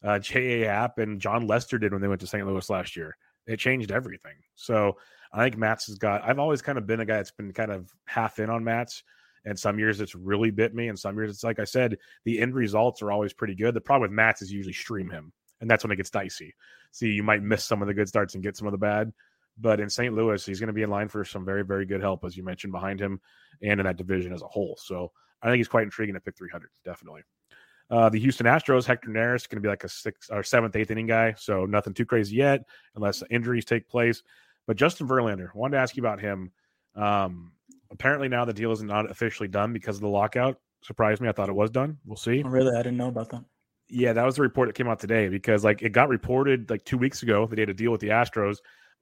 [0.04, 0.68] uh, J.A.
[0.68, 2.46] Happ and Jon Lester did when they went to St.
[2.46, 3.16] Louis last year.
[3.46, 4.36] It changed everything.
[4.56, 4.98] So
[5.32, 6.26] I think Matz has got.
[6.26, 9.04] I've always kind of been a guy that's been kind of half in on Matz,
[9.46, 12.40] and some years it's really bit me, and some years it's like I said, the
[12.40, 13.74] end results are always pretty good.
[13.74, 15.32] The problem with Matz is usually stream him,
[15.62, 16.54] and that's when it gets dicey.
[16.92, 19.14] See, you might miss some of the good starts and get some of the bad.
[19.60, 20.14] But in St.
[20.14, 22.44] Louis, he's going to be in line for some very, very good help, as you
[22.44, 23.20] mentioned, behind him
[23.62, 24.78] and in that division as a whole.
[24.80, 27.24] So I think he's quite intriguing at pick 300, definitely.
[27.90, 30.92] Uh, the Houston Astros, Hector Neris, going to be like a sixth or seventh, eighth
[30.92, 31.34] inning guy.
[31.38, 34.24] So nothing too crazy yet, unless injuries take place.
[34.68, 36.52] But Justin Verlander, wanted to ask you about him.
[36.96, 37.54] Um,
[37.92, 40.60] apparently now the deal is not officially done because of the lockout.
[40.82, 41.28] Surprised me.
[41.28, 41.98] I thought it was done.
[42.06, 42.44] We'll see.
[42.46, 42.74] Oh, really?
[42.74, 43.44] I didn't know about that.
[43.90, 46.84] Yeah, that was the report that came out today because like it got reported like
[46.84, 48.58] two weeks ago that they had a deal with the Astros,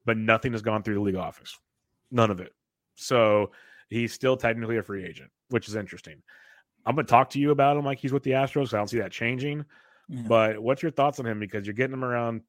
[0.05, 1.57] but nothing has gone through the league office.
[2.11, 2.53] None of it.
[2.95, 3.51] So
[3.89, 6.21] he's still technically a free agent, which is interesting.
[6.85, 8.69] I'm gonna talk to you about him like he's with the Astros.
[8.69, 9.65] So I don't see that changing.
[10.07, 10.21] Yeah.
[10.27, 11.39] But what's your thoughts on him?
[11.39, 12.41] Because you're getting him around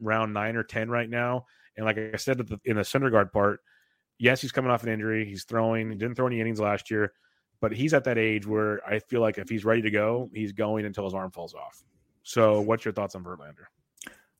[0.00, 1.46] round nine or ten right now,
[1.76, 3.60] and like I said in the Syndergaard part,
[4.18, 5.24] yes, he's coming off an injury.
[5.24, 5.90] He's throwing.
[5.90, 7.12] He didn't throw any innings last year,
[7.60, 10.52] but he's at that age where I feel like if he's ready to go, he's
[10.52, 11.82] going until his arm falls off.
[12.22, 13.66] So, what's your thoughts on Verlander?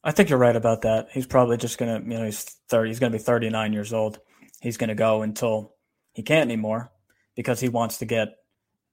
[0.02, 1.08] I think you're right about that.
[1.12, 2.90] He's probably just gonna, you know, he's thirty.
[2.90, 4.18] He's gonna be 39 years old.
[4.60, 5.74] he's to go until
[6.12, 6.90] he can't anymore
[7.34, 8.28] because he wants to get.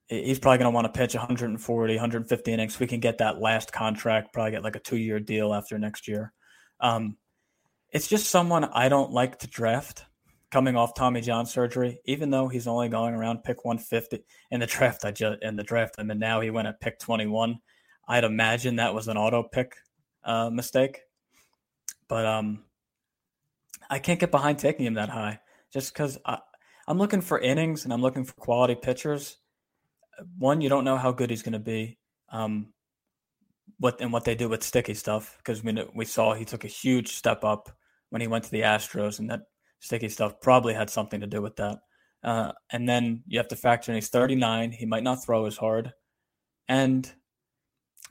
[0.07, 2.79] He's probably to want to pitch 140, 150 innings.
[2.79, 6.07] We can get that last contract, probably get like a two year deal after next
[6.07, 6.33] year.
[6.79, 7.17] Um,
[7.89, 10.05] it's just someone I don't like to draft
[10.53, 14.67] coming off Tommy John surgery, even though he's only going around pick 150 in the
[14.67, 15.03] draft.
[15.03, 17.57] I just in the draft, mean, now he went at pick 21.
[18.07, 19.73] I'd imagine that was an auto pick
[20.23, 20.99] uh, mistake,
[22.07, 22.65] but um,
[23.89, 25.39] I can't get behind taking him that high
[25.73, 29.37] just because I'm looking for innings and I'm looking for quality pitchers.
[30.37, 31.97] One, you don't know how good he's going to be.
[32.29, 32.73] Um,
[33.79, 36.67] what and what they do with sticky stuff because we we saw he took a
[36.67, 37.71] huge step up
[38.11, 39.41] when he went to the Astros, and that
[39.83, 41.79] sticky stuff probably had something to do with that.
[42.23, 44.71] Uh, and then you have to factor in he's 39.
[44.71, 45.91] He might not throw as hard,
[46.69, 47.11] and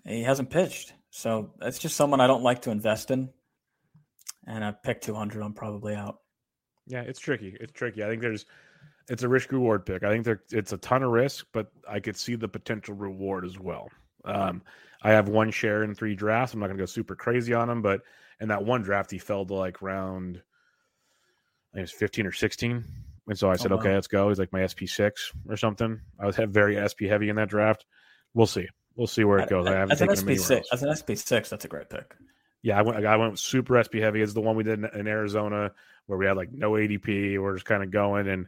[0.04, 0.92] he hasn't pitched.
[1.08, 3.30] So it's just someone I don't like to invest in.
[4.46, 5.42] And I picked 200.
[5.42, 6.18] I'm probably out.
[6.86, 7.56] Yeah, it's tricky.
[7.58, 8.04] It's tricky.
[8.04, 8.44] I think there's
[9.08, 10.02] it's a risk reward pick.
[10.02, 13.46] I think there it's a ton of risk, but I could see the potential reward
[13.46, 13.88] as well.
[14.26, 14.62] Um,
[15.02, 16.52] I have one share in three drafts.
[16.52, 18.02] I'm not going to go super crazy on him, but
[18.40, 20.42] in that one draft, he fell to like round
[21.72, 22.84] I think it was 15 or 16.
[23.28, 23.80] And so I said, oh, wow.
[23.82, 24.28] okay, let's go.
[24.28, 25.12] He's like my SP6
[25.48, 26.00] or something.
[26.20, 27.86] I was very SP heavy in that draft.
[28.34, 28.68] We'll see.
[28.96, 29.66] We'll see where it goes.
[29.66, 32.14] I, I haven't taken an SP6, As an SP6, that's a great pick.
[32.62, 33.04] Yeah, I went.
[33.04, 34.22] I went super SP heavy.
[34.22, 35.72] It's the one we did in, in Arizona
[36.06, 37.40] where we had like no ADP.
[37.40, 38.46] We're just kind of going, and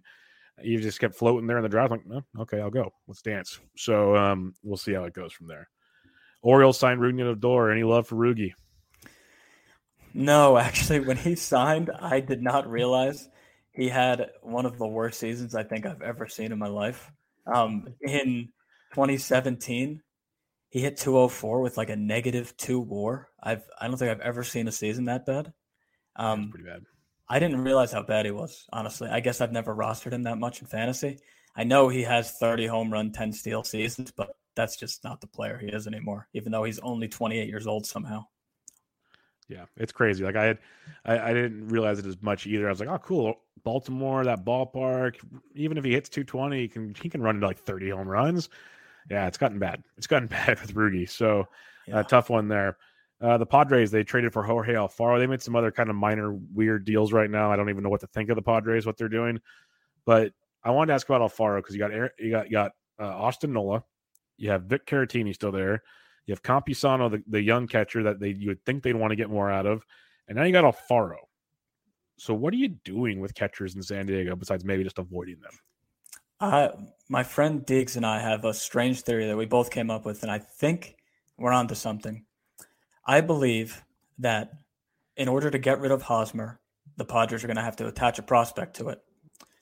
[0.62, 1.90] you just kept floating there in the draft.
[1.90, 2.92] Like, oh, okay, I'll go.
[3.09, 3.59] Let's dance.
[3.76, 5.68] So um, we'll see how it goes from there.
[6.42, 7.72] Orioles signed Rougned Odor.
[7.72, 8.52] Any love for Rugi?
[10.15, 13.28] No, actually, when he signed, I did not realize
[13.73, 17.11] he had one of the worst seasons I think I've ever seen in my life.
[17.53, 18.49] Um, in
[18.93, 20.01] 2017,
[20.70, 23.28] he hit 204 with like a negative two WAR.
[23.43, 25.53] I've I don't think I've ever seen a season that bad.
[26.16, 26.82] Um, That's pretty bad.
[27.28, 28.66] I didn't realize how bad he was.
[28.73, 31.19] Honestly, I guess I've never rostered him that much in fantasy.
[31.57, 35.27] I know he has 30 home run, 10 steal seasons, but that's just not the
[35.27, 36.28] player he is anymore.
[36.35, 38.27] Even though he's only 28 years old somehow.
[39.49, 40.25] Yeah, it's crazy.
[40.25, 40.59] Like I had,
[41.05, 42.66] I, I, didn't realize it as much either.
[42.66, 45.16] I was like, oh, cool, Baltimore, that ballpark.
[45.55, 48.49] Even if he hits 220, he can he can run into like 30 home runs.
[49.11, 49.85] Yeah, it's gotten bad.
[49.99, 51.09] It's gotten bad with Rugi.
[51.09, 51.45] So, uh,
[51.87, 51.99] yeah.
[51.99, 52.79] uh, tough one there.
[53.21, 55.19] Uh, the Padres they traded for Jorge Alfaro.
[55.19, 57.53] They made some other kind of minor weird deals right now.
[57.53, 59.41] I don't even know what to think of the Padres, what they're doing.
[60.05, 63.05] But I wanted to ask about Alfaro because you got you got you got uh,
[63.05, 63.85] Austin Nola,
[64.37, 65.83] you have Vic Caratini still there.
[66.26, 69.16] You have Campusano, the, the young catcher that they you would think they'd want to
[69.16, 69.84] get more out of,
[70.28, 71.16] and now you got Alfaro.
[72.16, 75.59] So what are you doing with catchers in San Diego besides maybe just avoiding them?
[76.40, 76.68] Uh,
[77.09, 80.22] my friend Diggs and I have a strange theory that we both came up with,
[80.22, 80.96] and I think
[81.36, 82.24] we're onto something.
[83.06, 83.82] I believe
[84.18, 84.52] that
[85.16, 86.60] in order to get rid of Hosmer,
[86.96, 89.01] the Padres are going to have to attach a prospect to it.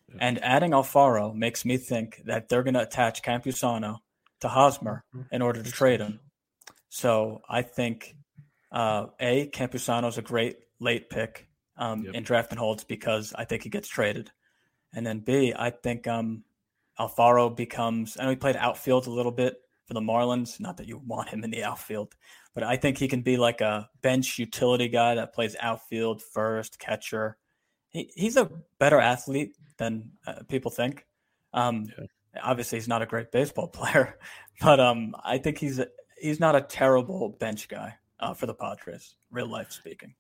[0.09, 0.17] Yeah.
[0.21, 3.99] And adding Alfaro makes me think that they're going to attach Campusano
[4.41, 5.35] to Hosmer mm-hmm.
[5.35, 6.21] in order to trade him.
[6.93, 8.17] So I think
[8.71, 11.49] uh, a Campusano is a great late pick
[11.79, 12.15] um, yep.
[12.15, 14.31] in draft and holds because I think he gets traded,
[14.95, 16.45] and then B I think um,
[17.01, 18.19] Alfaro becomes.
[18.19, 19.57] I know he played outfield a little bit
[19.87, 20.61] for the Marlins.
[20.61, 22.15] Not that you want him in the outfield,
[22.53, 26.79] but I think he can be like a bench utility guy that plays outfield, first,
[26.79, 27.39] catcher.
[27.89, 31.07] He, he's a better athlete than uh, people think.
[31.55, 32.05] Um, yeah.
[32.43, 34.19] Obviously, he's not a great baseball player,
[34.61, 35.81] but um, I think he's
[36.23, 40.15] he's not a terrible bench guy uh, for the Padres, real life speaking.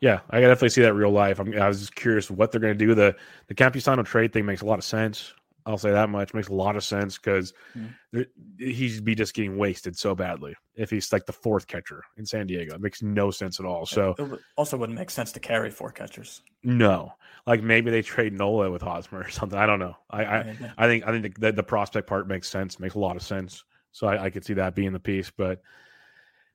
[0.00, 1.38] Yeah, I definitely see that real life.
[1.38, 2.94] I'm, i was just curious what they're going to do.
[2.94, 3.16] The
[3.46, 5.32] the Campusano trade thing makes a lot of sense.
[5.64, 8.22] I'll say that much makes a lot of sense because mm-hmm.
[8.58, 12.46] he'd be just getting wasted so badly if he's like the fourth catcher in San
[12.46, 12.76] Diego.
[12.76, 13.84] It makes no sense at all.
[13.84, 16.42] So it also wouldn't make sense to carry four catchers.
[16.62, 17.14] No,
[17.46, 19.58] like maybe they trade Nola with Hosmer or something.
[19.58, 19.96] I don't know.
[20.10, 22.78] I I, I think I think the, the prospect part makes sense.
[22.78, 23.64] Makes a lot of sense.
[23.96, 25.62] So I, I could see that being the piece, but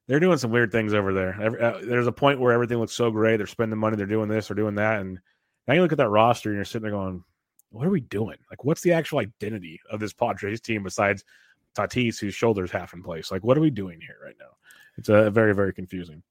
[0.06, 1.36] they're doing some weird things over there.
[1.42, 3.38] Every, uh, there's a point where everything looks so great.
[3.38, 3.98] They're spending money.
[3.98, 4.48] They're doing this.
[4.48, 5.02] They're doing that.
[5.02, 5.20] And
[5.68, 7.24] now you look at that roster and you're sitting there going,
[7.72, 8.38] what are we doing?
[8.52, 11.24] Like, what's the actual identity of this Padres team besides
[11.76, 13.32] Tatis, whose shoulder's half in place?
[13.32, 14.52] Like, what are we doing here right now?
[14.98, 16.22] It's a uh, very, very confusing.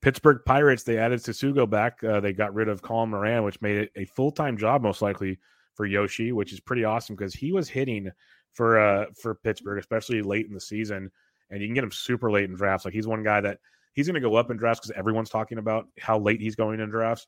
[0.00, 2.02] Pittsburgh Pirates, they added Tsutsugo back.
[2.02, 5.02] Uh, they got rid of Colin Moran, which made it a full time job, most
[5.02, 5.38] likely,
[5.74, 8.10] for Yoshi, which is pretty awesome because he was hitting
[8.52, 11.10] for uh for Pittsburgh, especially late in the season.
[11.50, 12.84] And you can get him super late in drafts.
[12.84, 13.58] Like he's one guy that
[13.92, 16.80] he's going to go up in drafts because everyone's talking about how late he's going
[16.80, 17.26] in drafts.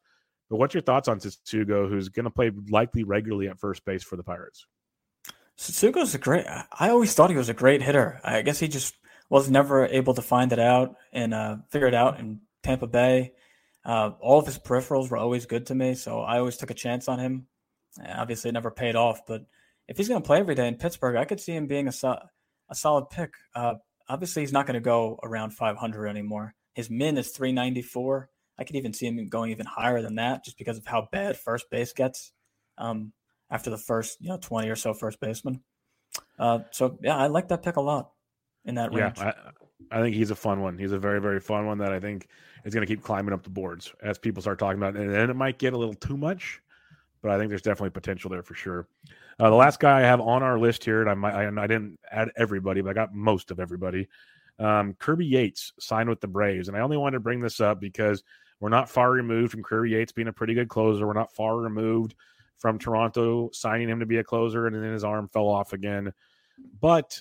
[0.49, 4.03] But what's your thoughts on Tsutsugo, who's going to play likely regularly at first base
[4.03, 4.67] for the Pirates?
[5.59, 6.47] Tsutsugo's a great.
[6.47, 8.21] I always thought he was a great hitter.
[8.23, 8.95] I guess he just
[9.29, 13.33] was never able to find it out and uh, figure it out in Tampa Bay.
[13.85, 16.75] Uh, all of his peripherals were always good to me, so I always took a
[16.75, 17.47] chance on him.
[18.07, 19.45] Obviously, it never paid off, but
[19.89, 21.93] if he's going to play every day in Pittsburgh, I could see him being a,
[22.71, 23.35] a solid pick.
[23.55, 23.75] Uh,
[24.09, 26.55] obviously, he's not going to go around 500 anymore.
[26.75, 28.31] His min is 394.
[28.59, 31.37] I could even see him going even higher than that just because of how bad
[31.37, 32.33] first base gets
[32.79, 33.13] um,
[33.51, 35.63] after the first you know 20 or so first baseman.
[36.39, 38.11] Uh, so yeah, I like that pick a lot
[38.65, 39.19] in that range.
[39.19, 39.33] Yeah,
[39.91, 40.79] I, I think he's a fun one.
[40.79, 42.29] He's a very very fun one that I think
[42.65, 45.03] is going to keep climbing up the boards as people start talking about it.
[45.03, 46.61] And then it might get a little too much,
[47.23, 48.87] but I think there's definitely potential there for sure.
[49.39, 51.99] Uh, the last guy I have on our list here, and I I, I didn't
[52.11, 54.09] add everybody, but I got most of everybody.
[54.59, 57.81] Um, Kirby Yates signed with the Braves, and I only wanted to bring this up
[57.81, 58.23] because
[58.61, 61.07] we're not far removed from Kirby Yates being a pretty good closer.
[61.07, 62.15] We're not far removed
[62.59, 66.13] from Toronto signing him to be a closer, and then his arm fell off again.
[66.81, 67.21] But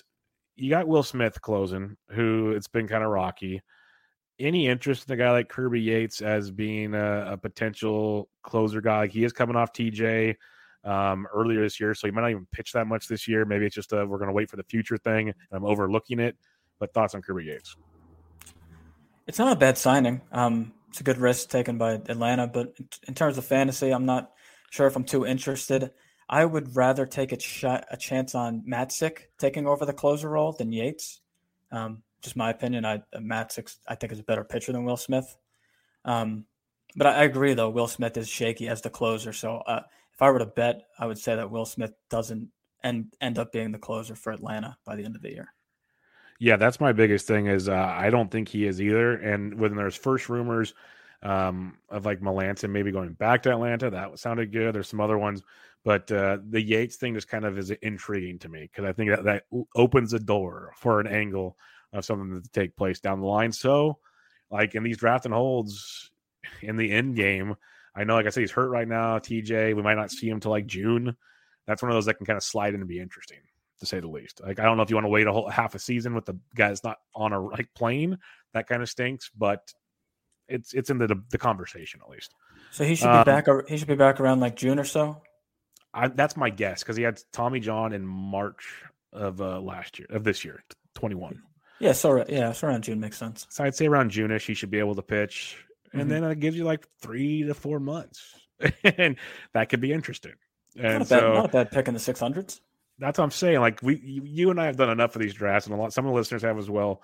[0.54, 3.60] you got Will Smith closing, who it's been kind of rocky.
[4.38, 9.06] Any interest in a guy like Kirby Yates as being a, a potential closer guy?
[9.08, 10.36] he is coming off TJ
[10.84, 13.44] um, earlier this year, so he might not even pitch that much this year.
[13.44, 15.32] Maybe it's just a, we're going to wait for the future thing.
[15.50, 16.36] I'm overlooking it.
[16.78, 17.76] But thoughts on Kirby Yates?
[19.28, 20.20] It's not a bad signing.
[20.32, 22.74] Um, it's a good risk taken by Atlanta, but
[23.06, 24.32] in terms of fantasy, I'm not
[24.70, 25.92] sure if I'm too interested.
[26.28, 30.52] I would rather take a shot, a chance on Matzek taking over the closer role
[30.52, 31.20] than Yates.
[31.70, 32.84] Um, just my opinion.
[32.84, 35.36] I Matzek I think is a better pitcher than Will Smith.
[36.04, 36.46] Um,
[36.96, 37.70] but I, I, agree though.
[37.70, 39.32] Will Smith is shaky as the closer.
[39.32, 39.82] So uh,
[40.22, 42.48] I were to bet, I would say that Will Smith doesn't
[42.84, 45.52] end end up being the closer for Atlanta by the end of the year.
[46.40, 47.46] Yeah, that's my biggest thing.
[47.46, 49.14] Is uh, I don't think he is either.
[49.14, 50.74] And when there's first rumors
[51.22, 54.74] um, of like Melancon maybe going back to Atlanta, that sounded good.
[54.74, 55.42] There's some other ones
[55.84, 59.10] but uh, the Yates thing just kind of is intriguing to me because I think
[59.10, 59.44] that that
[59.74, 61.56] opens a door for an angle
[61.92, 63.52] of something to take place down the line.
[63.52, 63.98] So,
[64.50, 66.10] like in these draft and holds
[66.62, 67.56] in the end game,
[67.94, 69.18] I know, like I said, he's hurt right now.
[69.18, 71.16] TJ, we might not see him till like June.
[71.66, 73.38] That's one of those that can kind of slide in and be interesting,
[73.80, 74.40] to say the least.
[74.44, 76.24] Like I don't know if you want to wait a whole half a season with
[76.24, 78.18] the guy that's not on a like plane.
[78.54, 79.72] That kind of stinks, but
[80.48, 82.34] it's it's in the the conversation at least.
[82.70, 83.46] So he should be um, back.
[83.68, 85.22] He should be back around like June or so.
[85.94, 88.82] I, that's my guess because he had Tommy John in March
[89.12, 90.64] of uh, last year of this year,
[90.94, 91.42] twenty one.
[91.78, 93.46] Yeah, so yeah, so around June makes sense.
[93.50, 95.56] So I'd say around Juneish he should be able to pitch,
[95.92, 96.10] and mm-hmm.
[96.10, 98.34] then it gives you like three to four months,
[98.84, 99.16] and
[99.54, 100.34] that could be interesting.
[100.76, 102.60] And not so bad, not a bad pick in the six hundreds.
[102.98, 103.60] That's what I'm saying.
[103.60, 106.06] Like we, you and I have done enough of these drafts, and a lot some
[106.06, 107.02] of the listeners have as well.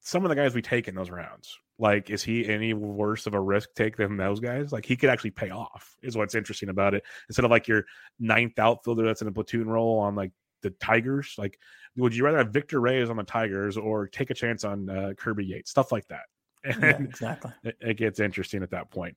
[0.00, 3.34] Some of the guys we take in those rounds, like, is he any worse of
[3.34, 4.72] a risk take than those guys?
[4.72, 7.02] Like, he could actually pay off, is what's interesting about it.
[7.28, 7.84] Instead of like your
[8.20, 10.30] ninth outfielder that's in a platoon role on like
[10.62, 11.58] the Tigers, like,
[11.96, 15.12] would you rather have Victor Reyes on the Tigers or take a chance on uh,
[15.16, 16.24] Kirby Yates, stuff like that?
[16.80, 17.52] Yeah, exactly.
[17.64, 19.16] It, it, gets interesting at that point.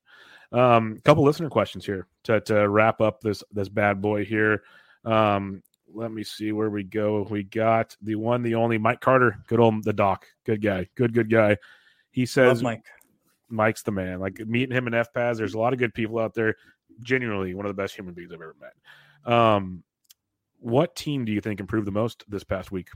[0.51, 4.63] A um, couple listener questions here to, to wrap up this this bad boy here.
[5.05, 5.63] Um,
[5.93, 7.26] let me see where we go.
[7.30, 11.13] We got the one, the only Mike Carter, good old the doc, good guy, good
[11.13, 11.57] good guy.
[12.11, 12.85] He says Love Mike.
[13.49, 14.19] Mike's the man.
[14.19, 16.55] Like meeting him in FPAS, there's a lot of good people out there.
[17.01, 19.34] Genuinely one of the best human beings I've ever met.
[19.34, 19.84] Um,
[20.59, 22.89] what team do you think improved the most this past week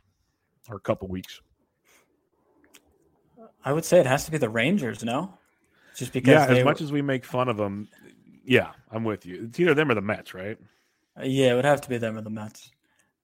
[0.70, 1.42] or a couple weeks?
[3.64, 5.38] I would say it has to be the Rangers, no?
[5.96, 7.88] Just because Yeah, as much as we make fun of them,
[8.44, 9.46] yeah, I'm with you.
[9.46, 10.58] It's either them or the Mets, right?
[11.22, 12.72] Yeah, it would have to be them or the Mets.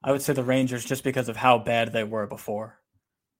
[0.03, 2.79] I would say the Rangers just because of how bad they were before.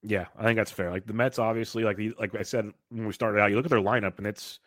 [0.02, 0.90] Yeah, I think that's fair.
[0.90, 3.66] Like the Mets, obviously, like the, like I said when we started out, you look
[3.66, 4.58] at their lineup and it's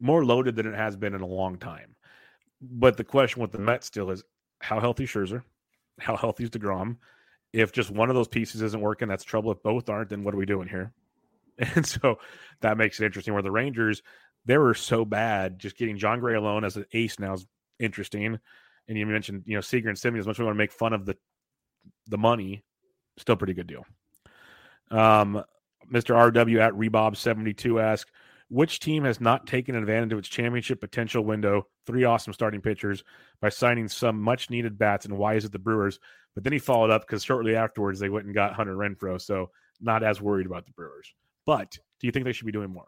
[0.00, 1.94] more loaded than it has been in a long time.
[2.60, 4.22] But the question with the Mets still is
[4.58, 5.42] how healthy Scherzer,
[5.98, 6.96] how healthy is Degrom.
[7.52, 9.50] If just one of those pieces isn't working, that's trouble.
[9.50, 10.92] If both aren't, then what are we doing here?
[11.74, 12.18] And so
[12.62, 13.34] that makes it interesting.
[13.34, 14.02] Where the Rangers,
[14.46, 17.46] they were so bad, just getting Jon Gray alone as an ace now is
[17.78, 18.38] interesting.
[18.88, 20.72] And you mentioned, you know, Seager and Semien, as much as we want to make
[20.72, 21.16] fun of the
[22.06, 22.64] the money,
[23.18, 23.84] still pretty good deal.
[24.90, 25.44] Um,
[25.92, 26.14] Mr.
[26.32, 28.10] RW at Rebob72 asks,
[28.48, 31.68] which team has not taken advantage of its championship potential window?
[31.86, 33.04] Three awesome starting pitchers
[33.40, 36.00] by signing some much needed bats, and why is it the Brewers?
[36.34, 39.20] But then he followed up because shortly afterwards they went and got Hunter Renfroe.
[39.20, 39.50] so
[39.80, 41.14] not as worried about the Brewers.
[41.50, 42.86] But do you think they should be doing more?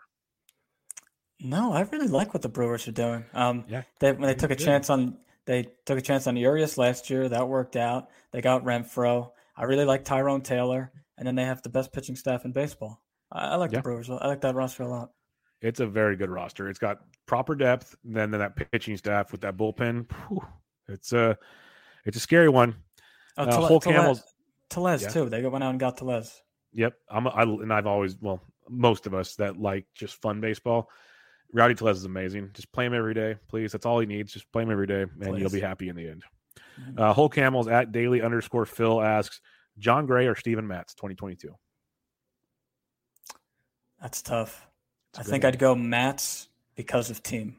[1.40, 3.24] No, I really like what the Brewers are doing.
[3.34, 6.78] Um, yeah, they, when they took a chance on they took a chance on Urias
[6.78, 8.10] last year, that worked out.
[8.30, 9.32] They got Renfroe.
[9.56, 13.00] I really like Tyrone Taylor and then they have the best pitching staff in baseball.
[13.30, 13.78] I, I like yeah.
[13.78, 14.10] the Brewers.
[14.10, 15.10] I like that roster a lot.
[15.60, 16.68] It's a very good roster.
[16.68, 17.94] It's got proper depth.
[18.04, 20.10] Then, then that pitching staff with that bullpen.
[20.28, 20.44] Whew,
[20.88, 21.38] it's a
[22.04, 22.74] it's a scary one.
[23.36, 24.22] Oh, uh, Whole Tellez,
[24.68, 25.08] Tellez yeah.
[25.08, 25.28] too.
[25.28, 26.42] They went out and got Tellez.
[26.72, 27.28] Yep, I'm.
[27.28, 30.88] I, and I've always well, most of us that like just fun baseball.
[31.52, 32.50] Rowdy Tellez is amazing.
[32.54, 33.72] Just play him every day, please.
[33.72, 34.32] That's all he needs.
[34.32, 35.40] Just play him every day, and Please.
[35.40, 36.22] you'll be happy in the end.
[36.80, 36.98] Mhm.
[36.98, 39.40] Uh, Whole Camels at daily underscore Phil asks
[39.78, 41.54] Jon Gray or Steven Matz 2022.
[44.00, 44.66] That's tough.
[45.16, 45.52] A I think one.
[45.52, 47.58] I'd go Matz because of team.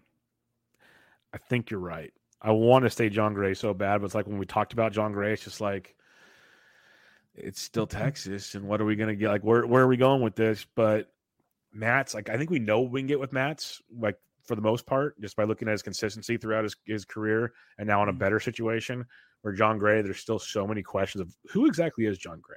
[1.33, 2.11] I think you're right.
[2.41, 4.91] I want to say Jon Gray so bad, but it's like when we talked about
[4.91, 5.95] Jon Gray, it's just like
[7.35, 9.29] it's still Texas, and what are we gonna get?
[9.29, 10.65] Like, where where are we going with this?
[10.75, 11.11] But
[11.71, 14.61] Matz like, I think we know what we can get with Matz like for the
[14.61, 18.09] most part, just by looking at his consistency throughout his, his career, and now in
[18.09, 18.19] a Mhm.
[18.19, 19.05] better situation.
[19.41, 22.55] Where Jon Gray, there's still so many questions of who exactly is Jon Gray.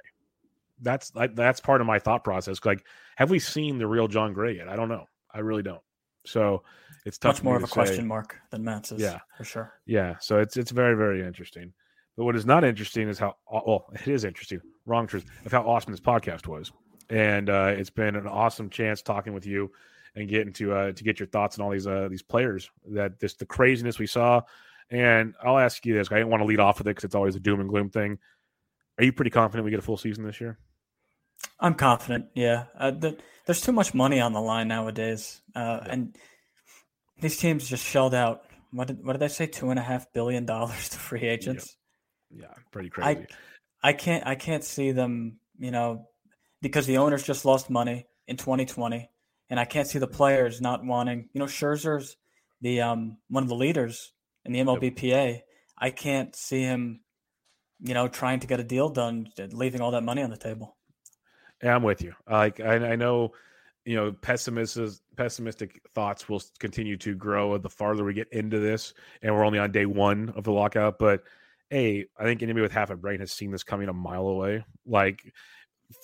[0.81, 2.63] That's like that's part of my thought process.
[2.63, 2.85] Like,
[3.17, 4.69] have we seen the real Jon Gray yet?
[4.69, 5.05] I don't know.
[5.33, 5.81] I really don't.
[6.25, 6.63] So
[7.05, 7.37] it's tough.
[7.37, 7.73] Much more of a say.
[7.73, 9.01] question mark than Matz is.
[9.01, 9.19] Yeah.
[9.37, 9.73] for sure.
[9.85, 11.73] Yeah, so it's it's very very interesting.
[12.17, 14.59] But what is not interesting is how well it is interesting.
[14.85, 16.71] Wrong truth of how awesome this podcast was,
[17.09, 19.71] and uh, it's been an awesome chance talking with you
[20.15, 23.19] and getting to uh, to get your thoughts on all these uh, these players that
[23.19, 24.41] this the craziness we saw.
[24.89, 27.15] And I'll ask you this: I didn't want to lead off with it because it's
[27.15, 28.17] always a doom and gloom thing.
[28.97, 30.57] Are you pretty confident we get a full season this year?
[31.59, 32.27] I'm confident.
[32.33, 35.91] Yeah, uh, the, there's too much money on the line nowadays, uh, Yeah.
[35.91, 36.17] and
[37.21, 38.43] these teams just shelled out.
[38.71, 39.45] What did what did they say?
[39.45, 41.76] Two and a half billion dollars to free agents.
[42.39, 43.27] Yeah, pretty crazy.
[43.81, 46.07] I can't I can't see them, you know,
[46.61, 49.09] because the owners just lost money in 2020,
[49.49, 51.29] and I can't see the players not wanting.
[51.33, 52.15] You know, Scherzer's
[52.61, 54.13] the um one of the leaders
[54.45, 55.41] in the MLBPA.
[55.77, 57.01] I can't see him,
[57.79, 60.75] you know, trying to get a deal done, leaving all that money on the table.
[61.63, 62.13] Yeah, I'm with you.
[62.29, 63.33] Like I, I know,
[63.85, 68.93] you know, pessimistic pessimistic thoughts will continue to grow the farther we get into this,
[69.21, 70.99] and we're only on day one of the lockout.
[70.99, 71.23] But
[71.69, 74.65] hey, I think anybody with half a brain has seen this coming a mile away.
[74.85, 75.33] Like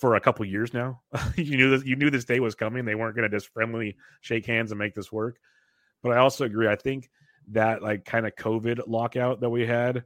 [0.00, 1.00] for a couple years now,
[1.36, 1.84] you knew this.
[1.84, 2.84] You knew this day was coming.
[2.84, 5.38] They weren't going to just friendly shake hands and make this work.
[6.02, 6.68] But I also agree.
[6.68, 7.10] I think
[7.48, 10.04] that like kind of COVID lockout that we had,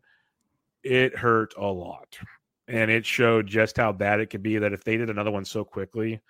[0.82, 2.18] it hurt a lot
[2.68, 5.44] and it showed just how bad it could be that if they did another one
[5.44, 6.20] so quickly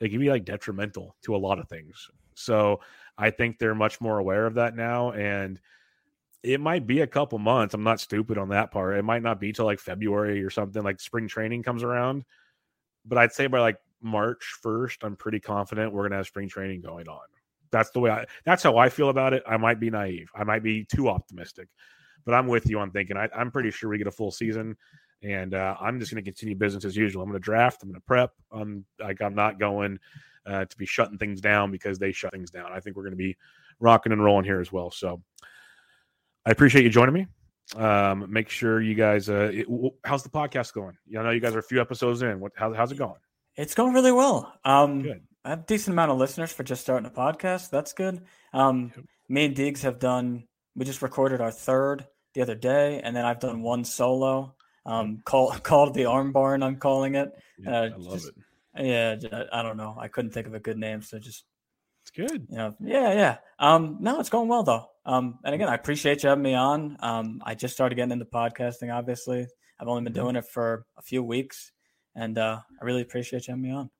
[0.00, 2.78] it could be like detrimental to a lot of things so
[3.18, 5.60] i think they're much more aware of that now and
[6.42, 9.40] it might be a couple months i'm not stupid on that part it might not
[9.40, 12.24] be till like february or something like spring training comes around
[13.04, 16.48] but i'd say by like march 1st i'm pretty confident we're going to have spring
[16.48, 17.26] training going on
[17.70, 20.44] that's the way i that's how i feel about it i might be naive i
[20.44, 21.68] might be too optimistic
[22.24, 24.76] but i'm with you on thinking I, i'm pretty sure we get a full season
[25.22, 27.22] and uh, I'm just going to continue business as usual.
[27.22, 27.82] I'm going to draft.
[27.82, 28.32] I'm going to prep.
[28.52, 29.98] I'm like I'm not going
[30.46, 32.72] uh, to be shutting things down because they shut things down.
[32.72, 33.36] I think we're going to be
[33.80, 34.90] rocking and rolling here as well.
[34.90, 35.22] So
[36.46, 37.26] I appreciate you joining me.
[37.76, 39.28] Um, make sure you guys.
[39.28, 40.96] Uh, it, w- how's the podcast going?
[41.06, 42.38] You know, you guys are a few episodes in.
[42.38, 42.52] What?
[42.56, 43.18] How, how's it going?
[43.56, 44.52] It's going really well.
[44.64, 45.22] Um, Good.
[45.44, 47.70] I have a decent amount of listeners for just starting a podcast.
[47.70, 48.22] That's good.
[48.52, 49.04] Um, Yep.
[49.28, 50.44] Me and Diggs have done.
[50.76, 54.54] We just recorded our third the other day, and then I've done one solo.
[54.84, 56.62] Um, call, called the Arm Barn.
[56.62, 57.32] I'm calling it.
[57.58, 58.34] Yeah, Uh, I love just- it.
[58.78, 59.16] Yeah,
[59.52, 59.96] I don't know.
[59.98, 61.44] I couldn't think of a good name, so just
[62.16, 62.46] good.
[62.50, 63.36] Yeah, yeah, yeah.
[63.58, 64.86] Um, no, it's going well though.
[65.04, 66.96] Um, and again, I appreciate you having me on.
[67.00, 68.92] Um, I just started getting into podcasting.
[68.92, 69.46] Obviously,
[69.78, 70.16] I've only been Mhm.
[70.16, 71.70] doing it for a few weeks,
[72.14, 73.90] and uh, I really appreciate you having me on.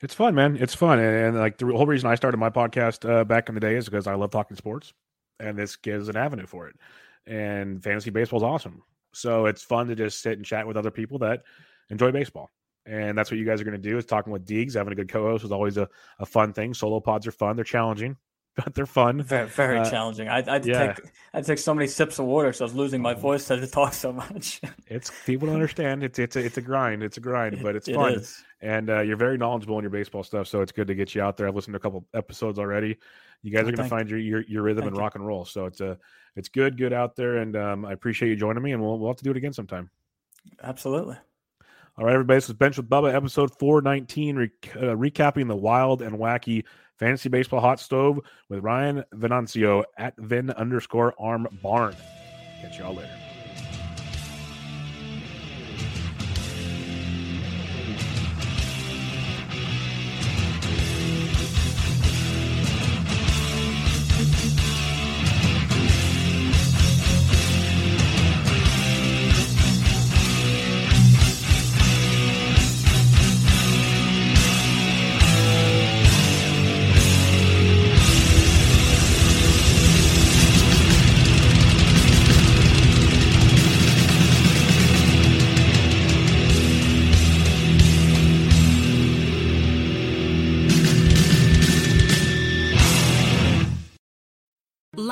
[0.00, 0.56] It's fun, man.
[0.56, 3.54] It's fun, and, and like the whole reason I started my podcast uh, back in
[3.54, 4.92] the day is because I love talking sports,
[5.40, 6.76] and this gives an avenue for it.
[7.26, 8.82] And fantasy baseball is awesome,
[9.12, 11.42] so it's fun to just sit and chat with other people that
[11.90, 12.50] enjoy baseball.
[12.86, 14.74] And that's what you guys are going to do is talking with Deegs.
[14.74, 15.88] Having a good co-host is always a,
[16.20, 16.72] a fun thing.
[16.72, 17.56] Solo pods are fun.
[17.56, 18.16] They're challenging,
[18.56, 19.22] but they're fun.
[19.22, 20.28] Very, very Uh, challenging.
[20.28, 20.92] I, I'd yeah.
[20.92, 21.04] take,
[21.34, 23.18] I'd take so many sips of water, so I was losing my Oh.
[23.18, 24.60] voice to talk so much.
[24.86, 26.04] It's people don't understand.
[26.04, 27.02] It's it's a, it's a grind.
[27.02, 28.22] It's a grind, but it's It fun.
[28.60, 31.22] and uh, you're very knowledgeable in your baseball stuff, so it's good to get you
[31.22, 31.48] out there.
[31.48, 32.96] I've listened to a couple episodes already.
[33.42, 35.44] You guys Oh, are going to find your, your your rhythm and rock and roll.
[35.44, 35.98] So it's a
[36.36, 39.10] it's good, good out there, and um, I appreciate you joining me, and we'll we'll
[39.10, 39.90] have to do it again sometime.
[40.62, 41.16] Absolutely.
[41.98, 42.36] All right, everybody.
[42.36, 46.64] This is Bench with Bubba, episode 419, re- uh, recapping the wild and wacky
[46.98, 48.20] fantasy baseball hot stove
[48.50, 51.96] with Ryan Venancio at ven underscore Arm Barn.
[52.60, 53.25] Catch y'all later.